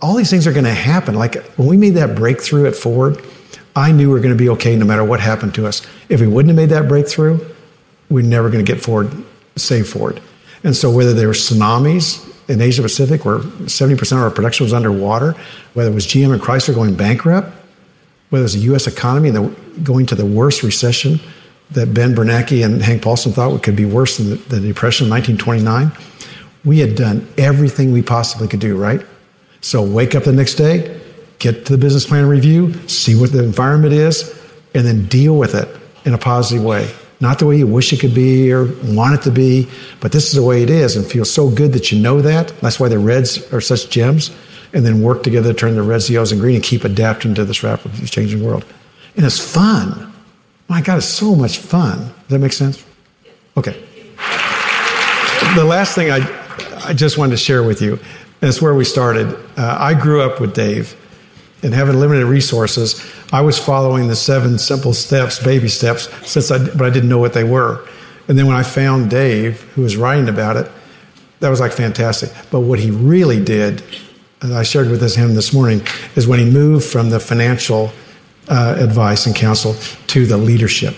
All 0.02 0.16
these 0.16 0.30
things 0.30 0.46
are 0.46 0.54
going 0.54 0.66
to 0.66 0.74
happen. 0.74 1.16
Like 1.16 1.44
when 1.58 1.68
we 1.68 1.78
made 1.78 1.96
that 1.96 2.16
breakthrough 2.16 2.68
at 2.68 2.76
Ford, 2.76 3.24
I 3.76 3.92
knew 3.92 4.08
we 4.08 4.14
were 4.14 4.20
going 4.20 4.38
to 4.38 4.42
be 4.42 4.50
okay 4.50 4.76
no 4.76 4.86
matter 4.86 5.04
what 5.04 5.20
happened 5.20 5.54
to 5.56 5.68
us. 5.68 5.86
If 6.10 6.22
we 6.22 6.28
wouldn't 6.28 6.50
have 6.50 6.56
made 6.56 6.74
that 6.74 6.88
breakthrough, 6.88 7.40
we're 8.10 8.24
never 8.24 8.50
going 8.50 8.64
to 8.64 8.72
get 8.72 8.82
Ford, 8.82 9.12
save 9.56 9.90
Ford. 9.90 10.22
And 10.64 10.76
so 10.76 10.92
whether 10.92 11.14
there 11.14 11.28
were 11.28 11.34
tsunamis 11.34 12.32
in 12.50 12.62
Asia 12.62 12.82
Pacific 12.82 13.26
where 13.26 13.40
70% 13.40 14.12
of 14.14 14.20
our 14.20 14.32
production 14.32 14.64
was 14.66 14.74
underwater, 14.74 15.36
whether 15.74 15.90
it 15.90 15.94
was 15.94 16.06
GM 16.06 16.34
and 16.34 16.42
Chrysler 16.42 16.76
going 16.76 16.96
bankrupt, 16.96 17.52
whether 18.30 18.42
it 18.42 18.46
was 18.46 18.54
the 18.54 18.60
U.S. 18.62 18.88
economy 18.88 19.30
the, 19.30 19.56
going 19.84 20.06
to 20.08 20.16
the 20.16 20.26
worst 20.26 20.64
recession 20.64 21.20
that 21.72 21.94
Ben 21.94 22.14
Bernanke 22.14 22.64
and 22.64 22.82
Hank 22.82 23.02
Paulson 23.02 23.32
thought 23.32 23.62
could 23.64 23.76
be 23.76 23.86
worse 23.86 24.18
than 24.18 24.30
the, 24.30 24.36
the 24.36 24.60
Depression 24.60 25.08
of 25.08 25.12
1929. 25.12 25.92
We 26.64 26.80
had 26.80 26.96
done 26.96 27.28
everything 27.38 27.92
we 27.92 28.02
possibly 28.02 28.48
could 28.48 28.60
do, 28.60 28.78
right? 28.78 29.06
So 29.62 29.84
wake 29.84 30.16
up 30.16 30.24
the 30.24 30.32
next 30.32 30.56
day, 30.56 31.00
get 31.40 31.66
to 31.66 31.74
the 31.74 31.78
business 31.78 32.06
plan 32.06 32.28
review, 32.28 32.74
see 32.88 33.20
what 33.20 33.32
the 33.32 33.44
environment 33.44 33.94
is, 33.94 34.32
and 34.74 34.86
then 34.86 35.06
deal 35.08 35.38
with 35.38 35.56
it 35.56 35.68
in 36.06 36.14
a 36.14 36.18
positive 36.18 36.64
way. 36.64 36.92
Not 37.20 37.40
the 37.40 37.46
way 37.46 37.58
you 37.58 37.68
wish 37.68 37.94
it 37.94 38.00
could 38.00 38.14
be 38.14 38.52
or 38.52 38.66
want 38.84 39.16
it 39.16 39.24
to 39.24 39.32
be, 39.32 39.70
but 40.02 40.12
this 40.12 40.28
is 40.28 40.34
the 40.34 40.44
way 40.44 40.64
it 40.64 40.70
is 40.70 40.96
and 40.96 41.06
feels 41.06 41.32
so 41.32 41.50
good 41.50 41.74
that 41.74 41.92
you 41.92 42.00
know 42.00 42.22
that. 42.22 42.50
That's 42.60 42.80
why 42.80 42.90
the 42.90 43.00
reds 43.00 43.52
are 43.54 43.62
such 43.62 43.90
gems. 43.90 44.32
And 44.76 44.86
then 44.86 45.02
work 45.02 45.24
together 45.24 45.54
to 45.54 45.58
turn 45.58 45.74
the 45.74 45.82
reds, 45.82 46.08
yellows, 46.10 46.32
and 46.32 46.40
green 46.40 46.56
and 46.56 46.64
keep 46.64 46.84
adapting 46.84 47.34
to 47.36 47.46
this 47.46 47.64
rapidly 47.64 48.06
changing 48.06 48.44
world. 48.44 48.64
And 49.16 49.26
it's 49.26 49.40
fun. 49.40 50.14
My 50.68 50.82
God, 50.82 50.98
it's 50.98 51.08
so 51.08 51.34
much 51.34 51.58
fun. 51.58 51.98
Does 51.98 52.28
that 52.28 52.40
make 52.40 52.54
sense? 52.54 52.86
Okay. 53.58 53.82
The 55.56 55.66
last 55.66 55.96
thing 55.96 56.12
I, 56.12 56.20
I 56.86 56.94
just 56.94 57.18
wanted 57.18 57.32
to 57.32 57.38
share 57.38 57.64
with 57.64 57.82
you, 57.82 57.94
and 57.94 58.50
it's 58.50 58.62
where 58.62 58.76
we 58.76 58.86
started. 58.86 59.34
Uh, 59.58 59.78
I 59.80 59.94
grew 59.94 60.22
up 60.22 60.40
with 60.40 60.54
Dave 60.54 60.96
and 61.66 61.74
having 61.74 62.00
limited 62.00 62.26
resources, 62.26 63.04
I 63.34 63.42
was 63.42 63.58
following 63.58 64.08
the 64.08 64.16
seven 64.16 64.60
simple 64.60 64.94
steps, 64.94 65.44
baby 65.44 65.68
steps, 65.68 66.10
since 66.30 66.52
I, 66.52 66.60
but 66.60 66.84
I 66.84 66.92
didn't 66.92 67.10
know 67.10 67.18
what 67.18 67.34
they 67.34 67.44
were. 67.44 67.88
And 68.28 68.38
then 68.38 68.46
when 68.46 68.56
I 68.56 68.62
found 68.62 69.10
Dave, 69.10 69.62
who 69.74 69.82
was 69.82 69.98
writing 69.98 70.30
about 70.30 70.58
it, 70.58 70.72
that 71.40 71.50
was 71.50 71.60
like 71.60 71.72
fantastic. 71.72 72.32
But 72.52 72.62
what 72.62 72.78
he 72.78 72.92
really 72.92 73.44
did, 73.44 73.82
I 74.41 74.63
shared 74.63 74.89
with 74.89 75.15
him 75.15 75.34
this 75.34 75.54
morning, 75.54 75.82
is 76.15 76.28
when 76.28 76.39
he 76.39 76.45
moved 76.45 76.86
from 76.86 77.10
the 77.10 77.19
financial 77.19 77.91
uh, 78.48 78.76
advice 78.78 79.26
and 79.26 79.36
counsel 79.36 79.74
to 80.08 80.26
the 80.26 80.38
leadership. 80.38 80.95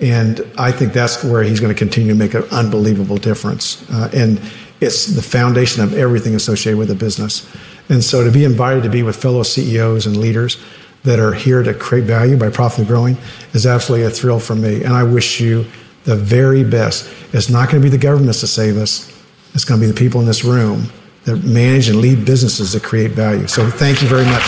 And 0.00 0.46
I 0.56 0.70
think 0.70 0.92
that's 0.92 1.24
where 1.24 1.42
he's 1.42 1.60
going 1.60 1.74
to 1.74 1.78
continue 1.78 2.12
to 2.12 2.18
make 2.18 2.34
an 2.34 2.44
unbelievable 2.52 3.16
difference. 3.16 3.88
Uh, 3.90 4.10
and 4.14 4.40
it's 4.80 5.06
the 5.06 5.22
foundation 5.22 5.82
of 5.82 5.92
everything 5.94 6.34
associated 6.34 6.78
with 6.78 6.90
a 6.90 6.94
business. 6.94 7.50
And 7.88 8.02
so 8.04 8.24
to 8.24 8.30
be 8.30 8.44
invited 8.44 8.84
to 8.84 8.90
be 8.90 9.02
with 9.02 9.16
fellow 9.16 9.42
CEOs 9.42 10.06
and 10.06 10.16
leaders 10.16 10.62
that 11.02 11.18
are 11.18 11.32
here 11.32 11.62
to 11.62 11.74
create 11.74 12.04
value 12.04 12.36
by 12.36 12.50
profitably 12.50 12.86
growing 12.86 13.16
is 13.54 13.66
absolutely 13.66 14.06
a 14.06 14.10
thrill 14.10 14.38
for 14.38 14.54
me. 14.54 14.84
And 14.84 14.92
I 14.92 15.02
wish 15.02 15.40
you 15.40 15.66
the 16.04 16.14
very 16.14 16.62
best. 16.62 17.12
It's 17.32 17.50
not 17.50 17.70
going 17.70 17.82
to 17.82 17.86
be 17.86 17.90
the 17.90 18.00
governments 18.02 18.40
to 18.40 18.46
save 18.46 18.76
us. 18.76 19.12
It's 19.54 19.64
going 19.64 19.80
to 19.80 19.86
be 19.86 19.90
the 19.90 19.98
people 19.98 20.20
in 20.20 20.26
this 20.26 20.44
room 20.44 20.90
that 21.28 21.44
manage 21.44 21.88
and 21.88 22.00
lead 22.00 22.24
businesses 22.24 22.72
that 22.72 22.82
create 22.82 23.10
value. 23.10 23.46
So 23.46 23.68
thank 23.68 24.00
you 24.00 24.08
very 24.08 24.24
much. 24.24 24.42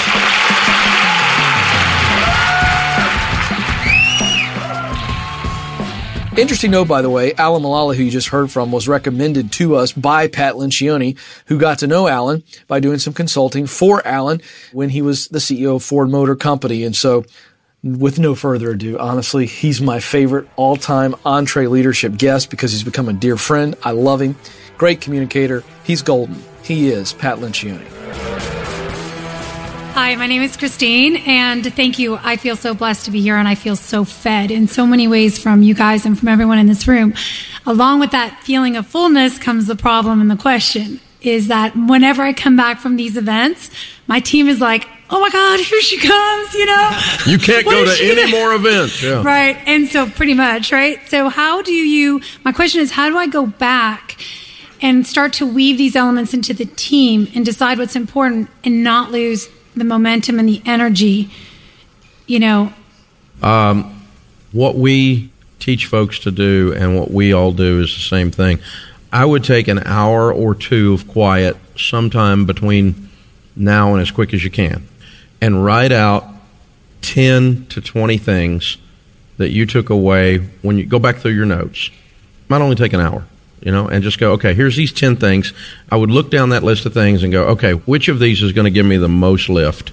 Interesting 6.39 6.71
note, 6.71 6.89
by 6.89 7.03
the 7.03 7.11
way, 7.11 7.35
Alan 7.35 7.63
Mulally, 7.63 7.97
who 7.97 8.03
you 8.03 8.11
just 8.11 8.29
heard 8.29 8.51
from, 8.51 8.73
was 8.73 8.89
recommended 8.89 9.53
to 9.53 9.77
us 9.77 9.93
by 9.93 10.27
Pat 10.27 10.55
Lencioni, 10.55 11.19
who 11.47 11.59
got 11.59 11.81
to 11.81 11.87
know 11.87 12.09
Alan 12.09 12.43
by 12.67 12.81
doing 12.81 12.99
some 12.99 13.13
consulting 13.13 13.67
for 13.67 14.07
Alan 14.07 14.41
when 14.73 14.89
he 14.89 15.03
was 15.03 15.29
the 15.29 15.39
CEO 15.39 15.77
of 15.77 15.83
Ford 15.83 16.09
Motor 16.09 16.37
Company. 16.37 16.83
And 16.83 16.97
so, 16.97 17.27
with 17.83 18.19
no 18.19 18.35
further 18.35 18.71
ado, 18.71 18.99
honestly, 18.99 19.45
he's 19.45 19.83
my 19.83 20.01
favorite 20.01 20.49
all 20.57 20.77
time 20.77 21.13
EntreLeadership 21.27 22.17
guest 22.17 22.49
because 22.49 22.73
he's 22.73 22.85
become 22.85 23.11
a 23.11 23.13
dear 23.13 23.37
friend. 23.37 23.77
I 23.83 23.91
love 23.91 24.23
him. 24.23 24.35
Great 24.79 25.03
communicator. 25.03 25.63
He's 25.85 26.01
golden. 26.01 26.43
He 26.63 26.89
is 26.91 27.13
Pat 27.13 27.39
Lencioni. 27.39 27.87
Hi, 29.95 30.15
my 30.17 30.27
name 30.27 30.43
is 30.43 30.57
Christine, 30.57 31.17
and 31.27 31.65
thank 31.75 31.99
you. 31.99 32.17
I 32.23 32.37
feel 32.37 32.57
so 32.57 32.75
blessed 32.75 33.05
to 33.07 33.11
be 33.11 33.21
here, 33.21 33.37
and 33.37 33.49
I 33.49 33.55
feel 33.55 33.77
so 33.77 34.05
fed 34.05 34.51
in 34.51 34.69
so 34.69 34.87
many 34.87 35.09
ways 35.09 35.39
from 35.39 35.63
you 35.63 35.75
guys 35.75 36.07
and 36.07 36.19
from 36.19 36.29
everyone 36.29 36.59
in 36.59 36.67
this 36.67 36.87
room. 36.87 37.13
Along 37.67 38.01
with 38.01 38.13
that 38.13 38.41
feeling 38.45 38.77
of 38.77 38.87
fullness 38.87 39.39
comes 39.39 39.67
the 39.67 39.77
problem 39.77 40.21
and 40.21 40.31
the 40.31 40.37
question 40.37 41.01
is 41.21 41.49
that 41.49 41.75
whenever 41.77 42.23
I 42.23 42.33
come 42.33 42.57
back 42.57 42.79
from 42.79 42.97
these 42.97 43.17
events, 43.19 43.71
my 44.07 44.21
team 44.21 44.49
is 44.49 44.59
like, 44.61 44.89
oh 45.11 45.21
my 45.21 45.29
God, 45.29 45.61
here 45.61 45.83
she 45.83 45.99
comes, 45.99 46.55
you 46.55 46.65
know? 46.67 46.91
You 47.27 47.39
can't 47.39 47.67
go 47.67 47.85
to 47.85 48.03
any 48.03 48.17
gonna- 48.23 48.31
more 48.31 48.55
events. 48.55 49.03
Yeah. 49.03 49.23
Right. 49.23 49.57
And 49.67 49.87
so 49.89 50.09
pretty 50.09 50.33
much, 50.33 50.73
right? 50.73 50.99
So 51.09 51.29
how 51.29 51.61
do 51.61 51.73
you 51.73 52.23
my 52.45 52.53
question 52.53 52.81
is 52.81 52.91
how 52.91 53.11
do 53.11 53.19
I 53.19 53.27
go 53.27 53.45
back 53.47 54.17
and 54.83 55.07
start 55.07 55.33
to 55.35 55.47
weave 55.47 55.79
these 55.79 55.97
elements 55.97 56.35
into 56.35 56.55
the 56.55 56.65
team 56.65 57.29
and 57.35 57.45
decide 57.45 57.79
what's 57.79 57.97
important 57.97 58.49
and 58.65 58.83
not 58.83 59.11
lose 59.11 59.49
the 59.77 59.85
momentum 59.85 60.39
and 60.39 60.49
the 60.49 60.63
energy, 60.65 61.31
you 62.27 62.39
know, 62.39 62.73
Um, 63.43 64.03
what 64.53 64.77
we 64.77 65.31
teach 65.59 65.87
folks 65.87 66.19
to 66.21 66.31
do 66.31 66.75
and 66.77 66.99
what 66.99 67.11
we 67.11 67.33
all 67.33 67.53
do 67.53 67.81
is 67.81 67.95
the 67.95 68.01
same 68.01 68.31
thing. 68.31 68.59
I 69.13 69.25
would 69.25 69.45
take 69.45 69.69
an 69.69 69.81
hour 69.85 70.33
or 70.33 70.55
two 70.55 70.93
of 70.95 71.09
quiet 71.09 71.57
sometime 71.77 72.47
between 72.47 73.09
now 73.57 73.93
and 73.93 74.03
as 74.03 74.11
quick 74.11 74.33
as 74.33 74.45
you 74.45 74.51
can 74.51 74.87
and 75.41 75.65
write 75.65 75.93
out 75.93 76.27
10 77.03 77.67
to 77.67 77.81
20 77.81 78.19
things 78.19 78.77
that 79.39 79.51
you 79.51 79.67
took 79.67 79.91
away 79.91 80.39
when 80.63 80.79
you 80.79 80.85
go 80.85 80.99
back 80.99 81.17
through 81.17 81.33
your 81.33 81.47
notes. 81.47 81.91
Might 82.49 82.61
only 82.61 82.77
take 82.77 82.93
an 82.93 83.01
hour, 83.01 83.25
you 83.61 83.71
know, 83.71 83.89
and 83.89 84.03
just 84.03 84.19
go, 84.19 84.33
okay, 84.33 84.55
here's 84.55 84.77
these 84.77 84.93
10 84.93 85.17
things. 85.17 85.53
I 85.91 85.97
would 85.97 86.11
look 86.11 86.31
down 86.31 86.51
that 86.51 86.63
list 86.63 86.87
of 86.87 86.95
things 86.95 87.23
and 87.23 87.33
go, 87.33 87.45
okay, 87.49 87.73
which 87.73 88.09
of 88.09 88.19
these 88.19 88.43
is 88.43 88.53
going 88.53 88.65
to 88.65 88.71
give 88.71 88.87
me 88.87 88.97
the 88.97 89.09
most 89.09 89.49
lift? 89.49 89.93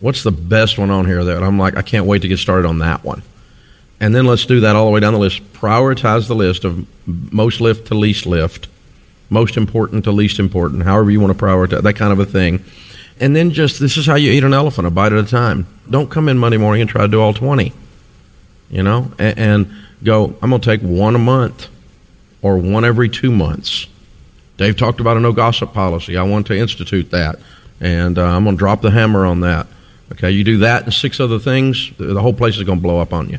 What's 0.00 0.22
the 0.22 0.30
best 0.30 0.78
one 0.78 0.90
on 0.90 1.06
here 1.06 1.24
that 1.24 1.42
I'm 1.42 1.58
like, 1.58 1.76
I 1.76 1.82
can't 1.82 2.06
wait 2.06 2.22
to 2.22 2.28
get 2.28 2.38
started 2.38 2.68
on 2.68 2.78
that 2.78 3.02
one? 3.02 3.22
And 4.00 4.14
then 4.14 4.26
let's 4.26 4.46
do 4.46 4.60
that 4.60 4.76
all 4.76 4.86
the 4.86 4.92
way 4.92 5.00
down 5.00 5.12
the 5.12 5.18
list. 5.18 5.42
Prioritize 5.52 6.28
the 6.28 6.36
list 6.36 6.64
of 6.64 6.86
most 7.06 7.60
lift 7.60 7.88
to 7.88 7.96
least 7.96 8.26
lift, 8.26 8.68
most 9.28 9.56
important 9.56 10.04
to 10.04 10.12
least 10.12 10.38
important, 10.38 10.84
however 10.84 11.10
you 11.10 11.20
want 11.20 11.36
to 11.36 11.44
prioritize, 11.44 11.82
that 11.82 11.96
kind 11.96 12.12
of 12.12 12.20
a 12.20 12.26
thing. 12.26 12.64
And 13.18 13.34
then 13.34 13.50
just, 13.50 13.80
this 13.80 13.96
is 13.96 14.06
how 14.06 14.14
you 14.14 14.30
eat 14.30 14.44
an 14.44 14.54
elephant, 14.54 14.86
a 14.86 14.90
bite 14.90 15.12
at 15.12 15.18
a 15.18 15.28
time. 15.28 15.66
Don't 15.90 16.08
come 16.08 16.28
in 16.28 16.38
Monday 16.38 16.58
morning 16.58 16.80
and 16.80 16.88
try 16.88 17.02
to 17.02 17.08
do 17.08 17.20
all 17.20 17.34
20, 17.34 17.72
you 18.70 18.84
know, 18.84 19.10
and, 19.18 19.38
and 19.38 19.74
go, 20.04 20.36
I'm 20.40 20.50
going 20.50 20.62
to 20.62 20.64
take 20.64 20.80
one 20.82 21.16
a 21.16 21.18
month 21.18 21.66
or 22.42 22.58
one 22.58 22.84
every 22.84 23.08
two 23.08 23.30
months. 23.30 23.86
Dave 24.56 24.76
talked 24.76 25.00
about 25.00 25.16
a 25.16 25.20
no 25.20 25.32
gossip 25.32 25.72
policy. 25.72 26.16
I 26.16 26.22
want 26.24 26.46
to 26.48 26.56
institute 26.56 27.10
that, 27.10 27.38
and 27.80 28.18
uh, 28.18 28.24
I'm 28.24 28.44
going 28.44 28.56
to 28.56 28.58
drop 28.58 28.82
the 28.82 28.90
hammer 28.90 29.24
on 29.24 29.40
that. 29.40 29.66
Okay, 30.12 30.30
you 30.30 30.42
do 30.42 30.58
that 30.58 30.84
and 30.84 30.92
six 30.92 31.20
other 31.20 31.38
things, 31.38 31.92
the 31.98 32.20
whole 32.20 32.32
place 32.32 32.56
is 32.56 32.64
going 32.64 32.78
to 32.78 32.82
blow 32.82 32.98
up 32.98 33.12
on 33.12 33.28
you. 33.28 33.38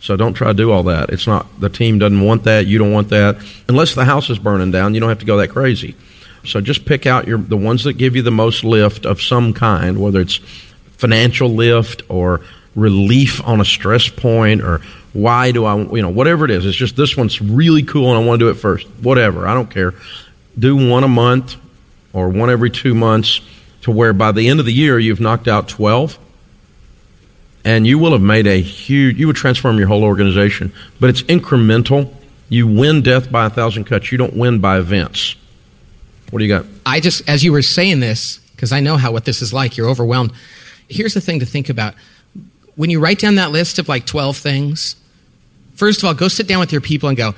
So 0.00 0.16
don't 0.16 0.34
try 0.34 0.48
to 0.48 0.54
do 0.54 0.70
all 0.70 0.84
that. 0.84 1.10
It's 1.10 1.26
not 1.26 1.46
the 1.60 1.68
team 1.68 1.98
doesn't 1.98 2.20
want 2.20 2.44
that. 2.44 2.66
You 2.66 2.78
don't 2.78 2.92
want 2.92 3.10
that 3.10 3.36
unless 3.68 3.94
the 3.94 4.04
house 4.04 4.30
is 4.30 4.38
burning 4.38 4.70
down. 4.70 4.94
You 4.94 5.00
don't 5.00 5.10
have 5.10 5.18
to 5.18 5.26
go 5.26 5.36
that 5.38 5.48
crazy. 5.48 5.94
So 6.44 6.60
just 6.60 6.86
pick 6.86 7.06
out 7.06 7.26
your 7.26 7.38
the 7.38 7.56
ones 7.56 7.84
that 7.84 7.94
give 7.94 8.16
you 8.16 8.22
the 8.22 8.30
most 8.30 8.64
lift 8.64 9.04
of 9.04 9.20
some 9.20 9.52
kind, 9.52 10.00
whether 10.00 10.20
it's 10.20 10.36
financial 10.96 11.50
lift 11.50 12.02
or 12.08 12.40
relief 12.74 13.46
on 13.46 13.60
a 13.60 13.64
stress 13.64 14.08
point 14.08 14.62
or 14.62 14.80
why 15.12 15.52
do 15.52 15.64
I 15.64 15.76
you 15.76 16.02
know 16.02 16.08
whatever 16.08 16.44
it 16.44 16.50
is. 16.50 16.66
It's 16.66 16.76
just 16.76 16.96
this 16.96 17.16
one's 17.16 17.40
really 17.40 17.82
cool 17.82 18.10
and 18.14 18.22
I 18.22 18.26
want 18.26 18.40
to 18.40 18.46
do 18.46 18.50
it 18.50 18.54
first. 18.54 18.86
Whatever, 19.02 19.46
I 19.46 19.54
don't 19.54 19.70
care. 19.70 19.94
Do 20.58 20.76
one 20.76 21.04
a 21.04 21.08
month 21.08 21.56
or 22.12 22.28
one 22.28 22.50
every 22.50 22.70
two 22.70 22.94
months 22.94 23.40
to 23.82 23.90
where 23.90 24.12
by 24.12 24.32
the 24.32 24.48
end 24.48 24.60
of 24.60 24.66
the 24.66 24.72
year 24.72 24.98
you've 24.98 25.20
knocked 25.20 25.48
out 25.48 25.68
12 25.68 26.18
and 27.64 27.86
you 27.86 27.98
will 27.98 28.12
have 28.12 28.20
made 28.20 28.46
a 28.46 28.60
huge 28.60 29.18
you 29.18 29.26
would 29.26 29.36
transform 29.36 29.78
your 29.78 29.88
whole 29.88 30.04
organization 30.04 30.72
but 30.98 31.08
it's 31.08 31.22
incremental 31.22 32.12
you 32.48 32.66
win 32.66 33.00
death 33.00 33.30
by 33.30 33.46
a 33.46 33.50
thousand 33.50 33.84
cuts 33.84 34.10
you 34.10 34.18
don't 34.18 34.34
win 34.34 34.58
by 34.58 34.78
events 34.78 35.36
what 36.30 36.40
do 36.40 36.44
you 36.44 36.52
got 36.52 36.66
I 36.90 36.98
just, 36.98 37.28
as 37.28 37.44
you 37.44 37.52
were 37.52 37.62
saying 37.62 38.00
this, 38.00 38.38
because 38.50 38.72
I 38.72 38.80
know 38.80 38.96
how 38.96 39.12
what 39.12 39.24
this 39.24 39.42
is 39.42 39.52
like, 39.52 39.76
you're 39.76 39.88
overwhelmed. 39.88 40.32
Here's 40.88 41.14
the 41.14 41.20
thing 41.20 41.38
to 41.38 41.46
think 41.46 41.68
about. 41.68 41.94
When 42.74 42.90
you 42.90 42.98
write 42.98 43.20
down 43.20 43.36
that 43.36 43.52
list 43.52 43.78
of 43.78 43.88
like 43.88 44.06
12 44.06 44.36
things, 44.36 44.96
first 45.80 46.02
of 46.02 46.06
all, 46.06 46.12
go 46.12 46.28
sit 46.28 46.46
down 46.46 46.60
with 46.60 46.72
your 46.72 46.82
people 46.82 47.08
and 47.08 47.16
go, 47.16 47.34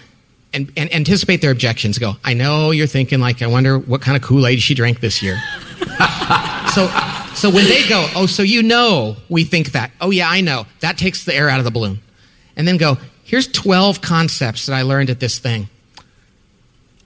and, 0.52 0.70
and 0.76 0.92
anticipate 0.92 1.40
their 1.40 1.52
objections. 1.52 1.96
Go, 1.96 2.14
I 2.24 2.34
know 2.34 2.72
you're 2.72 2.88
thinking, 2.88 3.20
like, 3.20 3.40
I 3.40 3.46
wonder 3.46 3.78
what 3.78 4.02
kind 4.02 4.16
of 4.16 4.22
Kool 4.22 4.48
Aid 4.48 4.60
she 4.60 4.74
drank 4.74 4.98
this 4.98 5.22
year. 5.22 5.40
so, 6.74 6.88
so 7.36 7.48
when 7.50 7.64
they 7.66 7.88
go, 7.88 8.08
oh, 8.16 8.26
so 8.26 8.42
you 8.42 8.64
know 8.64 9.16
we 9.28 9.44
think 9.44 9.72
that. 9.72 9.92
Oh, 10.00 10.10
yeah, 10.10 10.28
I 10.28 10.40
know. 10.40 10.66
That 10.80 10.98
takes 10.98 11.24
the 11.24 11.32
air 11.32 11.48
out 11.48 11.60
of 11.60 11.64
the 11.64 11.70
balloon. 11.70 12.00
And 12.56 12.66
then 12.66 12.78
go, 12.78 12.98
here's 13.22 13.46
12 13.46 14.00
concepts 14.00 14.66
that 14.66 14.74
I 14.74 14.82
learned 14.82 15.08
at 15.08 15.20
this 15.20 15.38
thing. 15.38 15.68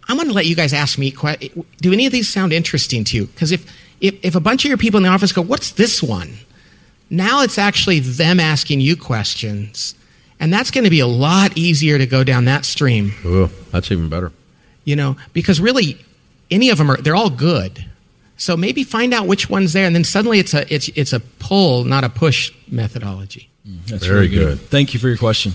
I'm 0.08 0.16
going 0.16 0.28
to 0.28 0.34
let 0.34 0.46
you 0.46 0.56
guys 0.56 0.72
ask 0.72 0.98
me. 0.98 1.14
Do 1.82 1.92
any 1.92 2.06
of 2.06 2.12
these 2.12 2.30
sound 2.30 2.54
interesting 2.54 3.04
to 3.04 3.16
you? 3.16 3.26
Because 3.26 3.52
if, 3.52 3.70
if, 4.00 4.14
if 4.24 4.34
a 4.34 4.40
bunch 4.40 4.64
of 4.64 4.70
your 4.70 4.78
people 4.78 4.96
in 4.96 5.04
the 5.04 5.10
office 5.10 5.32
go, 5.32 5.42
What's 5.42 5.72
this 5.72 6.02
one? 6.02 6.38
Now 7.10 7.42
it's 7.42 7.58
actually 7.58 8.00
them 8.00 8.40
asking 8.40 8.80
you 8.80 8.96
questions. 8.96 9.94
And 10.38 10.52
that's 10.52 10.70
going 10.70 10.84
to 10.84 10.90
be 10.90 11.00
a 11.00 11.06
lot 11.06 11.56
easier 11.56 11.98
to 11.98 12.06
go 12.06 12.22
down 12.24 12.44
that 12.44 12.64
stream. 12.64 13.12
Ooh, 13.24 13.48
that's 13.72 13.90
even 13.90 14.08
better 14.08 14.32
You 14.84 14.94
know, 14.96 15.16
because 15.32 15.60
really, 15.60 15.98
any 16.50 16.70
of 16.70 16.78
them 16.78 16.90
are, 16.90 16.96
they're 16.98 17.16
all 17.16 17.30
good. 17.30 17.86
So 18.36 18.54
maybe 18.56 18.84
find 18.84 19.14
out 19.14 19.26
which 19.26 19.48
one's 19.48 19.72
there, 19.72 19.86
and 19.86 19.94
then 19.94 20.04
suddenly 20.04 20.38
it's 20.38 20.52
a, 20.52 20.72
it's, 20.72 20.88
it's 20.88 21.12
a 21.14 21.20
pull, 21.20 21.84
not 21.84 22.04
a 22.04 22.10
push 22.10 22.52
methodology. 22.68 23.48
Mm, 23.66 23.86
that's 23.86 24.04
Very 24.04 24.20
really 24.20 24.28
good. 24.28 24.58
good. 24.58 24.68
Thank 24.68 24.92
you 24.92 25.00
for 25.00 25.08
your 25.08 25.16
question. 25.16 25.54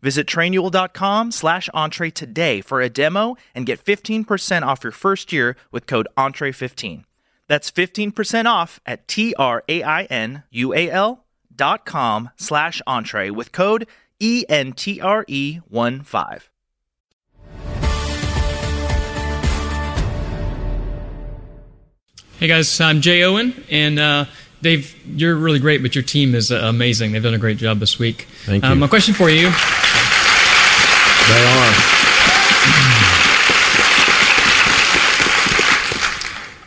Visit 0.00 0.26
trainual.com 0.26 1.32
slash 1.32 1.68
entre 1.74 2.10
today 2.10 2.60
for 2.60 2.80
a 2.80 2.88
demo 2.88 3.36
and 3.54 3.66
get 3.66 3.84
15% 3.84 4.62
off 4.62 4.82
your 4.84 4.92
first 4.92 5.32
year 5.32 5.56
with 5.72 5.86
code 5.86 6.06
entre15. 6.16 7.04
That's 7.48 7.70
15% 7.70 8.44
off 8.46 8.80
at 8.86 9.08
T-R-A-I-N-U-A-L 9.08 9.64
dot 11.56 11.84
com 11.84 12.30
slash 12.36 12.80
entre 12.86 13.30
with 13.30 13.50
code 13.52 13.86
E 14.20 14.44
E-N-T-R-E-1-5. 14.48 16.42
Hey 22.38 22.46
guys, 22.46 22.80
I'm 22.80 23.00
Jay 23.00 23.24
Owen, 23.24 23.64
and 23.68 23.98
uh, 23.98 24.24
Dave, 24.62 24.94
you're 25.06 25.34
really 25.34 25.58
great, 25.58 25.82
but 25.82 25.94
your 25.96 26.04
team 26.04 26.34
is 26.36 26.52
uh, 26.52 26.60
amazing. 26.64 27.12
They've 27.12 27.22
done 27.22 27.34
a 27.34 27.38
great 27.38 27.58
job 27.58 27.80
this 27.80 27.98
week. 27.98 28.28
Thank 28.44 28.62
Um, 28.62 28.74
you. 28.74 28.80
my 28.80 28.86
question 28.86 29.12
for 29.14 29.28
you. 29.28 29.50
They 31.28 31.44
are. 31.44 31.98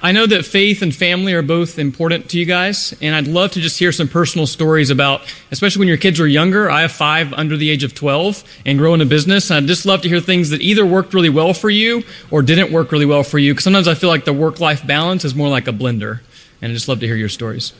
I 0.03 0.11
know 0.11 0.25
that 0.25 0.45
faith 0.45 0.81
and 0.81 0.95
family 0.95 1.33
are 1.33 1.43
both 1.43 1.77
important 1.77 2.29
to 2.31 2.39
you 2.39 2.45
guys, 2.45 2.95
and 3.01 3.13
I'd 3.15 3.27
love 3.27 3.51
to 3.51 3.61
just 3.61 3.77
hear 3.77 3.91
some 3.91 4.07
personal 4.07 4.47
stories 4.47 4.89
about, 4.89 5.21
especially 5.51 5.79
when 5.79 5.87
your 5.87 5.97
kids 5.97 6.19
were 6.19 6.25
younger. 6.25 6.71
I 6.71 6.81
have 6.81 6.91
five 6.91 7.33
under 7.33 7.55
the 7.55 7.69
age 7.69 7.83
of 7.83 7.93
12 7.93 8.43
and 8.65 8.79
growing 8.79 9.01
a 9.01 9.05
business. 9.05 9.51
I'd 9.51 9.67
just 9.67 9.85
love 9.85 10.01
to 10.01 10.09
hear 10.09 10.19
things 10.19 10.49
that 10.49 10.61
either 10.61 10.85
worked 10.85 11.13
really 11.13 11.29
well 11.29 11.53
for 11.53 11.69
you 11.69 12.03
or 12.31 12.41
didn't 12.41 12.71
work 12.71 12.91
really 12.91 13.05
well 13.05 13.23
for 13.23 13.37
you. 13.37 13.53
Because 13.53 13.63
sometimes 13.63 13.87
I 13.87 13.93
feel 13.93 14.09
like 14.09 14.25
the 14.25 14.33
work 14.33 14.59
life 14.59 14.85
balance 14.85 15.23
is 15.23 15.35
more 15.35 15.49
like 15.49 15.67
a 15.67 15.71
blender. 15.71 16.21
And 16.61 16.71
I'd 16.71 16.75
just 16.75 16.87
love 16.87 16.99
to 17.01 17.07
hear 17.07 17.15
your 17.15 17.29
stories. 17.29 17.73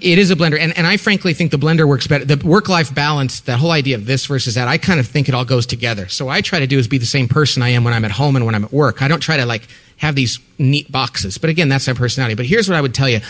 It 0.00 0.18
is 0.18 0.30
a 0.30 0.36
blender, 0.36 0.58
and, 0.58 0.76
and 0.78 0.86
I 0.86 0.96
frankly 0.96 1.34
think 1.34 1.50
the 1.50 1.58
blender 1.58 1.86
works 1.86 2.06
better. 2.06 2.24
The 2.24 2.44
work-life 2.46 2.94
balance, 2.94 3.40
that 3.42 3.58
whole 3.58 3.70
idea 3.70 3.96
of 3.96 4.06
this 4.06 4.26
versus 4.26 4.54
that, 4.54 4.66
I 4.66 4.78
kind 4.78 4.98
of 4.98 5.06
think 5.06 5.28
it 5.28 5.34
all 5.34 5.44
goes 5.44 5.66
together. 5.66 6.08
So 6.08 6.26
what 6.26 6.32
I 6.32 6.40
try 6.40 6.60
to 6.60 6.66
do 6.66 6.78
is 6.78 6.88
be 6.88 6.98
the 6.98 7.06
same 7.06 7.28
person 7.28 7.62
I 7.62 7.70
am 7.70 7.84
when 7.84 7.92
I'm 7.92 8.04
at 8.04 8.10
home 8.10 8.34
and 8.36 8.46
when 8.46 8.54
I'm 8.54 8.64
at 8.64 8.72
work. 8.72 9.02
I 9.02 9.08
don't 9.08 9.20
try 9.20 9.36
to 9.36 9.44
like 9.44 9.68
have 9.98 10.14
these 10.14 10.38
neat 10.58 10.90
boxes. 10.90 11.36
But 11.36 11.50
again, 11.50 11.68
that's 11.68 11.86
my 11.86 11.92
personality. 11.92 12.34
But 12.34 12.46
here's 12.46 12.68
what 12.68 12.76
I 12.76 12.80
would 12.80 12.94
tell 12.94 13.08
you: 13.08 13.20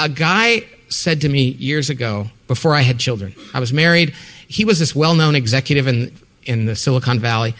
a 0.00 0.08
guy 0.08 0.64
said 0.88 1.20
to 1.20 1.28
me 1.28 1.50
years 1.50 1.90
ago, 1.90 2.28
before 2.46 2.74
I 2.74 2.80
had 2.80 2.98
children, 2.98 3.34
I 3.52 3.60
was 3.60 3.72
married. 3.74 4.14
He 4.48 4.64
was 4.64 4.78
this 4.78 4.94
well-known 4.94 5.34
executive 5.34 5.86
in 5.86 6.16
in 6.44 6.64
the 6.64 6.74
Silicon 6.74 7.18
Valley, 7.18 7.54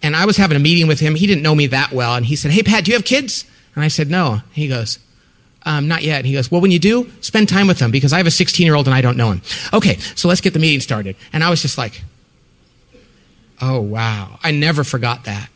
and 0.00 0.14
I 0.14 0.26
was 0.26 0.36
having 0.36 0.56
a 0.56 0.60
meeting 0.60 0.86
with 0.86 1.00
him. 1.00 1.16
He 1.16 1.26
didn't 1.26 1.42
know 1.42 1.56
me 1.56 1.66
that 1.66 1.92
well, 1.92 2.14
and 2.14 2.24
he 2.24 2.36
said, 2.36 2.52
"Hey, 2.52 2.62
Pat, 2.62 2.84
do 2.84 2.92
you 2.92 2.96
have 2.96 3.04
kids?" 3.04 3.44
And 3.74 3.82
I 3.82 3.88
said, 3.88 4.08
"No." 4.08 4.42
He 4.52 4.68
goes, 4.68 5.00
um, 5.64 5.88
not 5.88 6.02
yet. 6.02 6.18
And 6.18 6.26
he 6.26 6.32
goes, 6.32 6.50
Well, 6.50 6.60
when 6.60 6.70
you 6.70 6.78
do, 6.78 7.10
spend 7.20 7.48
time 7.48 7.66
with 7.66 7.78
them 7.78 7.90
because 7.90 8.12
I 8.12 8.16
have 8.18 8.26
a 8.26 8.30
16 8.30 8.64
year 8.64 8.74
old 8.74 8.86
and 8.86 8.94
I 8.94 9.00
don't 9.00 9.16
know 9.16 9.32
him. 9.32 9.42
Okay, 9.72 9.96
so 10.14 10.28
let's 10.28 10.40
get 10.40 10.52
the 10.52 10.58
meeting 10.58 10.80
started. 10.80 11.16
And 11.32 11.44
I 11.44 11.50
was 11.50 11.62
just 11.62 11.76
like, 11.78 12.02
Oh, 13.60 13.80
wow. 13.80 14.38
I 14.42 14.52
never 14.52 14.84
forgot 14.84 15.24
that. 15.24 15.50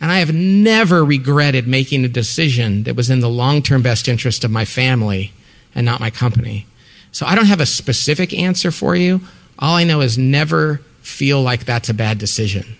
And 0.00 0.10
I 0.10 0.18
have 0.18 0.34
never 0.34 1.04
regretted 1.04 1.68
making 1.68 2.04
a 2.04 2.08
decision 2.08 2.82
that 2.82 2.96
was 2.96 3.08
in 3.08 3.20
the 3.20 3.28
long 3.28 3.62
term 3.62 3.82
best 3.82 4.08
interest 4.08 4.44
of 4.44 4.50
my 4.50 4.64
family 4.64 5.32
and 5.74 5.86
not 5.86 6.00
my 6.00 6.10
company. 6.10 6.66
So 7.12 7.24
I 7.26 7.34
don't 7.34 7.46
have 7.46 7.60
a 7.60 7.66
specific 7.66 8.34
answer 8.34 8.70
for 8.70 8.96
you. 8.96 9.20
All 9.58 9.76
I 9.76 9.84
know 9.84 10.00
is 10.00 10.18
never 10.18 10.78
feel 11.02 11.40
like 11.40 11.64
that's 11.64 11.88
a 11.88 11.94
bad 11.94 12.18
decision. 12.18 12.76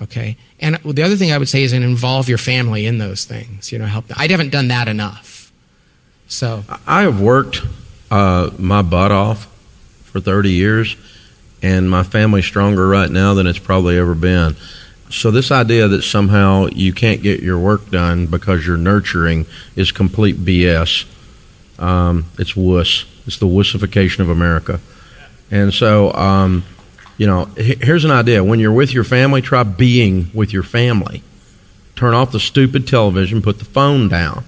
Okay? 0.00 0.36
And 0.58 0.76
the 0.76 1.02
other 1.02 1.16
thing 1.16 1.32
I 1.32 1.38
would 1.38 1.48
say 1.48 1.62
is 1.62 1.72
involve 1.72 2.28
your 2.28 2.38
family 2.38 2.86
in 2.86 2.98
those 2.98 3.24
things. 3.24 3.70
You 3.70 3.78
know, 3.78 3.86
help. 3.86 4.06
Them. 4.06 4.16
I 4.18 4.26
haven't 4.26 4.50
done 4.50 4.68
that 4.68 4.88
enough. 4.88 5.31
So 6.32 6.64
I 6.86 7.02
have 7.02 7.20
worked 7.20 7.60
uh, 8.10 8.50
my 8.58 8.80
butt 8.80 9.12
off 9.12 9.44
for 10.04 10.18
30 10.18 10.50
years, 10.50 10.96
and 11.60 11.90
my 11.90 12.04
family's 12.04 12.46
stronger 12.46 12.88
right 12.88 13.10
now 13.10 13.34
than 13.34 13.46
it's 13.46 13.58
probably 13.58 13.98
ever 13.98 14.14
been. 14.14 14.56
So 15.10 15.30
this 15.30 15.50
idea 15.50 15.88
that 15.88 16.02
somehow 16.02 16.68
you 16.72 16.94
can't 16.94 17.22
get 17.22 17.40
your 17.40 17.58
work 17.58 17.90
done 17.90 18.26
because 18.26 18.66
you're 18.66 18.78
nurturing 18.78 19.44
is 19.76 19.92
complete 19.92 20.36
BS. 20.36 21.04
Um, 21.78 22.24
it's 22.38 22.56
wuss. 22.56 23.04
It's 23.26 23.36
the 23.36 23.46
wussification 23.46 24.20
of 24.20 24.30
America. 24.30 24.80
And 25.50 25.72
so, 25.74 26.14
um, 26.14 26.64
you 27.18 27.26
know, 27.26 27.44
here's 27.56 28.06
an 28.06 28.10
idea. 28.10 28.42
When 28.42 28.58
you're 28.58 28.72
with 28.72 28.94
your 28.94 29.04
family, 29.04 29.42
try 29.42 29.64
being 29.64 30.30
with 30.32 30.50
your 30.50 30.62
family. 30.62 31.22
Turn 31.94 32.14
off 32.14 32.32
the 32.32 32.40
stupid 32.40 32.88
television, 32.88 33.42
put 33.42 33.58
the 33.58 33.66
phone 33.66 34.08
down. 34.08 34.44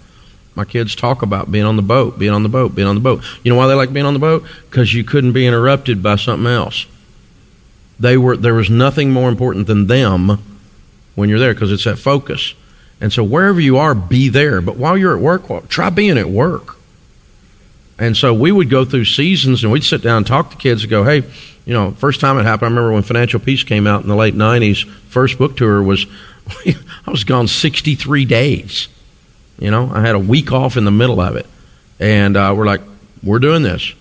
My 0.55 0.65
kids 0.65 0.95
talk 0.95 1.23
about 1.23 1.51
being 1.51 1.65
on 1.65 1.77
the 1.77 1.83
boat, 1.83 2.19
being 2.19 2.33
on 2.33 2.43
the 2.43 2.49
boat, 2.49 2.75
being 2.75 2.87
on 2.87 2.95
the 2.95 3.01
boat. 3.01 3.23
You 3.43 3.51
know 3.53 3.57
why 3.57 3.67
they 3.67 3.75
like 3.75 3.93
being 3.93 4.07
on 4.07 4.15
the 4.15 4.21
boat? 4.21 4.45
Because 4.71 4.95
you 4.95 5.03
couldn't 5.03 5.33
be 5.33 5.47
interrupted 5.47 6.03
by 6.03 6.17
something 6.17 6.47
else. 6.47 6.87
They 7.99 8.17
were 8.17 8.37
there 8.37 8.55
was 8.55 8.71
nothing 8.71 9.11
more 9.11 9.29
important 9.29 9.67
than 9.67 9.87
them 9.87 10.39
when 11.15 11.29
you're 11.29 11.39
there 11.39 11.55
because 11.55 11.73
it's 11.73 11.85
that 11.85 11.99
focus. 11.99 12.55
And 13.01 13.13
so 13.13 13.25
wherever 13.25 13.61
you 13.61 13.77
are, 13.79 13.95
be 13.95 14.29
there. 14.29 14.61
But 14.61 14.77
while 14.77 14.97
you're 14.97 15.17
at 15.17 15.23
work, 15.23 15.69
try 15.69 15.91
being 15.91 16.19
at 16.19 16.29
work. 16.29 16.77
And 17.99 18.17
so 18.17 18.35
we 18.35 18.51
would 18.51 18.71
go 18.71 18.85
through 18.85 19.05
seasons 19.05 19.63
and 19.63 19.73
we'd 19.73 19.85
sit 19.85 20.03
down 20.03 20.19
and 20.19 20.27
talk 20.27 20.51
to 20.51 20.57
kids 20.57 20.83
and 20.83 20.91
go, 20.91 21.05
hey, 21.05 21.23
you 21.65 21.73
know, 21.73 21.93
first 21.93 22.21
time 22.21 22.39
it 22.39 22.45
happened, 22.45 22.67
I 22.67 22.71
remember 22.71 22.93
when 22.93 23.03
Financial 23.03 23.41
Peace 23.41 23.63
came 23.63 23.87
out 23.87 24.03
in 24.03 24.09
the 24.09 24.17
late 24.17 24.35
90s, 24.35 24.87
first 25.09 25.39
book 25.39 25.57
tour 25.57 25.83
was, 25.83 26.07
I 26.67 27.11
was 27.11 27.25
gone 27.25 27.47
63 27.49 28.25
days. 28.25 28.89
You 29.59 29.71
know, 29.71 29.91
I 29.93 30.01
had 30.01 30.15
a 30.15 30.21
week 30.21 30.53
off 30.53 30.77
in 30.77 30.85
the 30.85 30.91
middle 30.91 31.21
of 31.21 31.37
it. 31.37 31.47
And 32.01 32.37
uh, 32.37 32.55
we're 32.57 32.67
like, 32.67 32.81
we're 33.23 33.39
doing 33.39 33.63
this. 33.63 33.95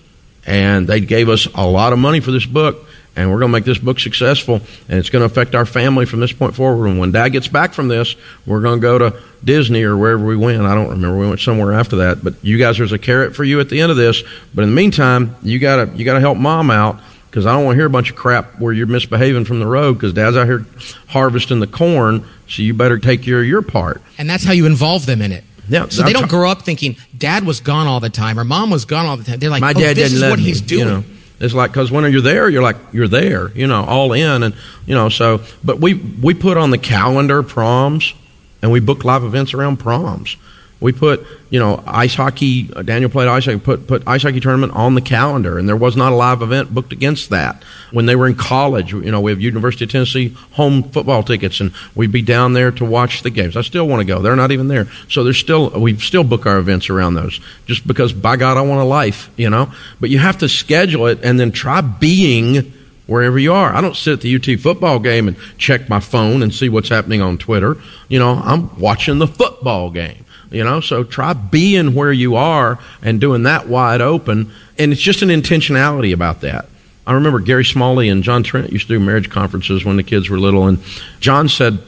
And 0.46 0.88
they 0.88 1.00
gave 1.00 1.30
us 1.30 1.48
a 1.54 1.66
lot 1.66 1.94
of 1.94 2.00
money 2.00 2.20
for 2.20 2.32
this 2.32 2.46
book 2.46 2.86
and 3.16 3.30
we're 3.30 3.40
going 3.40 3.52
to 3.52 3.58
make 3.58 3.66
this 3.66 3.78
book 3.78 4.00
successful, 4.00 4.62
and 4.90 4.98
it's 4.98 5.10
going 5.10 5.22
to 5.22 5.26
affect 5.26 5.54
our 5.54 5.66
family 5.66 6.06
from 6.06 6.20
this 6.20 6.34
point 6.34 6.56
forward. 6.56 6.88
And 6.88 7.00
when 7.00 7.12
Dad 7.12 7.30
gets 7.30 7.48
back 7.48 7.74
from 7.74 7.88
this, 7.88 8.16
we're 8.46 8.62
going 8.62 8.80
to 8.80 8.82
go 8.82 8.98
to 8.98 9.22
Disney 9.44 9.84
or 9.84 9.96
wherever 9.96 10.26
we 10.26 10.36
went. 10.36 10.62
I 10.64 10.74
don't 10.74 10.90
remember. 10.90 11.20
We 11.20 11.28
went 11.28 11.40
somewhere 11.40 11.74
after 11.74 11.98
that. 11.98 12.24
But 12.24 12.44
you 12.44 12.58
guys, 12.58 12.78
there's 12.78 12.92
a 12.92 12.98
carrot 12.98 13.36
for 13.36 13.44
you 13.44 13.60
at 13.60 13.70
the 13.70 13.82
end 13.82 13.92
of 13.92 13.98
this. 13.98 14.24
But 14.56 14.64
in 14.64 14.70
the 14.70 14.76
meantime, 14.76 15.36
you 15.44 15.60
got 15.60 15.86
to 15.86 15.98
you 15.98 16.06
got 16.06 16.16
to 16.16 16.20
help 16.20 16.40
Mom 16.40 16.72
out 16.72 17.00
because 17.34 17.48
I 17.48 17.54
don't 17.54 17.66
want 17.66 17.74
to 17.74 17.80
hear 17.80 17.88
a 17.88 17.90
bunch 17.90 18.12
of 18.12 18.16
crap 18.16 18.60
where 18.60 18.72
you're 18.72 18.86
misbehaving 18.86 19.46
from 19.46 19.60
the 19.60 19.66
road 19.66 19.96
because 19.96 20.14
Dad's 20.14 20.38
out 20.38 20.46
here 20.46 20.68
harvesting 21.08 21.62
the 21.62 21.68
corn. 21.68 22.28
So 22.48 22.62
you 22.62 22.76
better 22.76 23.00
take 23.00 23.26
your 23.26 23.44
your 23.44 23.64
part. 23.64 24.04
And 24.20 24.30
that's 24.30 24.44
how 24.44 24.52
you 24.52 24.68
involve 24.68 25.08
them 25.08 25.20
in 25.20 25.32
it. 25.32 25.44
Yeah, 25.68 25.90
so 25.90 26.04
they 26.04 26.14
don't 26.14 26.30
grow 26.30 26.52
up 26.52 26.62
thinking 26.62 26.96
dad 27.18 27.44
was 27.44 27.60
gone 27.60 27.88
all 27.88 28.00
the 28.00 28.12
time 28.12 28.38
or 28.38 28.44
mom 28.44 28.70
was 28.70 28.86
gone 28.86 29.08
all 29.08 29.18
the 29.18 29.24
time. 29.24 29.40
They're 29.40 29.50
like, 29.50 29.62
my 29.62 29.72
oh, 29.72 29.80
dad 29.80 29.96
this 29.98 30.12
didn't 30.12 30.24
is 30.24 30.30
what 30.30 30.38
me, 30.38 30.46
he's 30.46 30.62
doing. 30.62 30.80
You 30.82 30.86
know? 30.86 31.04
It's 31.40 31.56
like 31.56 31.72
because 31.72 31.90
when 31.90 32.12
you're 32.12 32.22
there, 32.22 32.50
you're 32.50 32.62
like 32.62 32.78
you're 32.92 33.08
there, 33.08 33.50
you 33.58 33.66
know, 33.66 33.84
all 33.84 34.14
in, 34.14 34.44
and 34.44 34.54
you 34.86 34.94
know. 34.94 35.10
So, 35.10 35.42
but 35.64 35.80
we 35.80 35.96
we 35.96 36.36
put 36.36 36.58
on 36.58 36.70
the 36.70 36.78
calendar 36.78 37.42
proms, 37.42 38.14
and 38.62 38.72
we 38.72 38.80
book 38.80 39.04
live 39.04 39.24
events 39.24 39.56
around 39.56 39.78
proms. 39.78 40.38
We 40.84 40.92
put, 40.92 41.26
you 41.50 41.62
know, 41.62 41.82
ice 41.88 42.14
hockey. 42.14 42.70
Uh, 42.76 42.82
Daniel 42.82 43.10
played 43.10 43.30
ice 43.30 43.46
hockey. 43.46 43.60
Put 43.60 43.88
put 43.88 44.06
ice 44.06 44.24
hockey 44.24 44.42
tournament 44.42 44.74
on 44.74 44.96
the 44.96 45.02
calendar, 45.02 45.58
and 45.58 45.68
there 45.68 45.78
was 45.78 45.96
not 45.96 46.12
a 46.12 46.16
live 46.16 46.42
event 46.42 46.74
booked 46.74 46.92
against 46.92 47.30
that. 47.30 47.64
When 47.92 48.06
they 48.06 48.18
were 48.18 48.28
in 48.28 48.36
college, 48.36 48.92
you 48.92 49.10
know, 49.10 49.22
we 49.22 49.32
have 49.32 49.40
University 49.40 49.86
of 49.86 49.92
Tennessee 49.92 50.36
home 50.52 50.84
football 50.84 51.24
tickets, 51.24 51.62
and 51.62 51.72
we'd 51.96 52.12
be 52.12 52.22
down 52.22 52.52
there 52.52 52.70
to 52.72 52.84
watch 52.84 53.24
the 53.24 53.30
games. 53.30 53.56
I 53.56 53.62
still 53.62 53.88
want 53.88 54.02
to 54.02 54.06
go. 54.06 54.22
They're 54.22 54.36
not 54.36 54.52
even 54.52 54.68
there, 54.68 54.90
so 55.08 55.24
there's 55.24 55.38
still 55.38 55.70
we 55.70 55.98
still 56.00 56.26
book 56.26 56.46
our 56.46 56.58
events 56.58 56.90
around 56.90 57.14
those. 57.14 57.40
Just 57.66 57.88
because, 57.88 58.12
by 58.12 58.36
God, 58.36 58.58
I 58.58 58.62
want 58.62 58.82
a 58.82 58.84
life, 58.84 59.30
you 59.38 59.50
know. 59.50 59.72
But 60.02 60.10
you 60.10 60.20
have 60.20 60.40
to 60.40 60.50
schedule 60.50 61.08
it, 61.08 61.20
and 61.24 61.40
then 61.40 61.54
try 61.54 61.80
being 61.80 62.74
wherever 63.08 63.40
you 63.40 63.54
are. 63.54 63.74
I 63.74 63.80
don't 63.80 63.96
sit 63.96 64.14
at 64.14 64.22
the 64.22 64.36
UT 64.36 64.60
football 64.60 65.00
game 65.00 65.30
and 65.30 65.38
check 65.58 65.88
my 65.88 66.02
phone 66.02 66.44
and 66.44 66.54
see 66.54 66.68
what's 66.68 66.90
happening 66.90 67.22
on 67.22 67.38
Twitter. 67.38 67.78
You 68.10 68.20
know, 68.20 68.42
I'm 68.44 68.78
watching 68.78 69.20
the 69.20 69.28
football 69.28 69.90
game. 69.90 70.26
You 70.54 70.64
know, 70.64 70.82
so 70.82 71.04
try 71.04 71.34
being 71.34 71.96
where 71.96 72.12
you 72.12 72.36
are 72.36 72.78
and 73.02 73.20
doing 73.20 73.44
that 73.44 73.68
wide 73.68 74.02
open. 74.02 74.52
And 74.78 74.92
it's 74.92 75.02
just 75.02 75.24
an 75.24 75.30
intentionality 75.30 76.14
about 76.14 76.42
that. 76.42 76.68
I 77.06 77.14
remember 77.14 77.40
Gary 77.40 77.66
Smalley 77.66 78.08
and 78.08 78.24
John 78.24 78.44
Trent 78.44 78.72
used 78.72 78.88
to 78.88 78.94
do 78.94 79.00
marriage 79.00 79.30
conferences 79.30 79.84
when 79.84 79.98
the 79.98 80.04
kids 80.04 80.30
were 80.30 80.40
little. 80.40 80.68
And 80.68 80.80
John 81.20 81.50
said, 81.50 81.80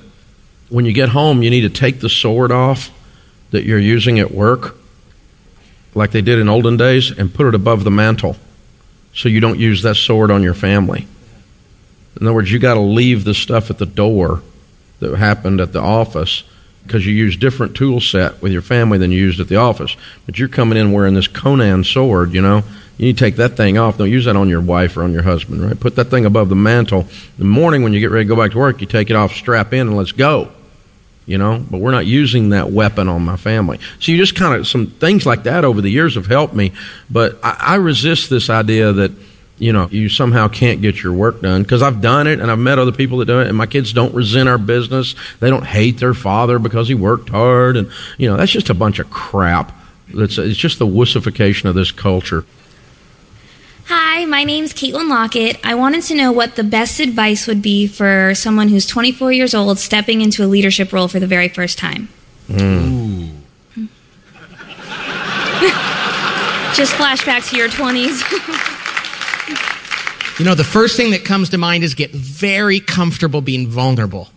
when 0.69 0.85
you 0.85 0.93
get 0.93 1.09
home, 1.09 1.43
you 1.43 1.49
need 1.49 1.61
to 1.61 1.69
take 1.69 1.99
the 1.99 2.09
sword 2.09 2.51
off 2.51 2.91
that 3.51 3.63
you're 3.63 3.79
using 3.79 4.19
at 4.19 4.31
work, 4.31 4.75
like 5.93 6.11
they 6.11 6.21
did 6.21 6.39
in 6.39 6.49
olden 6.49 6.75
days, 6.75 7.11
and 7.11 7.33
put 7.33 7.45
it 7.45 7.55
above 7.55 7.83
the 7.83 7.91
mantle 7.91 8.35
so 9.13 9.29
you 9.29 9.39
don't 9.39 9.59
use 9.59 9.83
that 9.83 9.95
sword 9.95 10.31
on 10.31 10.43
your 10.43 10.55
family. 10.55 11.07
In 12.19 12.25
other 12.25 12.33
words, 12.33 12.51
you 12.51 12.59
got 12.59 12.73
to 12.73 12.81
leave 12.81 13.23
the 13.23 13.33
stuff 13.33 13.69
at 13.69 13.77
the 13.77 13.85
door 13.85 14.41
that 14.99 15.15
happened 15.15 15.61
at 15.61 15.71
the 15.71 15.81
office 15.81 16.43
because 16.85 17.05
you 17.05 17.13
use 17.13 17.35
different 17.35 17.75
tool 17.75 17.99
set 17.99 18.41
with 18.41 18.51
your 18.51 18.61
family 18.61 18.97
than 18.97 19.11
you 19.11 19.19
used 19.19 19.39
at 19.39 19.47
the 19.47 19.55
office. 19.55 19.95
But 20.25 20.37
you're 20.37 20.47
coming 20.47 20.77
in 20.77 20.91
wearing 20.91 21.13
this 21.13 21.27
Conan 21.27 21.83
sword, 21.83 22.33
you 22.33 22.41
know. 22.41 22.63
You 22.97 23.07
need 23.07 23.17
to 23.17 23.25
take 23.25 23.35
that 23.37 23.57
thing 23.57 23.77
off. 23.77 23.97
Don't 23.97 24.09
use 24.09 24.25
that 24.25 24.35
on 24.35 24.47
your 24.47 24.61
wife 24.61 24.95
or 24.95 25.03
on 25.03 25.11
your 25.11 25.23
husband, 25.23 25.61
right? 25.61 25.77
Put 25.77 25.95
that 25.97 26.05
thing 26.05 26.25
above 26.25 26.47
the 26.49 26.55
mantle. 26.55 27.01
In 27.01 27.07
the 27.39 27.45
morning 27.45 27.83
when 27.83 27.91
you 27.91 27.99
get 27.99 28.11
ready 28.11 28.25
to 28.25 28.29
go 28.29 28.41
back 28.41 28.51
to 28.51 28.57
work, 28.57 28.79
you 28.79 28.87
take 28.87 29.09
it 29.09 29.15
off, 29.15 29.33
strap 29.33 29.73
in, 29.73 29.87
and 29.87 29.97
let's 29.97 30.13
go. 30.13 30.51
You 31.25 31.39
know, 31.39 31.65
but 31.71 31.79
we're 31.79 31.91
not 31.91 32.05
using 32.05 32.49
that 32.49 32.69
weapon 32.69 33.07
on 33.07 33.25
my 33.25 33.35
family. 33.35 33.79
So 33.99 34.11
you 34.11 34.17
just 34.19 34.35
kind 34.35 34.53
of 34.53 34.67
some 34.67 34.87
things 34.87 35.25
like 35.25 35.43
that 35.43 35.65
over 35.65 35.81
the 35.81 35.89
years 35.89 36.13
have 36.15 36.27
helped 36.27 36.53
me. 36.53 36.71
But 37.09 37.39
I, 37.43 37.57
I 37.59 37.75
resist 37.75 38.29
this 38.29 38.47
idea 38.49 38.93
that 38.93 39.11
you 39.57 39.71
know 39.71 39.87
you 39.89 40.09
somehow 40.09 40.47
can't 40.47 40.81
get 40.81 41.01
your 41.01 41.13
work 41.13 41.41
done 41.41 41.63
because 41.63 41.81
I've 41.81 42.01
done 42.01 42.27
it 42.27 42.39
and 42.39 42.51
I've 42.51 42.59
met 42.59 42.77
other 42.77 42.91
people 42.91 43.19
that 43.19 43.25
do 43.25 43.39
it 43.39 43.47
and 43.47 43.57
my 43.57 43.65
kids 43.65 43.93
don't 43.93 44.13
resent 44.13 44.49
our 44.49 44.57
business 44.57 45.15
they 45.39 45.49
don't 45.49 45.65
hate 45.65 45.99
their 45.99 46.13
father 46.13 46.59
because 46.59 46.87
he 46.87 46.93
worked 46.93 47.29
hard 47.29 47.77
and 47.77 47.89
you 48.17 48.29
know 48.29 48.37
that's 48.37 48.51
just 48.51 48.69
a 48.69 48.73
bunch 48.73 48.99
of 48.99 49.09
crap 49.09 49.71
that's 50.13 50.37
it's 50.37 50.57
just 50.57 50.79
the 50.79 50.87
wussification 50.87 51.65
of 51.65 51.75
this 51.75 51.91
culture 51.91 52.45
Hi, 53.87 54.25
my 54.25 54.43
name's 54.43 54.73
Caitlin 54.73 55.09
Lockett. 55.09 55.59
I 55.63 55.75
wanted 55.75 56.01
to 56.05 56.15
know 56.15 56.31
what 56.31 56.55
the 56.55 56.63
best 56.63 56.99
advice 56.99 57.45
would 57.45 57.61
be 57.61 57.85
for 57.85 58.33
someone 58.33 58.69
who's 58.69 58.87
24 58.87 59.31
years 59.31 59.53
old 59.53 59.77
stepping 59.77 60.21
into 60.21 60.43
a 60.43 60.47
leadership 60.47 60.91
role 60.91 61.07
for 61.07 61.19
the 61.19 61.27
very 61.27 61.49
first 61.49 61.77
time. 61.77 62.09
Mm. 62.47 63.29
Just 66.75 66.93
flashback 66.95 67.47
to 67.51 67.57
your 67.57 67.69
20s. 67.69 68.71
You 70.37 70.43
know, 70.43 70.53
the 70.53 70.65
first 70.65 70.97
thing 70.97 71.11
that 71.11 71.23
comes 71.23 71.49
to 71.51 71.57
mind 71.57 71.85
is 71.85 71.93
get 71.93 72.11
very 72.11 72.81
comfortable 72.81 73.39
being 73.39 73.69
vulnerable. 73.69 74.27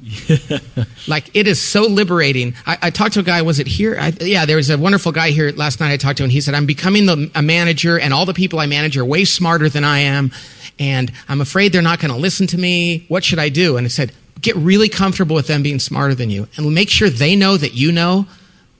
like 1.08 1.28
it 1.34 1.48
is 1.48 1.60
so 1.60 1.82
liberating. 1.82 2.54
I, 2.66 2.78
I, 2.82 2.90
talked 2.90 3.14
to 3.14 3.20
a 3.20 3.24
guy. 3.24 3.42
Was 3.42 3.58
it 3.58 3.66
here? 3.66 3.98
I, 3.98 4.12
yeah, 4.20 4.46
there 4.46 4.56
was 4.56 4.70
a 4.70 4.78
wonderful 4.78 5.10
guy 5.10 5.30
here 5.30 5.50
last 5.50 5.80
night. 5.80 5.90
I 5.90 5.96
talked 5.96 6.18
to 6.18 6.24
him. 6.24 6.30
He 6.30 6.40
said, 6.40 6.54
"I'm 6.54 6.66
becoming 6.66 7.06
the, 7.06 7.28
a 7.34 7.42
manager, 7.42 7.98
and 7.98 8.14
all 8.14 8.26
the 8.26 8.34
people 8.34 8.60
I 8.60 8.66
manage 8.66 8.96
are 8.96 9.04
way 9.04 9.24
smarter 9.24 9.68
than 9.68 9.82
I 9.82 9.98
am, 10.00 10.30
and 10.78 11.10
I'm 11.28 11.40
afraid 11.40 11.72
they're 11.72 11.82
not 11.82 11.98
going 11.98 12.12
to 12.12 12.18
listen 12.18 12.46
to 12.48 12.58
me. 12.58 13.04
What 13.08 13.24
should 13.24 13.40
I 13.40 13.48
do?" 13.48 13.76
And 13.76 13.84
I 13.84 13.88
said, 13.88 14.12
"Get 14.40 14.54
really 14.54 14.88
comfortable 14.88 15.34
with 15.34 15.48
them 15.48 15.64
being 15.64 15.80
smarter 15.80 16.14
than 16.14 16.30
you, 16.30 16.46
and 16.56 16.72
make 16.72 16.90
sure 16.90 17.10
they 17.10 17.34
know 17.34 17.56
that 17.56 17.74
you 17.74 17.90
know 17.90 18.26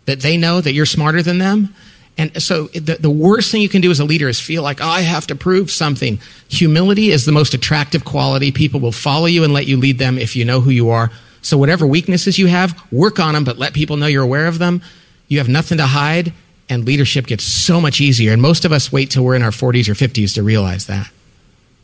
that 0.05 0.21
they 0.21 0.37
know 0.37 0.61
that 0.61 0.73
you're 0.73 0.87
smarter 0.87 1.21
than 1.21 1.39
them." 1.39 1.75
And 2.19 2.43
so 2.43 2.65
the, 2.65 2.97
the 2.99 3.11
worst 3.11 3.53
thing 3.53 3.63
you 3.63 3.69
can 3.69 3.81
do 3.81 3.93
as 3.93 4.01
a 4.01 4.05
leader 4.05 4.29
is 4.29 4.41
feel 4.41 4.65
like, 4.65 4.81
oh, 4.81 4.89
I 4.89 5.03
have 5.03 5.29
to 5.29 5.37
prove 5.37 5.71
something. 5.71 6.19
Humility 6.49 7.11
is 7.11 7.25
the 7.25 7.33
most 7.33 7.55
attractive 7.55 8.05
quality. 8.05 8.51
People 8.51 8.81
will 8.81 8.93
follow 8.93 9.27
you 9.27 9.45
and 9.45 9.53
let 9.53 9.69
you 9.69 9.77
lead 9.77 9.99
them 9.99 10.19
if 10.19 10.35
you 10.35 10.45
know 10.45 10.61
who 10.61 10.71
you 10.71 10.91
are. 10.91 11.13
So 11.43 11.57
whatever 11.57 11.87
weaknesses 11.87 12.37
you 12.37 12.49
have, 12.49 12.77
work 12.93 13.21
on 13.21 13.35
them, 13.35 13.45
but 13.45 13.57
let 13.57 13.73
people 13.73 13.97
know 13.97 14.07
you're 14.07 14.25
aware 14.25 14.49
of 14.49 14.59
them. 14.59 14.83
You 15.29 15.39
have 15.39 15.49
nothing 15.49 15.79
to 15.79 15.87
hide, 15.87 16.33
and 16.69 16.85
leadership 16.85 17.27
gets 17.27 17.45
so 17.45 17.81
much 17.81 18.01
easier. 18.01 18.33
And 18.33 18.43
most 18.43 18.65
of 18.65 18.73
us 18.73 18.91
wait 18.91 19.11
till 19.13 19.25
we're 19.25 19.37
in 19.37 19.43
our 19.43 19.51
40s 19.51 19.89
or 19.89 19.95
50s 19.95 20.35
to 20.35 20.43
realize 20.43 20.87
that. 20.87 21.09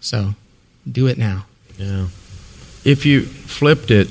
So 0.01 0.35
do 0.91 1.07
it 1.07 1.17
now. 1.17 1.47
Yeah. 1.79 2.09
If 2.85 3.07
you 3.07 3.23
flipped 3.23 3.91
it 3.93 4.11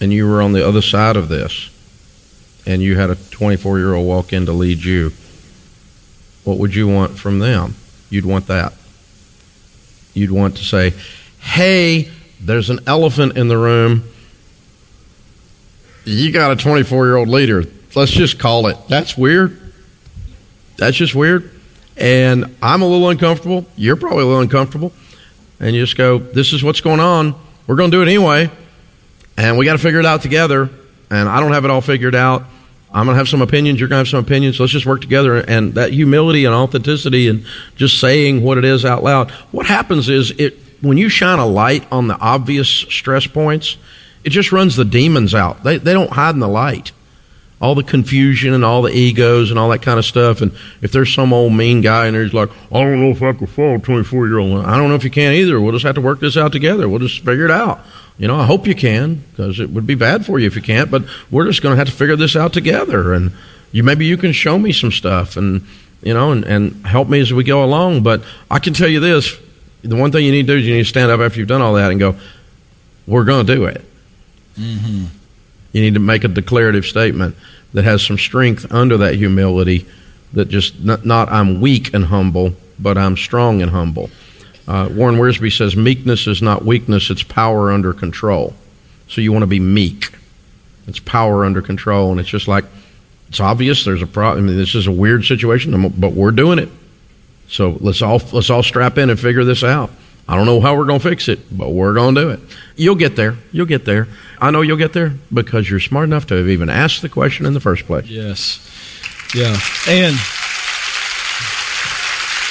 and 0.00 0.12
you 0.12 0.26
were 0.28 0.40
on 0.40 0.52
the 0.52 0.66
other 0.66 0.82
side 0.82 1.16
of 1.16 1.28
this, 1.28 1.70
and 2.66 2.82
you 2.82 2.96
had 2.96 3.10
a 3.10 3.14
24 3.14 3.78
year 3.78 3.94
old 3.94 4.06
walk 4.06 4.32
in 4.32 4.46
to 4.46 4.52
lead 4.52 4.82
you, 4.82 5.12
what 6.44 6.58
would 6.58 6.74
you 6.74 6.88
want 6.88 7.18
from 7.18 7.38
them? 7.38 7.74
You'd 8.10 8.26
want 8.26 8.46
that. 8.48 8.72
You'd 10.14 10.30
want 10.30 10.56
to 10.56 10.64
say, 10.64 10.94
hey, 11.40 12.10
there's 12.40 12.70
an 12.70 12.80
elephant 12.86 13.36
in 13.36 13.48
the 13.48 13.56
room. 13.56 14.04
You 16.04 16.32
got 16.32 16.52
a 16.52 16.56
24 16.56 17.06
year 17.06 17.16
old 17.16 17.28
leader. 17.28 17.64
Let's 17.94 18.12
just 18.12 18.38
call 18.38 18.66
it. 18.66 18.76
That's 18.88 19.16
weird. 19.16 19.72
That's 20.76 20.96
just 20.96 21.14
weird. 21.14 21.50
And 21.96 22.56
I'm 22.62 22.82
a 22.82 22.86
little 22.86 23.08
uncomfortable. 23.08 23.66
You're 23.76 23.96
probably 23.96 24.22
a 24.22 24.26
little 24.26 24.42
uncomfortable. 24.42 24.92
And 25.58 25.74
you 25.74 25.82
just 25.82 25.96
go, 25.96 26.18
this 26.18 26.52
is 26.52 26.62
what's 26.62 26.82
going 26.82 27.00
on. 27.00 27.34
We're 27.66 27.76
going 27.76 27.90
to 27.90 27.96
do 27.96 28.02
it 28.02 28.06
anyway. 28.06 28.50
And 29.36 29.56
we 29.56 29.64
got 29.64 29.72
to 29.72 29.78
figure 29.78 29.98
it 29.98 30.06
out 30.06 30.22
together. 30.22 30.68
And 31.10 31.28
I 31.28 31.40
don't 31.40 31.52
have 31.52 31.64
it 31.64 31.70
all 31.70 31.80
figured 31.80 32.14
out. 32.14 32.44
I'm 32.96 33.04
going 33.04 33.14
to 33.14 33.18
have 33.18 33.28
some 33.28 33.42
opinions. 33.42 33.78
You're 33.78 33.90
going 33.90 34.02
to 34.02 34.08
have 34.08 34.08
some 34.08 34.24
opinions. 34.24 34.58
Let's 34.58 34.72
just 34.72 34.86
work 34.86 35.02
together. 35.02 35.36
And 35.36 35.74
that 35.74 35.92
humility 35.92 36.46
and 36.46 36.54
authenticity 36.54 37.28
and 37.28 37.44
just 37.76 38.00
saying 38.00 38.42
what 38.42 38.56
it 38.56 38.64
is 38.64 38.86
out 38.86 39.02
loud. 39.02 39.30
What 39.50 39.66
happens 39.66 40.08
is 40.08 40.30
it 40.30 40.58
when 40.80 40.96
you 40.96 41.10
shine 41.10 41.38
a 41.38 41.46
light 41.46 41.86
on 41.92 42.08
the 42.08 42.18
obvious 42.18 42.68
stress 42.68 43.26
points, 43.26 43.76
it 44.24 44.30
just 44.30 44.50
runs 44.50 44.76
the 44.76 44.84
demons 44.86 45.34
out. 45.34 45.62
They 45.62 45.76
they 45.76 45.92
don't 45.92 46.10
hide 46.10 46.34
in 46.34 46.40
the 46.40 46.48
light. 46.48 46.92
All 47.60 47.74
the 47.74 47.82
confusion 47.82 48.54
and 48.54 48.64
all 48.64 48.80
the 48.80 48.96
egos 48.96 49.50
and 49.50 49.58
all 49.58 49.68
that 49.70 49.82
kind 49.82 49.98
of 49.98 50.06
stuff. 50.06 50.40
And 50.40 50.52
if 50.80 50.90
there's 50.90 51.12
some 51.12 51.34
old 51.34 51.52
mean 51.52 51.82
guy 51.82 52.06
and 52.06 52.16
he's 52.16 52.32
like, 52.32 52.50
I 52.72 52.80
don't 52.80 53.00
know 53.00 53.10
if 53.10 53.22
I 53.22 53.34
can 53.34 53.46
follow 53.46 53.76
24 53.76 54.26
year 54.26 54.38
old. 54.38 54.64
I 54.64 54.78
don't 54.78 54.88
know 54.88 54.94
if 54.94 55.04
you 55.04 55.10
can 55.10 55.34
either. 55.34 55.60
We'll 55.60 55.72
just 55.72 55.84
have 55.84 55.96
to 55.96 56.00
work 56.00 56.20
this 56.20 56.36
out 56.38 56.52
together. 56.52 56.88
We'll 56.88 56.98
just 56.98 57.24
figure 57.24 57.44
it 57.44 57.50
out. 57.50 57.80
You 58.18 58.28
know, 58.28 58.36
I 58.36 58.46
hope 58.46 58.66
you 58.66 58.74
can 58.74 59.22
because 59.30 59.60
it 59.60 59.70
would 59.70 59.86
be 59.86 59.94
bad 59.94 60.24
for 60.24 60.38
you 60.38 60.46
if 60.46 60.56
you 60.56 60.62
can't. 60.62 60.90
But 60.90 61.04
we're 61.30 61.46
just 61.46 61.62
going 61.62 61.74
to 61.74 61.76
have 61.76 61.88
to 61.88 61.92
figure 61.92 62.16
this 62.16 62.34
out 62.34 62.52
together. 62.52 63.12
And 63.12 63.32
you 63.72 63.82
maybe 63.82 64.06
you 64.06 64.16
can 64.16 64.32
show 64.32 64.58
me 64.58 64.72
some 64.72 64.90
stuff 64.90 65.36
and 65.36 65.66
you 66.02 66.14
know 66.14 66.32
and, 66.32 66.44
and 66.44 66.86
help 66.86 67.08
me 67.08 67.20
as 67.20 67.32
we 67.32 67.44
go 67.44 67.62
along. 67.62 68.02
But 68.02 68.22
I 68.50 68.58
can 68.58 68.72
tell 68.72 68.88
you 68.88 69.00
this: 69.00 69.36
the 69.82 69.96
one 69.96 70.12
thing 70.12 70.24
you 70.24 70.32
need 70.32 70.46
to 70.46 70.54
do 70.54 70.58
is 70.58 70.66
you 70.66 70.74
need 70.74 70.84
to 70.84 70.88
stand 70.88 71.10
up 71.10 71.20
after 71.20 71.38
you've 71.38 71.48
done 71.48 71.60
all 71.60 71.74
that 71.74 71.90
and 71.90 72.00
go, 72.00 72.16
"We're 73.06 73.24
going 73.24 73.46
to 73.46 73.54
do 73.54 73.64
it." 73.64 73.84
Mm-hmm. 74.58 75.04
You 75.72 75.82
need 75.82 75.94
to 75.94 76.00
make 76.00 76.24
a 76.24 76.28
declarative 76.28 76.86
statement 76.86 77.36
that 77.74 77.84
has 77.84 78.02
some 78.02 78.16
strength 78.16 78.72
under 78.72 78.96
that 78.96 79.16
humility. 79.16 79.86
That 80.32 80.48
just 80.48 80.80
not, 80.80 81.04
not 81.04 81.30
I'm 81.30 81.60
weak 81.60 81.92
and 81.92 82.06
humble, 82.06 82.54
but 82.78 82.96
I'm 82.96 83.16
strong 83.16 83.60
and 83.60 83.70
humble. 83.70 84.10
Uh, 84.68 84.88
Warren 84.90 85.16
Wiersbe 85.16 85.56
says 85.56 85.76
meekness 85.76 86.26
is 86.26 86.42
not 86.42 86.64
weakness; 86.64 87.10
it's 87.10 87.22
power 87.22 87.70
under 87.70 87.92
control. 87.92 88.54
So 89.08 89.20
you 89.20 89.32
want 89.32 89.42
to 89.44 89.48
be 89.48 89.60
meek. 89.60 90.12
It's 90.86 90.98
power 90.98 91.44
under 91.44 91.62
control, 91.62 92.10
and 92.10 92.20
it's 92.20 92.28
just 92.28 92.48
like 92.48 92.64
it's 93.28 93.40
obvious 93.40 93.84
there's 93.84 94.02
a 94.02 94.06
problem. 94.06 94.44
I 94.44 94.48
mean, 94.48 94.56
this 94.56 94.74
is 94.74 94.86
a 94.86 94.92
weird 94.92 95.24
situation, 95.24 95.88
but 95.90 96.12
we're 96.12 96.30
doing 96.30 96.58
it. 96.58 96.68
So 97.48 97.76
let's 97.80 98.02
all 98.02 98.20
let's 98.32 98.50
all 98.50 98.62
strap 98.62 98.98
in 98.98 99.10
and 99.10 99.18
figure 99.18 99.44
this 99.44 99.62
out. 99.62 99.90
I 100.28 100.34
don't 100.34 100.46
know 100.46 100.60
how 100.60 100.76
we're 100.76 100.86
going 100.86 100.98
to 100.98 101.08
fix 101.08 101.28
it, 101.28 101.56
but 101.56 101.70
we're 101.70 101.94
going 101.94 102.16
to 102.16 102.20
do 102.20 102.30
it. 102.30 102.40
You'll 102.74 102.96
get 102.96 103.14
there. 103.14 103.36
You'll 103.52 103.66
get 103.66 103.84
there. 103.84 104.08
I 104.40 104.50
know 104.50 104.60
you'll 104.62 104.76
get 104.76 104.92
there 104.92 105.14
because 105.32 105.70
you're 105.70 105.78
smart 105.78 106.04
enough 106.04 106.26
to 106.26 106.34
have 106.34 106.48
even 106.48 106.68
asked 106.68 107.02
the 107.02 107.08
question 107.08 107.46
in 107.46 107.54
the 107.54 107.60
first 107.60 107.86
place. 107.86 108.06
Yes. 108.06 108.60
Yeah. 109.34 109.56
And 109.88 110.16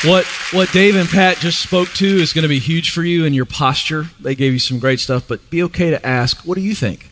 what 0.08 0.26
what 0.52 0.72
Dave 0.72 0.96
and 0.96 1.08
Pat 1.10 1.38
just 1.38 1.62
spoke 1.62 1.90
to 1.96 2.06
is 2.06 2.34
going 2.34 2.44
to 2.44 2.50
be 2.50 2.60
huge 2.60 2.92
for 2.92 3.04
you 3.04 3.26
and 3.26 3.36
your 3.36 3.46
posture. 3.46 4.08
They 4.20 4.36
gave 4.36 4.54
you 4.54 4.60
some 4.60 4.80
great 4.80 5.00
stuff, 5.00 5.28
but 5.28 5.50
be 5.50 5.62
okay 5.64 5.90
to 5.90 6.06
ask, 6.06 6.40
what 6.46 6.56
do 6.56 6.62
you 6.62 6.76
think? 6.76 7.10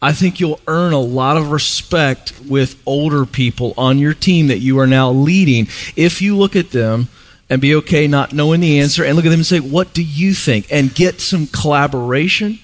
I 0.00 0.12
think 0.12 0.40
you'll 0.40 0.60
earn 0.66 0.92
a 0.92 0.98
lot 1.00 1.36
of 1.36 1.52
respect 1.52 2.32
with 2.48 2.80
older 2.86 3.24
people 3.24 3.72
on 3.78 3.98
your 3.98 4.14
team 4.14 4.48
that 4.48 4.58
you 4.58 4.78
are 4.80 4.86
now 4.86 5.10
leading 5.12 5.68
if 5.94 6.20
you 6.20 6.36
look 6.36 6.56
at 6.56 6.70
them 6.72 7.08
and 7.48 7.60
be 7.60 7.74
okay 7.76 8.08
not 8.08 8.32
knowing 8.32 8.60
the 8.60 8.80
answer 8.80 9.04
and 9.04 9.14
look 9.14 9.24
at 9.24 9.30
them 9.30 9.38
and 9.40 9.46
say, 9.46 9.60
What 9.60 9.94
do 9.94 10.02
you 10.02 10.34
think? 10.34 10.66
and 10.72 10.92
get 10.94 11.20
some 11.20 11.46
collaboration. 11.46 12.58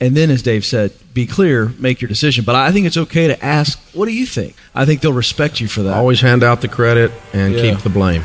And 0.00 0.16
then, 0.16 0.30
as 0.32 0.42
Dave 0.42 0.64
said, 0.64 0.92
be 1.14 1.26
clear, 1.28 1.68
make 1.78 2.00
your 2.00 2.08
decision. 2.08 2.44
But 2.44 2.56
I 2.56 2.72
think 2.72 2.86
it's 2.86 2.96
okay 2.96 3.28
to 3.28 3.44
ask, 3.44 3.78
What 3.94 4.06
do 4.06 4.12
you 4.12 4.26
think? 4.26 4.56
I 4.74 4.84
think 4.84 5.00
they'll 5.02 5.12
respect 5.12 5.60
you 5.60 5.68
for 5.68 5.82
that. 5.84 5.96
Always 5.96 6.20
hand 6.20 6.42
out 6.42 6.60
the 6.62 6.68
credit 6.68 7.12
and 7.32 7.54
Yeah. 7.54 7.70
keep 7.74 7.82
the 7.84 7.90
blame. 7.90 8.24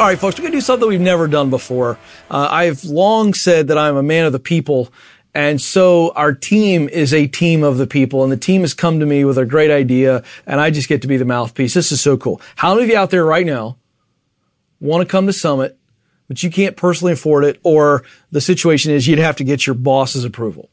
All 0.00 0.06
right, 0.06 0.18
folks, 0.18 0.38
we're 0.38 0.44
going 0.44 0.52
to 0.52 0.56
do 0.56 0.62
something 0.62 0.88
we've 0.88 0.98
never 0.98 1.28
done 1.28 1.50
before. 1.50 1.98
Uh, 2.30 2.48
I've 2.50 2.84
long 2.84 3.34
said 3.34 3.68
that 3.68 3.76
I'm 3.76 3.98
a 3.98 4.02
man 4.02 4.24
of 4.24 4.32
the 4.32 4.38
people. 4.38 4.88
And 5.34 5.60
so 5.60 6.12
our 6.12 6.32
team 6.32 6.88
is 6.88 7.12
a 7.12 7.26
team 7.26 7.62
of 7.62 7.76
the 7.76 7.86
people 7.86 8.22
and 8.22 8.32
the 8.32 8.38
team 8.38 8.62
has 8.62 8.72
come 8.72 8.98
to 9.00 9.04
me 9.04 9.26
with 9.26 9.36
a 9.36 9.44
great 9.44 9.70
idea 9.70 10.24
and 10.46 10.58
I 10.58 10.70
just 10.70 10.88
get 10.88 11.02
to 11.02 11.06
be 11.06 11.18
the 11.18 11.26
mouthpiece. 11.26 11.74
This 11.74 11.92
is 11.92 12.00
so 12.00 12.16
cool. 12.16 12.40
How 12.56 12.72
many 12.72 12.84
of 12.84 12.88
you 12.88 12.96
out 12.96 13.10
there 13.10 13.26
right 13.26 13.44
now 13.44 13.76
want 14.80 15.06
to 15.06 15.06
come 15.06 15.26
to 15.26 15.34
Summit, 15.34 15.76
but 16.28 16.42
you 16.42 16.50
can't 16.50 16.78
personally 16.78 17.12
afford 17.12 17.44
it 17.44 17.60
or 17.62 18.02
the 18.32 18.40
situation 18.40 18.92
is 18.92 19.06
you'd 19.06 19.18
have 19.18 19.36
to 19.36 19.44
get 19.44 19.66
your 19.66 19.74
boss's 19.74 20.24
approval? 20.24 20.70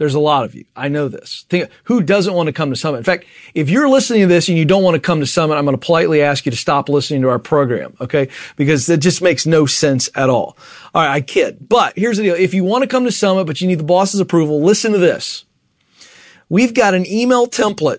There's 0.00 0.14
a 0.14 0.18
lot 0.18 0.44
of 0.44 0.54
you. 0.54 0.64
I 0.74 0.88
know 0.88 1.08
this. 1.08 1.44
Think, 1.50 1.68
who 1.84 2.02
doesn't 2.02 2.32
want 2.32 2.46
to 2.46 2.54
come 2.54 2.70
to 2.70 2.76
Summit? 2.76 2.96
In 2.96 3.04
fact, 3.04 3.26
if 3.52 3.68
you're 3.68 3.86
listening 3.86 4.22
to 4.22 4.26
this 4.28 4.48
and 4.48 4.56
you 4.56 4.64
don't 4.64 4.82
want 4.82 4.94
to 4.94 4.98
come 4.98 5.20
to 5.20 5.26
Summit, 5.26 5.56
I'm 5.56 5.66
going 5.66 5.76
to 5.76 5.86
politely 5.86 6.22
ask 6.22 6.46
you 6.46 6.50
to 6.50 6.56
stop 6.56 6.88
listening 6.88 7.20
to 7.20 7.28
our 7.28 7.38
program, 7.38 7.94
okay? 8.00 8.30
Because 8.56 8.88
it 8.88 9.00
just 9.00 9.20
makes 9.20 9.44
no 9.44 9.66
sense 9.66 10.08
at 10.14 10.30
all. 10.30 10.56
All 10.94 11.02
right, 11.02 11.16
I 11.16 11.20
kid. 11.20 11.68
But 11.68 11.98
here's 11.98 12.16
the 12.16 12.22
deal. 12.22 12.34
If 12.34 12.54
you 12.54 12.64
want 12.64 12.80
to 12.80 12.88
come 12.88 13.04
to 13.04 13.12
Summit, 13.12 13.44
but 13.44 13.60
you 13.60 13.68
need 13.68 13.78
the 13.78 13.84
boss's 13.84 14.20
approval, 14.20 14.62
listen 14.62 14.92
to 14.92 14.98
this. 14.98 15.44
We've 16.48 16.72
got 16.72 16.94
an 16.94 17.06
email 17.06 17.46
template 17.46 17.98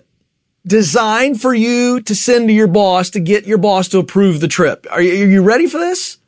designed 0.66 1.40
for 1.40 1.54
you 1.54 2.00
to 2.00 2.16
send 2.16 2.48
to 2.48 2.52
your 2.52 2.66
boss 2.66 3.10
to 3.10 3.20
get 3.20 3.46
your 3.46 3.58
boss 3.58 3.86
to 3.90 4.00
approve 4.00 4.40
the 4.40 4.48
trip. 4.48 4.88
Are 4.90 5.00
you, 5.00 5.24
are 5.24 5.28
you 5.28 5.42
ready 5.44 5.68
for 5.68 5.78
this? 5.78 6.18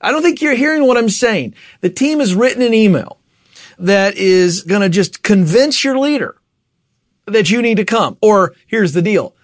I 0.00 0.12
don't 0.12 0.22
think 0.22 0.40
you're 0.40 0.54
hearing 0.54 0.86
what 0.86 0.96
I'm 0.96 1.08
saying. 1.08 1.56
The 1.80 1.90
team 1.90 2.20
has 2.20 2.32
written 2.32 2.62
an 2.62 2.74
email 2.74 3.19
that 3.80 4.16
is 4.16 4.62
going 4.62 4.82
to 4.82 4.88
just 4.88 5.22
convince 5.22 5.82
your 5.84 5.98
leader 5.98 6.36
that 7.26 7.50
you 7.50 7.62
need 7.62 7.76
to 7.76 7.84
come. 7.84 8.16
Or 8.20 8.54
here's 8.66 8.92
the 8.92 9.02
deal. 9.02 9.34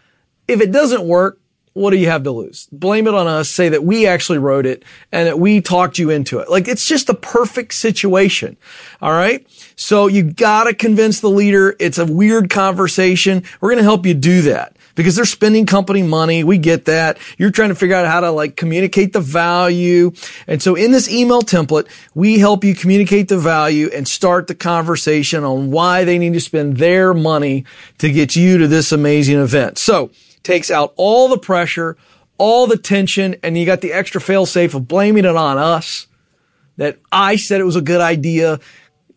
If 0.47 0.61
it 0.61 0.71
doesn't 0.71 1.03
work, 1.03 1.41
what 1.73 1.91
do 1.91 1.99
you 1.99 2.09
have 2.09 2.23
to 2.23 2.31
lose? 2.31 2.69
Blame 2.73 3.07
it 3.07 3.15
on 3.15 3.27
us. 3.27 3.51
Say 3.51 3.69
that 3.69 3.85
we 3.85 4.07
actually 4.07 4.39
wrote 4.39 4.65
it 4.65 4.83
and 5.13 5.27
that 5.27 5.39
we 5.39 5.61
talked 5.61 5.99
you 5.99 6.09
into 6.09 6.39
it. 6.39 6.51
Like 6.51 6.69
it's 6.69 6.87
just 6.87 7.07
the 7.07 7.15
perfect 7.15 7.75
situation. 7.75 8.57
All 9.03 9.13
right. 9.13 9.47
So 9.77 10.07
you 10.07 10.23
gotta 10.23 10.75
convince 10.75 11.21
the 11.21 11.29
leader. 11.29 11.77
It's 11.79 11.99
a 11.99 12.07
weird 12.07 12.49
conversation. 12.49 13.43
We're 13.61 13.71
going 13.71 13.79
to 13.79 13.85
help 13.85 14.07
you 14.07 14.15
do 14.15 14.43
that 14.43 14.76
because 14.97 15.15
they're 15.15 15.25
spending 15.25 15.67
company 15.67 16.03
money. 16.03 16.43
We 16.43 16.59
get 16.59 16.87
that. 16.87 17.19
You're 17.39 17.53
trying 17.53 17.69
to 17.69 17.77
figure 17.77 17.95
out 17.95 18.09
how 18.09 18.21
to 18.21 18.33
like 18.33 18.57
communicate 18.57 19.13
the 19.13 19.21
value. 19.21 20.13
And 20.49 20.61
so 20.61 20.75
in 20.75 20.91
this 20.91 21.09
email 21.09 21.43
template, 21.43 21.89
we 22.15 22.41
help 22.41 22.65
you 22.65 22.75
communicate 22.75 23.29
the 23.29 23.39
value 23.39 23.89
and 23.95 24.09
start 24.09 24.49
the 24.49 24.57
conversation 24.57 25.45
on 25.45 25.71
why 25.71 26.03
they 26.03 26.19
need 26.19 26.33
to 26.33 26.41
spend 26.41 26.79
their 26.79 27.15
money 27.15 27.65
to 27.99 28.11
get 28.11 28.35
you 28.35 28.59
to 28.59 28.67
this 28.67 28.91
amazing 28.91 29.39
event. 29.39 29.79
So 29.79 30.11
takes 30.43 30.71
out 30.71 30.93
all 30.97 31.29
the 31.29 31.39
pressure, 31.39 31.97
all 32.39 32.67
the 32.67 32.79
tension, 32.79 33.37
and 33.43 33.57
you 33.57 33.67
got 33.67 33.83
the 33.83 33.93
extra 33.93 34.21
fail 34.21 34.47
safe 34.47 34.75
of 34.75 34.89
blaming 34.89 35.25
it 35.25 35.37
on 35.37 35.59
us 35.59 36.09
that 36.77 36.99
I 37.11 37.37
said 37.37 37.61
it 37.61 37.65
was 37.65 37.77
a 37.77 37.83
good 37.83 38.01
idea. 38.01 38.61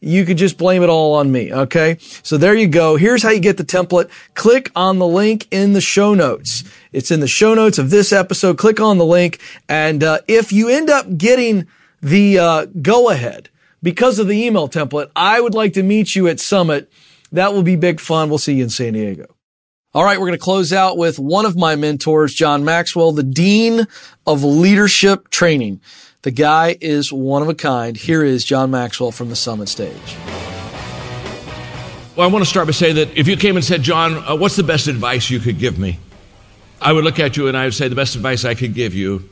You 0.02 0.26
could 0.26 0.38
just 0.38 0.58
blame 0.58 0.82
it 0.82 0.90
all 0.90 1.16
on 1.16 1.32
me. 1.32 1.52
Okay. 1.52 1.98
So 2.24 2.38
there 2.38 2.56
you 2.56 2.68
go. 2.68 2.96
Here's 2.96 3.22
how 3.22 3.32
you 3.32 3.40
get 3.40 3.58
the 3.58 3.66
template. 3.66 4.10
Click 4.34 4.72
on 4.76 4.98
the 4.98 5.08
link 5.08 5.48
in 5.52 5.74
the 5.74 5.82
show 5.82 6.14
notes. 6.14 6.64
It's 6.94 7.12
in 7.12 7.20
the 7.20 7.28
show 7.28 7.54
notes 7.54 7.78
of 7.78 7.90
this 7.90 8.14
episode. 8.14 8.58
Click 8.58 8.80
on 8.80 8.98
the 8.98 9.06
link. 9.06 9.40
And, 9.68 10.04
uh, 10.04 10.20
if 10.28 10.54
you 10.54 10.70
end 10.70 10.90
up 10.90 11.18
getting 11.18 11.68
the, 12.02 12.40
uh, 12.40 12.66
go 12.82 13.10
ahead 13.10 13.50
because 13.84 14.20
of 14.20 14.28
the 14.28 14.46
email 14.46 14.70
template, 14.70 15.12
I 15.16 15.42
would 15.42 15.54
like 15.54 15.74
to 15.74 15.84
meet 15.84 16.16
you 16.16 16.28
at 16.28 16.40
Summit. 16.40 16.90
That 17.32 17.54
will 17.54 17.64
be 17.64 17.76
big 17.76 18.00
fun. 18.00 18.30
We'll 18.30 18.38
see 18.38 18.54
you 18.54 18.64
in 18.64 18.70
San 18.70 18.94
Diego. 18.94 19.36
All 19.92 20.04
right, 20.04 20.20
we're 20.20 20.28
going 20.28 20.38
to 20.38 20.44
close 20.44 20.72
out 20.72 20.98
with 20.98 21.18
one 21.18 21.48
of 21.48 21.58
my 21.58 21.76
mentors, 21.76 22.36
John 22.36 22.64
Maxwell, 22.64 23.12
the 23.12 23.24
Dean 23.24 23.88
of 24.26 24.44
Leadership 24.44 25.30
Training. 25.30 25.82
The 26.22 26.32
guy 26.32 26.76
is 26.82 27.14
one 27.14 27.42
of 27.42 27.48
a 27.48 27.56
kind. 27.56 27.96
Here 27.96 28.26
is 28.26 28.44
John 28.44 28.72
Maxwell 28.72 29.12
from 29.12 29.30
the 29.30 29.38
Summit 29.38 29.70
stage. 29.70 30.18
Well, 32.18 32.28
I 32.28 32.32
want 32.32 32.44
to 32.44 32.50
start 32.50 32.68
by 32.68 32.72
saying 32.74 32.96
that 32.96 33.18
if 33.18 33.30
you 33.30 33.38
came 33.38 33.56
and 33.56 33.64
said, 33.64 33.84
John, 33.84 34.16
uh, 34.16 34.36
what's 34.36 34.58
the 34.58 34.64
best 34.64 34.88
advice 34.88 35.30
you 35.30 35.40
could 35.40 35.60
give 35.60 35.80
me? 35.80 35.98
I 36.82 36.92
would 36.92 37.06
look 37.06 37.20
at 37.20 37.38
you 37.38 37.48
and 37.48 37.56
I 37.56 37.64
would 37.64 37.74
say, 37.74 37.88
the 37.88 37.96
best 37.96 38.18
advice 38.18 38.44
I 38.44 38.54
could 38.54 38.74
give 38.74 38.94
you 38.94 39.30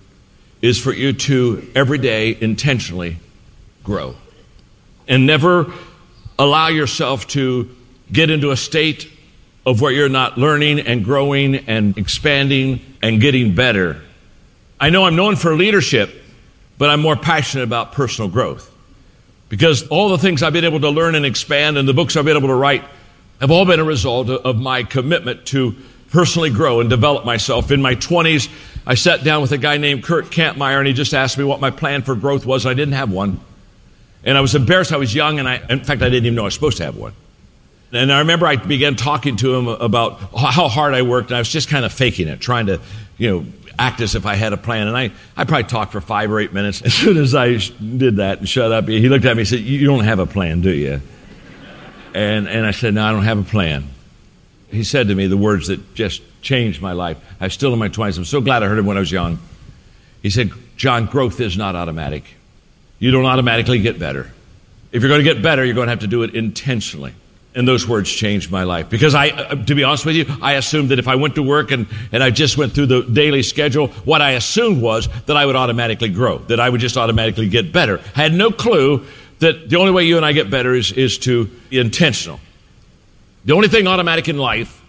is 0.62 0.80
for 0.80 0.94
you 0.94 1.12
to 1.12 1.70
every 1.76 1.98
day 1.98 2.38
intentionally 2.40 3.18
grow 3.84 4.16
and 5.10 5.26
never 5.26 5.74
allow 6.40 6.70
yourself 6.70 7.28
to 7.28 7.70
get 8.14 8.30
into 8.30 8.52
a 8.52 8.58
state 8.58 9.12
of 9.66 9.82
where 9.82 9.92
you're 9.92 10.08
not 10.08 10.38
learning 10.38 10.80
and 10.80 11.04
growing 11.04 11.56
and 11.68 11.98
expanding 11.98 12.80
and 13.04 13.20
getting 13.20 13.56
better. 13.56 14.02
I 14.80 14.90
know 14.90 15.04
I'm 15.04 15.18
known 15.18 15.36
for 15.36 15.54
leadership, 15.54 16.24
but 16.78 16.90
I'm 16.90 17.02
more 17.02 17.16
passionate 17.16 17.64
about 17.64 17.92
personal 17.92 18.30
growth. 18.30 18.74
Because 19.50 19.88
all 19.88 20.10
the 20.10 20.18
things 20.18 20.44
I've 20.44 20.54
been 20.54 20.66
able 20.66 20.82
to 20.82 20.90
learn 20.90 21.16
and 21.16 21.26
expand 21.26 21.78
and 21.78 21.88
the 21.88 21.94
books 21.94 22.18
I've 22.18 22.26
been 22.26 22.38
able 22.38 22.50
to 22.50 22.56
write 22.56 22.84
have 23.40 23.52
all 23.52 23.66
been 23.66 23.80
a 23.80 23.86
result 23.86 24.30
of 24.30 24.58
my 24.58 24.84
commitment 24.84 25.46
to 25.48 25.76
personally 26.10 26.50
grow 26.50 26.80
and 26.80 26.90
develop 26.90 27.26
myself. 27.26 27.72
In 27.72 27.82
my 27.82 27.96
20s, 27.96 28.50
I 28.86 28.96
sat 28.96 29.24
down 29.24 29.42
with 29.42 29.52
a 29.52 29.58
guy 29.58 29.78
named 29.78 30.04
Curt 30.04 30.26
Kampmeier 30.26 30.80
and 30.80 30.88
he 30.88 30.94
just 30.94 31.14
asked 31.14 31.38
me 31.38 31.44
what 31.44 31.62
my 31.62 31.72
plan 31.72 32.02
for 32.02 32.16
growth 32.16 32.46
was. 32.46 32.66
I 32.66 32.74
didn't 32.74 32.94
have 32.94 33.12
one. 33.12 33.40
And 34.24 34.38
I 34.38 34.42
was 34.42 34.56
embarrassed. 34.56 34.92
I 34.92 34.98
was 34.98 35.14
young 35.14 35.40
and 35.40 35.48
I, 35.48 35.62
in 35.70 35.84
fact, 35.84 36.02
I 36.02 36.10
didn't 36.10 36.26
even 36.26 36.36
know 36.36 36.44
I 36.44 36.46
was 36.46 36.54
supposed 36.54 36.78
to 36.78 36.86
have 36.86 36.98
one. 36.98 37.14
And 37.94 38.12
I 38.12 38.20
remember 38.20 38.46
I 38.48 38.58
began 38.58 38.96
talking 38.96 39.38
to 39.38 39.56
him 39.56 39.68
about 39.68 40.20
how 40.36 40.68
hard 40.68 40.94
I 40.94 41.04
worked, 41.04 41.30
and 41.30 41.38
I 41.38 41.40
was 41.40 41.50
just 41.50 41.70
kind 41.70 41.86
of 41.86 41.94
faking 41.94 42.28
it, 42.28 42.42
trying 42.42 42.66
to, 42.66 42.82
you 43.18 43.32
know, 43.32 43.46
act 43.80 44.02
as 44.02 44.16
if 44.16 44.26
I 44.26 44.36
had 44.36 44.54
a 44.54 44.58
plan. 44.58 44.88
And 44.88 44.98
I, 44.98 45.12
I 45.36 45.44
probably 45.44 45.66
talked 45.66 45.92
for 45.92 46.02
five 46.02 46.32
or 46.32 46.40
eight 46.40 46.54
minutes. 46.54 46.82
As 46.86 46.94
soon 46.94 47.18
as 47.18 47.36
I 47.36 47.58
did 47.58 48.18
that 48.18 48.40
and 48.40 48.50
shut 48.50 48.72
up, 48.72 48.88
he 48.88 49.10
looked 49.10 49.26
at 49.26 49.36
me 49.36 49.42
and 49.42 49.48
said, 49.48 49.60
You 49.60 49.86
don't 49.86 50.04
have 50.04 50.20
a 50.20 50.26
plan, 50.26 50.62
do 50.62 50.72
you? 50.72 51.02
And, 52.14 52.48
and 52.48 52.66
I 52.66 52.72
said, 52.72 52.94
No, 52.94 53.06
I 53.06 53.12
don't 53.12 53.24
have 53.24 53.40
a 53.40 53.44
plan. 53.44 53.90
He 54.70 54.84
said 54.84 55.08
to 55.08 55.16
me 55.16 55.28
the 55.28 55.38
words 55.38 55.68
that 55.68 55.94
just 55.94 56.22
changed 56.42 56.82
my 56.82 56.92
life. 56.92 57.18
I'm 57.40 57.50
still 57.50 57.72
in 57.74 57.80
my 57.80 57.90
20s. 57.90 58.18
I'm 58.18 58.26
so 58.26 58.42
glad 58.42 58.64
I 58.64 58.68
heard 58.68 58.80
him 58.80 58.86
when 58.86 58.98
I 58.98 59.00
was 59.00 59.12
young. 59.12 59.40
He 60.22 60.30
said, 60.30 60.52
John, 60.76 61.06
growth 61.06 61.40
is 61.40 61.58
not 61.58 61.76
automatic. 61.76 62.24
You 63.00 63.12
don't 63.12 63.26
automatically 63.26 63.80
get 63.80 64.00
better. 64.00 64.32
If 64.92 65.02
you're 65.02 65.10
going 65.10 65.24
to 65.24 65.34
get 65.34 65.42
better, 65.42 65.64
you're 65.64 65.76
going 65.76 65.88
to 65.88 65.92
have 65.92 66.00
to 66.00 66.08
do 66.08 66.24
it 66.24 66.36
intentionally. 66.36 67.14
And 67.58 67.68
those 67.68 67.88
words 67.88 68.12
changed 68.12 68.51
my 68.51 68.66
life 68.66 68.88
because 68.88 69.16
I, 69.16 69.30
uh, 69.30 69.55
to 69.66 69.74
be 69.74 69.84
honest 69.84 70.05
with 70.05 70.16
you, 70.16 70.28
I 70.43 70.53
assumed 70.53 70.89
that 70.89 70.99
if 70.99 71.08
I 71.08 71.16
went 71.16 71.34
to 71.36 71.43
work 71.43 71.72
and, 71.72 71.88
and 72.12 72.22
I 72.22 72.30
just 72.30 72.55
went 72.55 72.74
through 72.74 72.86
the 72.86 73.01
daily 73.01 73.41
schedule, 73.41 73.88
what 74.05 74.22
I 74.22 74.34
assumed 74.34 74.80
was 74.80 75.10
that 75.26 75.36
I 75.36 75.43
would 75.43 75.55
automatically 75.55 76.10
grow, 76.10 76.38
that 76.38 76.60
I 76.60 76.70
would 76.70 76.80
just 76.80 76.97
automatically 76.97 77.49
get 77.49 77.74
better. 77.74 77.99
I 78.16 78.22
had 78.22 78.36
no 78.36 78.51
clue 78.51 79.08
that 79.39 79.72
the 79.72 79.78
only 79.78 79.91
way 79.91 80.03
you 80.03 80.18
and 80.18 80.26
I 80.26 80.34
get 80.34 80.51
better 80.51 80.76
is, 80.76 80.91
is 80.91 81.18
to 81.20 81.45
be 81.72 81.80
intentional. 81.80 82.39
The 83.45 83.53
only 83.53 83.70
thing 83.70 83.88
automatic 83.88 84.30
in 84.30 84.38
life 84.38 84.80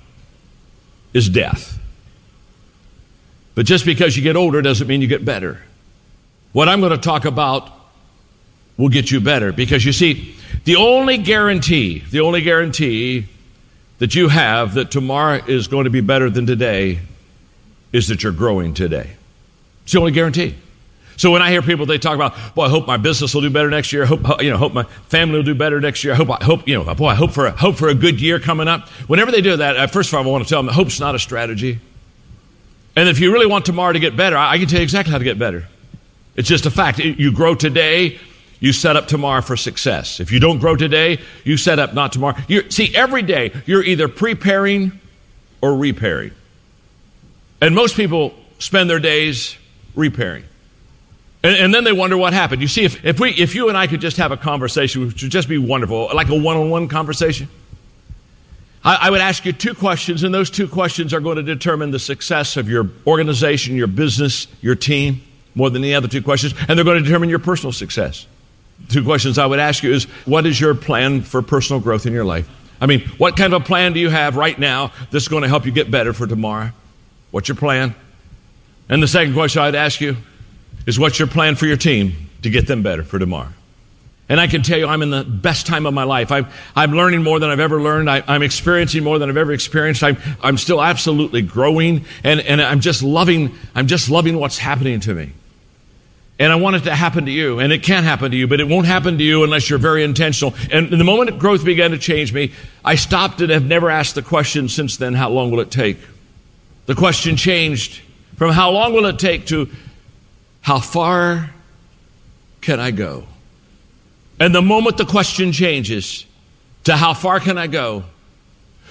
is 1.14 1.30
death. 1.30 1.78
But 3.54 3.64
just 3.64 3.86
because 3.86 4.14
you 4.14 4.22
get 4.22 4.36
older 4.36 4.60
doesn't 4.60 4.86
mean 4.86 5.00
you 5.00 5.08
get 5.08 5.24
better. 5.24 5.62
what 6.52 6.68
I'm 6.68 6.80
going 6.80 6.92
to 6.92 6.98
talk 6.98 7.24
about 7.24 7.70
will 8.76 8.90
get 8.90 9.10
you 9.10 9.20
better. 9.20 9.52
Because 9.52 9.86
you 9.86 9.92
see, 9.92 10.36
the 10.68 10.76
only 10.76 11.16
guarantee, 11.16 12.00
the 12.10 12.20
only 12.20 12.42
guarantee 12.42 13.24
that 14.00 14.14
you 14.14 14.28
have 14.28 14.74
that 14.74 14.90
tomorrow 14.90 15.42
is 15.46 15.66
going 15.66 15.84
to 15.84 15.90
be 15.90 16.02
better 16.02 16.28
than 16.28 16.44
today 16.44 16.98
is 17.90 18.08
that 18.08 18.22
you're 18.22 18.32
growing 18.32 18.74
today. 18.74 19.12
It's 19.84 19.92
the 19.92 19.98
only 20.00 20.12
guarantee. 20.12 20.56
So 21.16 21.30
when 21.30 21.40
I 21.40 21.50
hear 21.50 21.62
people, 21.62 21.86
they 21.86 21.96
talk 21.96 22.16
about, 22.16 22.34
boy, 22.54 22.66
I 22.66 22.68
hope 22.68 22.86
my 22.86 22.98
business 22.98 23.32
will 23.32 23.40
do 23.40 23.48
better 23.48 23.70
next 23.70 23.94
year. 23.94 24.02
I 24.02 24.08
hope, 24.08 24.42
you 24.42 24.50
know, 24.50 24.58
hope 24.58 24.74
my 24.74 24.82
family 24.82 25.36
will 25.36 25.42
do 25.42 25.54
better 25.54 25.80
next 25.80 26.04
year. 26.04 26.12
I 26.12 26.16
hope, 26.16 26.30
I 26.30 26.44
hope, 26.44 26.68
you 26.68 26.74
know, 26.74 26.94
boy, 26.94 27.08
I 27.08 27.14
hope 27.14 27.30
for 27.30 27.46
a, 27.46 27.50
hope 27.50 27.76
for 27.76 27.88
a 27.88 27.94
good 27.94 28.20
year 28.20 28.38
coming 28.38 28.68
up. 28.68 28.90
Whenever 29.06 29.32
they 29.32 29.40
do 29.40 29.56
that, 29.56 29.74
uh, 29.74 29.86
first 29.86 30.12
of 30.12 30.18
all, 30.18 30.22
I 30.22 30.30
want 30.30 30.44
to 30.44 30.50
tell 30.50 30.62
them, 30.62 30.74
hope's 30.74 31.00
not 31.00 31.14
a 31.14 31.18
strategy. 31.18 31.78
And 32.94 33.08
if 33.08 33.20
you 33.20 33.32
really 33.32 33.46
want 33.46 33.64
tomorrow 33.64 33.94
to 33.94 34.00
get 34.00 34.18
better, 34.18 34.36
I 34.36 34.58
can 34.58 34.68
tell 34.68 34.80
you 34.80 34.84
exactly 34.84 35.12
how 35.12 35.18
to 35.18 35.24
get 35.24 35.38
better. 35.38 35.66
It's 36.36 36.46
just 36.46 36.66
a 36.66 36.70
fact. 36.70 36.98
You 36.98 37.32
grow 37.32 37.54
today, 37.54 38.20
you 38.60 38.72
set 38.72 38.96
up 38.96 39.06
tomorrow 39.06 39.40
for 39.40 39.56
success. 39.56 40.20
If 40.20 40.32
you 40.32 40.40
don't 40.40 40.58
grow 40.58 40.76
today, 40.76 41.20
you 41.44 41.56
set 41.56 41.78
up 41.78 41.94
not 41.94 42.12
tomorrow. 42.12 42.36
you 42.48 42.70
see, 42.70 42.94
every 42.94 43.22
day 43.22 43.52
you're 43.66 43.84
either 43.84 44.08
preparing 44.08 44.98
or 45.60 45.76
repairing. 45.76 46.32
And 47.60 47.74
most 47.74 47.96
people 47.96 48.34
spend 48.58 48.90
their 48.90 48.98
days 48.98 49.56
repairing. 49.94 50.44
And, 51.42 51.56
and, 51.56 51.74
then 51.74 51.84
they 51.84 51.92
wonder 51.92 52.16
what 52.16 52.32
happened. 52.32 52.62
You 52.62 52.68
see, 52.68 52.84
if, 52.84 53.04
if, 53.04 53.20
we, 53.20 53.30
if 53.30 53.54
you 53.54 53.68
and 53.68 53.78
I 53.78 53.86
could 53.86 54.00
just 54.00 54.16
have 54.16 54.32
a 54.32 54.36
conversation, 54.36 55.06
which 55.06 55.22
would 55.22 55.30
just 55.30 55.48
be 55.48 55.58
wonderful, 55.58 56.10
like 56.12 56.28
a 56.28 56.34
one 56.34 56.56
on 56.56 56.68
one 56.68 56.88
conversation, 56.88 57.48
I, 58.82 58.98
I 59.02 59.10
would 59.10 59.20
ask 59.20 59.44
you 59.44 59.52
two 59.52 59.74
questions, 59.74 60.24
and 60.24 60.34
those 60.34 60.50
two 60.50 60.66
questions 60.66 61.14
are 61.14 61.20
going 61.20 61.36
to 61.36 61.42
determine 61.44 61.92
the 61.92 62.00
success 62.00 62.56
of 62.56 62.68
your 62.68 62.90
organization, 63.06 63.76
your 63.76 63.86
business, 63.86 64.48
your 64.60 64.74
team, 64.74 65.22
more 65.54 65.70
than 65.70 65.82
the 65.82 65.94
other 65.94 66.08
two 66.08 66.22
questions, 66.22 66.54
and 66.68 66.76
they're 66.76 66.84
going 66.84 66.98
to 66.98 67.04
determine 67.04 67.28
your 67.28 67.38
personal 67.38 67.72
success. 67.72 68.26
Two 68.88 69.04
questions 69.04 69.38
I 69.38 69.46
would 69.46 69.58
ask 69.58 69.82
you 69.82 69.92
is 69.92 70.04
what 70.24 70.46
is 70.46 70.60
your 70.60 70.74
plan 70.74 71.22
for 71.22 71.42
personal 71.42 71.80
growth 71.80 72.06
in 72.06 72.12
your 72.12 72.24
life? 72.24 72.48
I 72.80 72.86
mean, 72.86 73.00
what 73.18 73.36
kind 73.36 73.52
of 73.52 73.62
a 73.62 73.64
plan 73.64 73.92
do 73.92 74.00
you 74.00 74.08
have 74.08 74.36
right 74.36 74.58
now 74.58 74.92
that's 75.10 75.28
going 75.28 75.42
to 75.42 75.48
help 75.48 75.66
you 75.66 75.72
get 75.72 75.90
better 75.90 76.12
for 76.12 76.26
tomorrow? 76.26 76.70
What's 77.30 77.48
your 77.48 77.56
plan? 77.56 77.94
And 78.88 79.02
the 79.02 79.08
second 79.08 79.34
question 79.34 79.62
I'd 79.62 79.74
ask 79.74 80.00
you 80.00 80.16
is 80.86 80.98
what's 80.98 81.18
your 81.18 81.28
plan 81.28 81.56
for 81.56 81.66
your 81.66 81.76
team 81.76 82.30
to 82.42 82.50
get 82.50 82.66
them 82.66 82.82
better 82.82 83.02
for 83.02 83.18
tomorrow? 83.18 83.52
And 84.30 84.38
I 84.38 84.46
can 84.46 84.62
tell 84.62 84.78
you, 84.78 84.86
I'm 84.86 85.00
in 85.00 85.10
the 85.10 85.24
best 85.24 85.66
time 85.66 85.86
of 85.86 85.94
my 85.94 86.04
life. 86.04 86.30
I'm, 86.30 86.46
I'm 86.76 86.92
learning 86.92 87.22
more 87.22 87.40
than 87.40 87.48
I've 87.48 87.60
ever 87.60 87.80
learned. 87.80 88.10
I, 88.10 88.22
am 88.26 88.42
experiencing 88.42 89.02
more 89.02 89.18
than 89.18 89.30
I've 89.30 89.38
ever 89.38 89.52
experienced. 89.52 90.02
I'm, 90.02 90.18
I'm 90.42 90.58
still 90.58 90.82
absolutely 90.82 91.40
growing, 91.40 92.04
and, 92.22 92.40
and 92.40 92.60
I'm 92.60 92.80
just 92.80 93.02
loving. 93.02 93.54
I'm 93.74 93.86
just 93.86 94.10
loving 94.10 94.38
what's 94.38 94.58
happening 94.58 95.00
to 95.00 95.14
me. 95.14 95.32
And 96.38 96.52
I 96.52 96.56
want 96.56 96.76
it 96.76 96.84
to 96.84 96.94
happen 96.94 97.26
to 97.26 97.32
you, 97.32 97.58
and 97.58 97.72
it 97.72 97.82
can't 97.82 98.04
happen 98.04 98.30
to 98.30 98.36
you, 98.36 98.46
but 98.46 98.60
it 98.60 98.68
won't 98.68 98.86
happen 98.86 99.18
to 99.18 99.24
you 99.24 99.42
unless 99.42 99.68
you're 99.68 99.78
very 99.80 100.04
intentional. 100.04 100.54
And 100.70 100.88
the 100.88 101.02
moment 101.02 101.36
growth 101.38 101.64
began 101.64 101.90
to 101.90 101.98
change 101.98 102.32
me, 102.32 102.52
I 102.84 102.94
stopped 102.94 103.40
and 103.40 103.50
have 103.50 103.66
never 103.66 103.90
asked 103.90 104.14
the 104.14 104.22
question 104.22 104.68
since 104.68 104.96
then: 104.98 105.14
How 105.14 105.30
long 105.30 105.50
will 105.50 105.60
it 105.60 105.70
take? 105.70 105.98
The 106.86 106.94
question 106.94 107.36
changed 107.36 108.00
from 108.36 108.52
how 108.52 108.70
long 108.70 108.92
will 108.92 109.06
it 109.06 109.18
take 109.18 109.46
to 109.46 109.68
how 110.60 110.78
far 110.78 111.50
can 112.60 112.78
I 112.78 112.92
go? 112.92 113.26
And 114.38 114.54
the 114.54 114.62
moment 114.62 114.96
the 114.96 115.04
question 115.04 115.50
changes 115.50 116.24
to 116.84 116.96
how 116.96 117.14
far 117.14 117.40
can 117.40 117.58
I 117.58 117.66
go, 117.66 118.04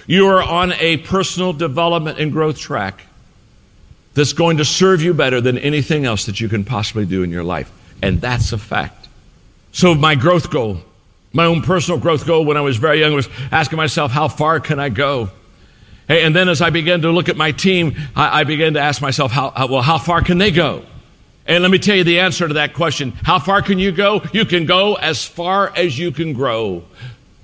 you 0.06 0.28
are 0.28 0.44
on 0.44 0.74
a 0.74 0.98
personal 0.98 1.54
development 1.54 2.20
and 2.20 2.32
growth 2.32 2.60
track 2.60 3.07
that's 4.18 4.34
going 4.34 4.58
to 4.58 4.66
serve 4.66 5.02
you 5.02 5.14
better 5.14 5.40
than 5.40 5.58
anything 5.60 6.06
else 6.06 6.26
that 6.26 6.42
you 6.42 6.50
can 6.50 6.66
possibly 6.66 7.06
do 7.06 7.22
in 7.22 7.30
your 7.30 7.44
life. 7.44 7.72
And 8.02 8.20
that's 8.20 8.52
a 8.52 8.58
fact. 8.58 9.08
So, 9.72 9.94
my 9.94 10.16
growth 10.16 10.50
goal, 10.50 10.80
my 11.34 11.46
own 11.46 11.62
personal 11.62 12.00
growth 12.00 12.26
goal 12.26 12.44
when 12.44 12.58
I 12.58 12.62
was 12.62 12.78
very 12.78 13.00
young 13.00 13.14
was 13.14 13.30
asking 13.52 13.78
myself, 13.78 14.12
how 14.12 14.28
far 14.28 14.60
can 14.60 14.80
I 14.80 14.90
go? 14.90 15.30
And 16.10 16.36
then 16.36 16.50
as 16.50 16.62
I 16.62 16.72
began 16.72 17.02
to 17.02 17.12
look 17.12 17.30
at 17.30 17.38
my 17.38 17.52
team, 17.52 17.96
I 18.16 18.44
began 18.44 18.74
to 18.74 18.80
ask 18.80 19.02
myself, 19.02 19.32
how, 19.32 19.54
well, 19.70 19.82
how 19.82 19.98
far 19.98 20.22
can 20.22 20.38
they 20.38 20.52
go? 20.52 20.84
And 21.46 21.62
let 21.62 21.70
me 21.70 21.80
tell 21.80 21.96
you 21.96 22.04
the 22.04 22.20
answer 22.20 22.48
to 22.48 22.56
that 22.56 22.74
question. 22.74 23.12
How 23.24 23.40
far 23.40 23.62
can 23.62 23.78
you 23.78 23.92
go? 23.92 24.24
You 24.34 24.46
can 24.46 24.66
go 24.66 24.96
as 24.96 25.26
far 25.26 25.72
as 25.76 25.98
you 26.00 26.12
can 26.12 26.34
grow, 26.34 26.84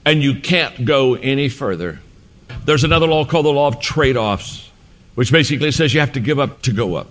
and 0.06 0.24
you 0.24 0.40
can't 0.40 0.86
go 0.86 1.16
any 1.16 1.50
further. 1.50 2.00
There's 2.66 2.84
another 2.84 3.08
law 3.08 3.26
called 3.26 3.46
the 3.46 3.54
law 3.54 3.68
of 3.68 3.80
trade 3.80 4.18
offs, 4.18 4.63
which 5.16 5.32
basically 5.32 5.72
says 5.72 5.94
you 5.94 6.00
have 6.00 6.14
to 6.14 6.20
give 6.20 6.40
up 6.40 6.62
to 6.64 6.74
go 6.74 6.96
up. 6.96 7.08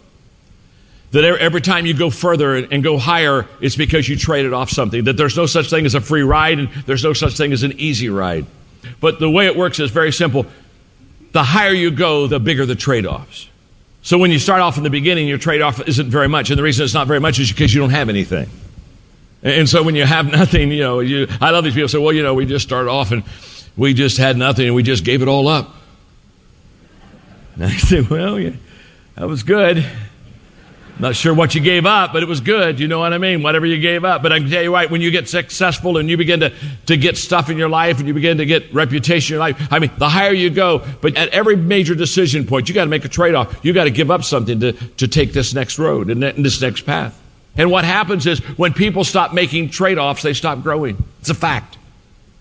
That 1.12 1.24
every 1.24 1.60
time 1.60 1.84
you 1.84 1.92
go 1.92 2.08
further 2.08 2.56
and 2.56 2.82
go 2.82 2.96
higher, 2.96 3.46
it's 3.60 3.76
because 3.76 4.08
you 4.08 4.16
traded 4.16 4.54
off 4.54 4.70
something. 4.70 5.04
That 5.04 5.18
there's 5.18 5.36
no 5.36 5.44
such 5.44 5.68
thing 5.68 5.84
as 5.84 5.94
a 5.94 6.00
free 6.00 6.22
ride, 6.22 6.58
and 6.58 6.68
there's 6.86 7.04
no 7.04 7.12
such 7.12 7.36
thing 7.36 7.52
as 7.52 7.62
an 7.62 7.72
easy 7.78 8.08
ride. 8.08 8.46
But 9.00 9.20
the 9.20 9.28
way 9.28 9.46
it 9.46 9.56
works 9.56 9.78
is 9.78 9.90
very 9.90 10.10
simple. 10.10 10.46
The 11.32 11.42
higher 11.42 11.72
you 11.72 11.90
go, 11.90 12.26
the 12.26 12.40
bigger 12.40 12.64
the 12.64 12.74
trade 12.74 13.06
offs. 13.06 13.48
So 14.02 14.18
when 14.18 14.30
you 14.30 14.38
start 14.38 14.60
off 14.60 14.78
in 14.78 14.82
the 14.82 14.90
beginning, 14.90 15.28
your 15.28 15.38
trade 15.38 15.60
off 15.60 15.86
isn't 15.86 16.10
very 16.10 16.28
much. 16.28 16.50
And 16.50 16.58
the 16.58 16.62
reason 16.62 16.84
it's 16.84 16.94
not 16.94 17.06
very 17.06 17.20
much 17.20 17.38
is 17.38 17.52
because 17.52 17.72
you 17.72 17.80
don't 17.80 17.90
have 17.90 18.08
anything. 18.08 18.48
And 19.42 19.68
so 19.68 19.82
when 19.82 19.94
you 19.94 20.04
have 20.04 20.26
nothing, 20.32 20.72
you 20.72 20.80
know, 20.80 21.00
you, 21.00 21.28
I 21.40 21.50
love 21.50 21.64
these 21.64 21.74
people 21.74 21.88
say, 21.88 21.98
well, 21.98 22.12
you 22.12 22.22
know, 22.22 22.34
we 22.34 22.46
just 22.46 22.66
started 22.66 22.90
off 22.90 23.12
and 23.12 23.22
we 23.76 23.94
just 23.94 24.18
had 24.18 24.36
nothing 24.36 24.66
and 24.66 24.74
we 24.74 24.82
just 24.82 25.04
gave 25.04 25.22
it 25.22 25.28
all 25.28 25.46
up. 25.46 25.74
And 27.56 27.64
I 27.64 27.76
said, 27.76 28.08
well, 28.08 28.40
yeah, 28.40 28.52
that 29.16 29.28
was 29.28 29.42
good. 29.42 29.84
Not 30.98 31.16
sure 31.16 31.34
what 31.34 31.54
you 31.54 31.60
gave 31.60 31.84
up, 31.84 32.12
but 32.12 32.22
it 32.22 32.28
was 32.28 32.40
good. 32.40 32.78
You 32.78 32.86
know 32.86 32.98
what 32.98 33.12
I 33.12 33.18
mean? 33.18 33.42
Whatever 33.42 33.66
you 33.66 33.78
gave 33.78 34.04
up. 34.04 34.22
But 34.22 34.32
I 34.32 34.38
can 34.38 34.48
tell 34.48 34.62
you 34.62 34.72
right, 34.72 34.90
when 34.90 35.00
you 35.00 35.10
get 35.10 35.28
successful 35.28 35.96
and 35.96 36.08
you 36.08 36.16
begin 36.16 36.40
to, 36.40 36.52
to 36.86 36.96
get 36.96 37.16
stuff 37.16 37.50
in 37.50 37.58
your 37.58 37.68
life 37.68 37.98
and 37.98 38.06
you 38.06 38.14
begin 38.14 38.38
to 38.38 38.46
get 38.46 38.72
reputation 38.72 39.34
in 39.34 39.38
your 39.38 39.40
life, 39.40 39.68
I 39.70 39.78
mean, 39.78 39.90
the 39.98 40.08
higher 40.08 40.32
you 40.32 40.50
go, 40.50 40.84
but 41.00 41.16
at 41.16 41.30
every 41.30 41.56
major 41.56 41.94
decision 41.94 42.46
point, 42.46 42.68
you 42.68 42.74
got 42.74 42.84
to 42.84 42.90
make 42.90 43.04
a 43.04 43.08
trade 43.08 43.34
off. 43.34 43.64
You 43.64 43.72
got 43.72 43.84
to 43.84 43.90
give 43.90 44.10
up 44.10 44.22
something 44.22 44.60
to, 44.60 44.72
to 44.72 45.08
take 45.08 45.32
this 45.32 45.54
next 45.54 45.78
road 45.78 46.10
and 46.10 46.22
this 46.22 46.60
next 46.60 46.82
path. 46.82 47.18
And 47.56 47.70
what 47.70 47.84
happens 47.84 48.26
is 48.26 48.38
when 48.56 48.72
people 48.72 49.04
stop 49.04 49.34
making 49.34 49.70
trade 49.70 49.98
offs, 49.98 50.22
they 50.22 50.34
stop 50.34 50.62
growing. 50.62 51.02
It's 51.20 51.30
a 51.30 51.34
fact. 51.34 51.78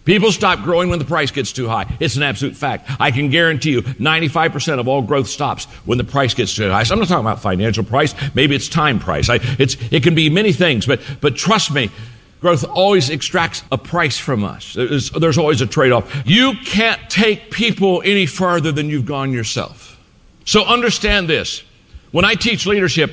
People 0.04 0.32
stop 0.32 0.64
growing 0.64 0.89
when 0.89 0.97
the 0.97 1.06
price 1.06 1.30
gets 1.30 1.54
too 1.54 1.68
high. 1.68 1.86
It's 1.99 2.16
an 2.16 2.24
absolute 2.24 2.56
fact. 2.56 2.89
I 2.99 3.12
can 3.12 3.30
guarantee 3.30 3.72
you 3.72 3.82
95% 3.84 4.80
of 4.80 4.88
all 4.88 5.04
growth 5.04 5.28
stops 5.28 5.66
when 5.86 5.99
the 5.99 6.04
price 6.04 6.34
gets 6.34 6.56
too 6.56 6.70
high. 6.70 6.84
So 6.84 6.95
I'm 6.95 6.99
not 6.99 7.08
talking 7.08 7.26
about 7.26 7.41
financial 7.41 7.84
price. 7.84 8.16
Maybe 8.34 8.56
it's 8.56 8.68
time 8.68 8.97
price. 8.97 9.30
I, 9.30 9.39
it's, 9.60 9.78
it 9.91 10.02
can 10.02 10.16
be 10.16 10.30
many 10.30 10.54
things, 10.54 10.88
but, 10.88 11.02
but 11.22 11.36
trust 11.36 11.72
me, 11.72 11.91
growth 12.39 12.66
always 12.68 13.12
extracts 13.12 13.64
a 13.72 13.78
price 13.78 14.18
from 14.18 14.43
us. 14.43 14.74
There's, 14.74 15.12
there's 15.12 15.38
always 15.38 15.62
a 15.62 15.68
trade 15.68 15.91
off. 15.91 16.24
You 16.26 16.54
can't 16.66 16.99
take 17.08 17.52
people 17.52 18.02
any 18.04 18.26
farther 18.26 18.72
than 18.72 18.89
you've 18.89 19.06
gone 19.06 19.32
yourself. 19.32 19.99
So 20.45 20.66
understand 20.66 21.30
this. 21.30 21.64
When 22.12 22.26
I 22.26 22.34
teach 22.34 22.66
leadership, 22.66 23.12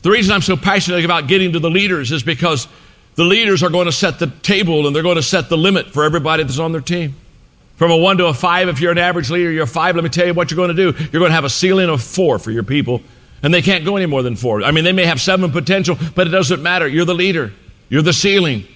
the 0.00 0.10
reason 0.10 0.32
I'm 0.32 0.42
so 0.42 0.56
passionate 0.56 1.04
about 1.04 1.28
getting 1.28 1.52
to 1.52 1.60
the 1.60 1.70
leaders 1.70 2.10
is 2.10 2.22
because 2.22 2.66
the 3.14 3.24
leaders 3.24 3.62
are 3.62 3.70
going 3.70 3.86
to 3.86 3.92
set 3.92 4.18
the 4.18 4.26
table 4.26 4.86
and 4.86 4.96
they're 4.96 5.02
going 5.02 5.16
to 5.16 5.22
set 5.22 5.48
the 5.48 5.56
limit 5.58 5.92
for 5.92 6.04
everybody 6.04 6.42
that's 6.42 6.58
on 6.58 6.72
their 6.72 6.80
team. 6.80 7.14
From 7.76 7.90
a 7.90 7.96
one 7.96 8.16
to 8.18 8.26
a 8.26 8.34
five, 8.34 8.68
if 8.68 8.80
you're 8.80 8.92
an 8.92 8.98
average 8.98 9.30
leader, 9.30 9.50
you're 9.50 9.64
a 9.64 9.66
five. 9.66 9.94
Let 9.96 10.04
me 10.04 10.10
tell 10.10 10.26
you 10.26 10.34
what 10.34 10.50
you're 10.50 10.56
going 10.56 10.74
to 10.74 10.92
do. 10.92 10.96
You're 10.98 11.20
going 11.20 11.30
to 11.30 11.34
have 11.34 11.44
a 11.44 11.50
ceiling 11.50 11.88
of 11.88 12.02
four 12.02 12.38
for 12.38 12.50
your 12.50 12.62
people, 12.62 13.02
and 13.42 13.52
they 13.52 13.62
can't 13.62 13.84
go 13.84 13.96
any 13.96 14.06
more 14.06 14.22
than 14.22 14.36
four. 14.36 14.62
I 14.62 14.70
mean, 14.70 14.84
they 14.84 14.92
may 14.92 15.06
have 15.06 15.20
seven 15.20 15.50
potential, 15.50 15.96
but 16.14 16.26
it 16.26 16.30
doesn't 16.30 16.62
matter. 16.62 16.86
You're 16.86 17.04
the 17.04 17.14
leader, 17.14 17.52
you're 17.88 18.02
the 18.02 18.12
ceiling. 18.12 18.66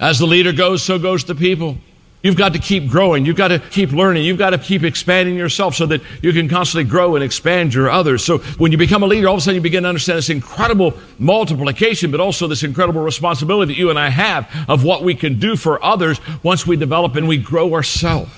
As 0.00 0.18
the 0.18 0.26
leader 0.26 0.52
goes, 0.52 0.82
so 0.82 0.98
goes 0.98 1.24
the 1.24 1.34
people. 1.34 1.78
You've 2.20 2.36
got 2.36 2.54
to 2.54 2.58
keep 2.58 2.88
growing. 2.88 3.24
You've 3.24 3.36
got 3.36 3.48
to 3.48 3.60
keep 3.60 3.92
learning. 3.92 4.24
You've 4.24 4.38
got 4.38 4.50
to 4.50 4.58
keep 4.58 4.82
expanding 4.82 5.36
yourself 5.36 5.76
so 5.76 5.86
that 5.86 6.02
you 6.20 6.32
can 6.32 6.48
constantly 6.48 6.88
grow 6.88 7.14
and 7.14 7.24
expand 7.24 7.72
your 7.72 7.88
others. 7.88 8.24
So 8.24 8.38
when 8.58 8.72
you 8.72 8.78
become 8.78 9.04
a 9.04 9.06
leader, 9.06 9.28
all 9.28 9.34
of 9.34 9.38
a 9.38 9.40
sudden 9.40 9.54
you 9.54 9.60
begin 9.60 9.84
to 9.84 9.88
understand 9.88 10.18
this 10.18 10.28
incredible 10.28 10.94
multiplication, 11.20 12.10
but 12.10 12.18
also 12.18 12.48
this 12.48 12.64
incredible 12.64 13.02
responsibility 13.02 13.72
that 13.72 13.78
you 13.78 13.90
and 13.90 13.98
I 13.98 14.08
have 14.08 14.52
of 14.68 14.82
what 14.82 15.04
we 15.04 15.14
can 15.14 15.38
do 15.38 15.54
for 15.54 15.82
others 15.84 16.20
once 16.42 16.66
we 16.66 16.76
develop 16.76 17.14
and 17.14 17.28
we 17.28 17.38
grow 17.38 17.72
ourselves. 17.74 18.32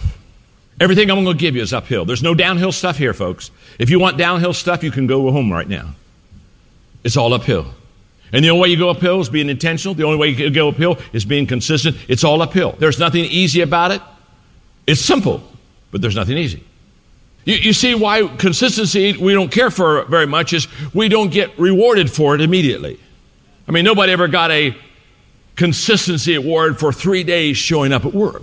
Everything 0.79 1.11
I'm 1.11 1.25
going 1.25 1.37
to 1.37 1.41
give 1.41 1.57
you 1.57 1.63
is 1.63 1.73
uphill. 1.73 2.05
There's 2.05 2.23
no 2.23 2.35
downhill 2.35 2.73
stuff 2.73 2.99
here, 2.99 3.15
folks. 3.15 3.51
If 3.79 3.89
you 3.89 3.99
want 3.99 4.19
downhill 4.19 4.53
stuff, 4.53 4.83
you 4.83 4.91
can 4.91 5.07
go 5.07 5.31
home 5.31 5.51
right 5.51 5.69
now. 5.69 5.95
It's 7.03 7.17
all 7.17 7.33
uphill. 7.33 7.75
And 8.33 8.45
the 8.45 8.51
only 8.51 8.63
way 8.63 8.69
you 8.69 8.79
go 8.79 8.91
uphill 8.91 9.21
is 9.21 9.29
being 9.29 9.49
intentional. 9.49 9.95
The 9.95 10.05
only 10.05 10.19
way 10.19 10.29
you 10.29 10.51
go 10.51 10.69
uphill 10.69 10.99
is 11.13 11.25
being 11.25 11.47
consistent. 11.47 11.97
It's 12.09 12.25
all 12.25 12.41
uphill. 12.43 12.77
There's 12.79 12.99
nothing 12.99 13.25
easy 13.25 13.61
about 13.61 13.91
it. 13.91 14.01
It's 14.87 15.01
simple, 15.01 15.43
but 15.91 16.01
there's 16.01 16.17
nothing 16.17 16.39
easy. 16.39 16.65
You, 17.45 17.55
you, 17.55 17.73
see 17.73 17.95
why 17.95 18.27
consistency 18.37 19.17
we 19.17 19.33
don't 19.33 19.51
care 19.51 19.71
for 19.71 20.05
very 20.05 20.27
much 20.27 20.53
is 20.53 20.69
we 20.95 21.09
don't 21.09 21.31
get 21.31 21.59
rewarded 21.59 22.11
for 22.11 22.35
it 22.35 22.41
immediately. 22.41 23.01
I 23.67 23.73
mean, 23.73 23.85
nobody 23.85 24.13
ever 24.13 24.29
got 24.29 24.51
a 24.51 24.77
consistency 25.57 26.35
award 26.35 26.79
for 26.79 26.93
three 26.93 27.25
days 27.25 27.57
showing 27.57 27.93
up 27.93 28.05
at 28.05 28.15
work. 28.15 28.43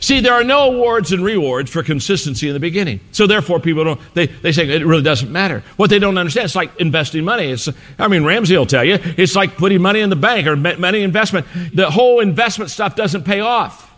See, 0.00 0.20
there 0.20 0.32
are 0.32 0.44
no 0.44 0.72
awards 0.72 1.12
and 1.12 1.24
rewards 1.24 1.70
for 1.70 1.82
consistency 1.82 2.48
in 2.48 2.54
the 2.54 2.60
beginning. 2.60 3.00
So 3.12 3.26
therefore 3.26 3.60
people 3.60 3.84
don't, 3.84 4.00
they, 4.14 4.26
they 4.26 4.52
say 4.52 4.68
it 4.68 4.86
really 4.86 5.02
doesn't 5.02 5.30
matter. 5.30 5.62
What 5.76 5.90
they 5.90 5.98
don't 5.98 6.18
understand, 6.18 6.46
it's 6.46 6.54
like 6.54 6.78
investing 6.80 7.24
money. 7.24 7.46
It's, 7.46 7.68
I 7.98 8.08
mean, 8.08 8.24
Ramsey 8.24 8.56
will 8.56 8.66
tell 8.66 8.84
you, 8.84 8.98
it's 9.16 9.34
like 9.34 9.56
putting 9.56 9.82
money 9.82 10.00
in 10.00 10.10
the 10.10 10.16
bank 10.16 10.46
or 10.46 10.56
money 10.56 11.02
investment. 11.02 11.46
The 11.74 11.90
whole 11.90 12.20
investment 12.20 12.70
stuff 12.70 12.94
doesn't 12.94 13.24
pay 13.24 13.40
off 13.40 13.92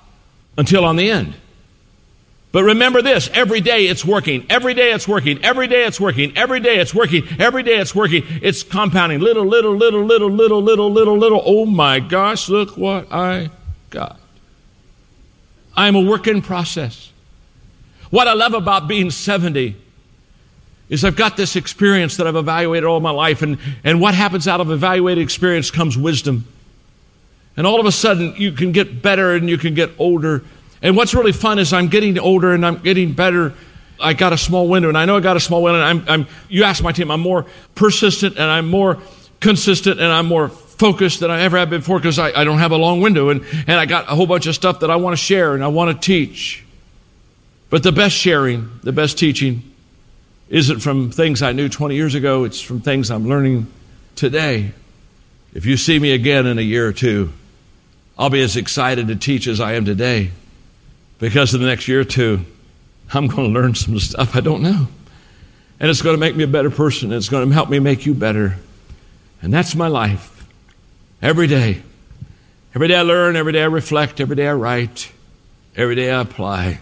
until 0.57 0.85
on 0.85 0.97
the 0.97 1.11
end. 1.11 1.35
But 2.53 2.65
remember 2.65 3.01
this 3.01 3.31
every 3.33 3.61
day 3.61 3.87
it's 3.87 4.05
working. 4.05 4.47
Every 4.51 4.75
day 4.75 4.93
it's 4.93 5.07
working. 5.07 5.45
Every 5.45 5.69
day 5.69 5.85
it's 5.85 6.01
working. 6.01 6.37
Every 6.37 6.61
day 6.61 6.79
it's 6.79 6.95
working. 6.95 7.25
Every 7.39 7.63
day 7.63 7.77
it's 7.77 7.95
working. 7.95 8.25
It's 8.43 8.63
compounding. 8.63 9.21
Little, 9.21 9.47
little, 9.47 9.75
little, 9.75 10.05
little, 10.05 10.31
little, 10.31 10.61
little, 10.61 10.91
little, 10.91 11.17
little. 11.17 11.43
Oh 11.45 11.65
my 11.65 12.01
gosh, 12.01 12.49
look 12.49 12.77
what 12.77 13.13
I 13.13 13.51
got. 13.91 14.20
I'm 15.77 15.97
a 15.97 16.01
work 16.01 16.27
in 16.27 16.43
process. 16.43 17.13
What 18.11 18.27
I 18.27 18.35
love 18.35 18.55
about 18.55 18.89
being 18.89 19.11
70 19.11 19.77
is 20.89 21.05
I've 21.05 21.17
got 21.17 21.37
this 21.37 21.55
experience 21.55 22.17
that 22.17 22.27
I've 22.27 22.37
evaluated 22.37 22.85
all 22.85 22.99
my 22.99 23.13
life, 23.13 23.43
and, 23.43 23.59
and 23.85 24.01
what 24.01 24.15
happens 24.15 24.49
out 24.49 24.61
of 24.61 24.71
evaluated 24.71 25.23
experience 25.23 25.71
comes 25.71 25.97
wisdom. 25.97 26.47
And 27.57 27.67
all 27.67 27.79
of 27.79 27.87
a 27.87 27.93
sudden, 27.93 28.35
you 28.37 28.53
can 28.53 28.73
get 28.73 29.01
better 29.01 29.35
and 29.35 29.49
you 29.49 29.59
can 29.59 29.75
get 29.75 29.91
older. 29.99 30.43
And 30.83 30.97
what's 30.97 31.15
really 31.15 31.33
fun 31.33 31.59
is 31.59 31.73
I'm 31.73 31.89
getting 31.89 32.19
older 32.19 32.53
and 32.53 32.67
I'm 32.67 32.79
getting 32.79 33.13
better. 33.13 33.55
I 34.01 34.15
got 34.15 34.33
a 34.33 34.39
small 34.39 34.69
window, 34.69 34.89
and 34.89 34.99
I 34.99 35.05
know 35.05 35.17
I 35.17 35.21
got 35.21 35.37
a 35.37 35.41
small 35.41 35.63
window. 35.63 35.81
And 35.81 36.09
I'm, 36.09 36.23
I'm, 36.23 36.27
you 36.49 36.65
ask 36.65 36.83
my 36.83 36.91
team, 36.91 37.11
I'm 37.11 37.21
more 37.21 37.47
persistent 37.75 38.37
and 38.37 38.45
I'm 38.45 38.69
more 38.69 38.99
consistent 39.41 40.01
and 40.01 40.13
I'm 40.13 40.27
more 40.27 40.49
focused 40.49 41.21
than 41.21 41.31
I 41.31 41.41
ever 41.41 41.59
have 41.59 41.71
before 41.71 41.99
because 41.99 42.19
I, 42.19 42.33
I 42.33 42.45
don't 42.45 42.59
have 42.59 42.73
a 42.73 42.77
long 42.77 43.01
window 43.01 43.29
and, 43.29 43.45
and 43.67 43.73
I 43.73 43.87
got 43.87 44.11
a 44.11 44.15
whole 44.15 44.27
bunch 44.27 44.47
of 44.47 44.55
stuff 44.55 44.81
that 44.81 44.91
I 44.91 44.97
want 44.97 45.17
to 45.17 45.23
share 45.23 45.55
and 45.55 45.65
I 45.65 45.69
want 45.69 45.95
to 45.95 46.07
teach. 46.07 46.65
But 47.69 47.83
the 47.83 47.93
best 47.93 48.15
sharing, 48.15 48.71
the 48.83 48.93
best 48.93 49.19
teaching, 49.19 49.63
isn't 50.49 50.81
from 50.81 51.11
things 51.11 51.43
I 51.43 51.53
knew 51.53 51.69
20 51.69 51.95
years 51.95 52.15
ago, 52.15 52.45
it's 52.45 52.61
from 52.61 52.81
things 52.81 53.11
I'm 53.11 53.29
learning 53.29 53.69
today. 54.17 54.73
If 55.55 55.67
you 55.67 55.77
see 55.77 55.99
me 55.99 56.13
again 56.13 56.47
in 56.47 56.59
a 56.59 56.63
year 56.63 56.87
or 56.87 56.93
two, 56.93 57.33
I'll 58.19 58.31
be 58.31 58.43
as 58.43 58.57
excited 58.57 59.09
to 59.09 59.17
teach 59.17 59.47
as 59.47 59.61
I 59.61 59.75
am 59.75 59.85
today 59.85 60.31
because 61.19 61.55
in 61.55 61.61
the 61.61 61.67
next 61.67 61.89
year 61.89 62.01
or 62.01 62.05
two, 62.05 62.41
I'm 63.13 63.27
going 63.27 63.53
to 63.53 63.61
learn 63.61 63.75
some 63.75 63.99
stuff 63.99 64.35
I 64.35 64.41
don't 64.41 64.63
know. 64.63 64.89
And 65.79 65.89
it's 65.89 66.03
going 66.03 66.15
to 66.15 66.21
make 66.21 66.37
me 66.37 66.45
a 66.45 66.49
better 66.49 66.71
person. 66.71 67.13
It's 67.13 67.29
going 67.29 67.49
to 67.49 67.55
help 67.55 67.71
me 67.71 67.79
make 67.79 68.05
you 68.05 68.15
better. 68.15 68.57
And 69.43 69.53
that's 69.53 69.75
my 69.75 69.89
life. 69.89 70.47
Every 71.23 71.47
day. 71.47 71.83
Every 72.75 72.87
day 72.87 72.97
I 72.97 73.03
learn, 73.03 73.35
every 73.35 73.53
day 73.53 73.63
I 73.63 73.67
reflect, 73.67 74.21
every 74.21 74.37
day 74.37 74.47
I 74.47 74.53
write, 74.53 75.11
every 75.75 75.97
day 75.97 76.13
I 76.13 76.21
apply, 76.21 76.79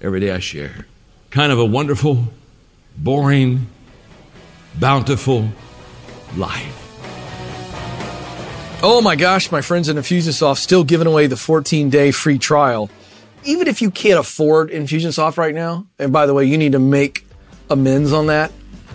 every 0.00 0.20
day 0.20 0.30
I 0.30 0.38
share. 0.38 0.86
Kind 1.30 1.50
of 1.50 1.58
a 1.58 1.64
wonderful, 1.64 2.28
boring, 2.96 3.66
bountiful 4.78 5.48
life. 6.36 6.80
Oh 8.80 9.00
my 9.02 9.16
gosh, 9.16 9.50
my 9.50 9.60
friends 9.60 9.88
at 9.88 9.96
Infusionsoft 9.96 10.58
still 10.58 10.84
giving 10.84 11.08
away 11.08 11.26
the 11.26 11.36
14 11.36 11.90
day 11.90 12.12
free 12.12 12.38
trial. 12.38 12.88
Even 13.42 13.66
if 13.66 13.82
you 13.82 13.90
can't 13.90 14.20
afford 14.20 14.70
Infusionsoft 14.70 15.36
right 15.36 15.54
now, 15.54 15.86
and 15.98 16.12
by 16.12 16.26
the 16.26 16.34
way, 16.34 16.44
you 16.44 16.58
need 16.58 16.72
to 16.72 16.78
make 16.78 17.26
amends 17.68 18.12
on 18.12 18.28
that 18.28 18.52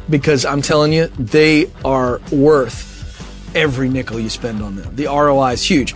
because 0.10 0.46
I'm 0.46 0.62
telling 0.62 0.94
you, 0.94 1.08
they 1.18 1.70
are 1.84 2.22
worth 2.32 2.89
every 3.56 3.90
nickel 3.90 4.20
you 4.20 4.30
spend 4.30 4.62
on 4.62 4.76
them. 4.76 4.96
The 4.96 5.06
ROI 5.06 5.54
is 5.54 5.64
huge. 5.64 5.96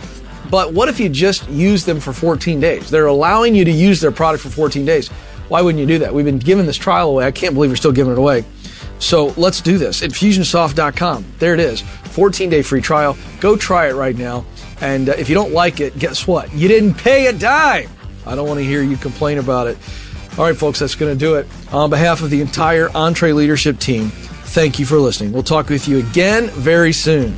But 0.50 0.72
what 0.72 0.88
if 0.88 1.00
you 1.00 1.08
just 1.08 1.48
use 1.48 1.84
them 1.84 2.00
for 2.00 2.12
14 2.12 2.60
days? 2.60 2.90
They're 2.90 3.06
allowing 3.06 3.54
you 3.54 3.64
to 3.64 3.70
use 3.70 4.00
their 4.00 4.12
product 4.12 4.42
for 4.42 4.50
14 4.50 4.84
days. 4.84 5.08
Why 5.48 5.62
wouldn't 5.62 5.80
you 5.80 5.86
do 5.86 5.98
that? 5.98 6.14
We've 6.14 6.24
been 6.24 6.38
giving 6.38 6.66
this 6.66 6.76
trial 6.76 7.10
away. 7.10 7.26
I 7.26 7.30
can't 7.30 7.54
believe 7.54 7.70
we're 7.70 7.76
still 7.76 7.92
giving 7.92 8.12
it 8.12 8.18
away. 8.18 8.44
So 8.98 9.34
let's 9.36 9.60
do 9.60 9.78
this. 9.78 10.00
Infusionsoft.com. 10.00 11.24
There 11.38 11.54
it 11.54 11.60
is. 11.60 11.80
14 11.80 12.48
day 12.50 12.62
free 12.62 12.80
trial. 12.80 13.16
Go 13.40 13.56
try 13.56 13.88
it 13.88 13.94
right 13.94 14.16
now. 14.16 14.44
And 14.80 15.08
uh, 15.08 15.12
if 15.18 15.28
you 15.28 15.34
don't 15.34 15.52
like 15.52 15.80
it, 15.80 15.98
guess 15.98 16.26
what? 16.26 16.52
You 16.54 16.68
didn't 16.68 16.94
pay 16.94 17.26
a 17.26 17.32
dime. 17.32 17.90
I 18.26 18.34
don't 18.34 18.48
want 18.48 18.60
to 18.60 18.64
hear 18.64 18.82
you 18.82 18.96
complain 18.96 19.38
about 19.38 19.66
it. 19.66 19.76
All 20.38 20.44
right, 20.44 20.56
folks, 20.56 20.80
that's 20.80 20.94
going 20.94 21.12
to 21.12 21.18
do 21.18 21.34
it. 21.36 21.46
On 21.72 21.90
behalf 21.90 22.22
of 22.22 22.30
the 22.30 22.40
entire 22.40 22.88
EntreLeadership 22.88 23.78
team, 23.78 24.10
Thank 24.54 24.78
you 24.78 24.86
for 24.86 24.98
listening. 25.00 25.32
We'll 25.32 25.42
talk 25.42 25.68
with 25.68 25.88
you 25.88 25.98
again 25.98 26.46
very 26.50 26.92
soon. 26.92 27.32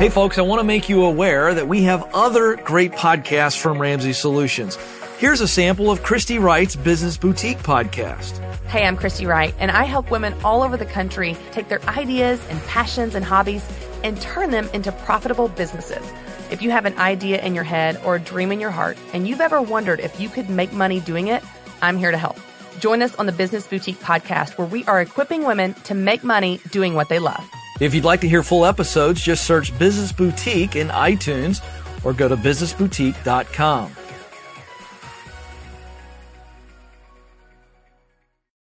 Hey, 0.00 0.08
folks, 0.08 0.36
I 0.36 0.42
want 0.42 0.58
to 0.58 0.64
make 0.64 0.88
you 0.88 1.04
aware 1.04 1.54
that 1.54 1.68
we 1.68 1.84
have 1.84 2.02
other 2.12 2.56
great 2.56 2.90
podcasts 2.90 3.56
from 3.56 3.80
Ramsey 3.80 4.14
Solutions. 4.14 4.76
Here's 5.18 5.40
a 5.40 5.48
sample 5.48 5.90
of 5.90 6.02
Christy 6.02 6.38
Wright's 6.38 6.76
Business 6.76 7.16
Boutique 7.16 7.60
podcast. 7.60 8.36
Hey, 8.66 8.86
I'm 8.86 8.98
Christy 8.98 9.24
Wright, 9.24 9.54
and 9.58 9.70
I 9.70 9.84
help 9.84 10.10
women 10.10 10.34
all 10.44 10.62
over 10.62 10.76
the 10.76 10.84
country 10.84 11.38
take 11.52 11.70
their 11.70 11.82
ideas 11.84 12.38
and 12.50 12.60
passions 12.64 13.14
and 13.14 13.24
hobbies 13.24 13.66
and 14.04 14.20
turn 14.20 14.50
them 14.50 14.68
into 14.74 14.92
profitable 14.92 15.48
businesses. 15.48 16.06
If 16.50 16.60
you 16.60 16.70
have 16.70 16.84
an 16.84 16.98
idea 16.98 17.42
in 17.42 17.54
your 17.54 17.64
head 17.64 17.98
or 18.04 18.16
a 18.16 18.20
dream 18.20 18.52
in 18.52 18.60
your 18.60 18.70
heart 18.70 18.98
and 19.14 19.26
you've 19.26 19.40
ever 19.40 19.62
wondered 19.62 20.00
if 20.00 20.20
you 20.20 20.28
could 20.28 20.50
make 20.50 20.74
money 20.74 21.00
doing 21.00 21.28
it, 21.28 21.42
I'm 21.80 21.96
here 21.96 22.10
to 22.10 22.18
help. 22.18 22.36
Join 22.78 23.00
us 23.00 23.14
on 23.14 23.24
the 23.24 23.32
Business 23.32 23.66
Boutique 23.66 24.00
podcast 24.00 24.58
where 24.58 24.66
we 24.66 24.84
are 24.84 25.00
equipping 25.00 25.44
women 25.46 25.72
to 25.84 25.94
make 25.94 26.24
money 26.24 26.60
doing 26.72 26.92
what 26.92 27.08
they 27.08 27.20
love. 27.20 27.42
If 27.80 27.94
you'd 27.94 28.04
like 28.04 28.20
to 28.20 28.28
hear 28.28 28.42
full 28.42 28.66
episodes, 28.66 29.22
just 29.22 29.46
search 29.46 29.76
Business 29.78 30.12
Boutique 30.12 30.76
in 30.76 30.88
iTunes 30.88 31.64
or 32.04 32.12
go 32.12 32.28
to 32.28 32.36
businessboutique.com. 32.36 33.96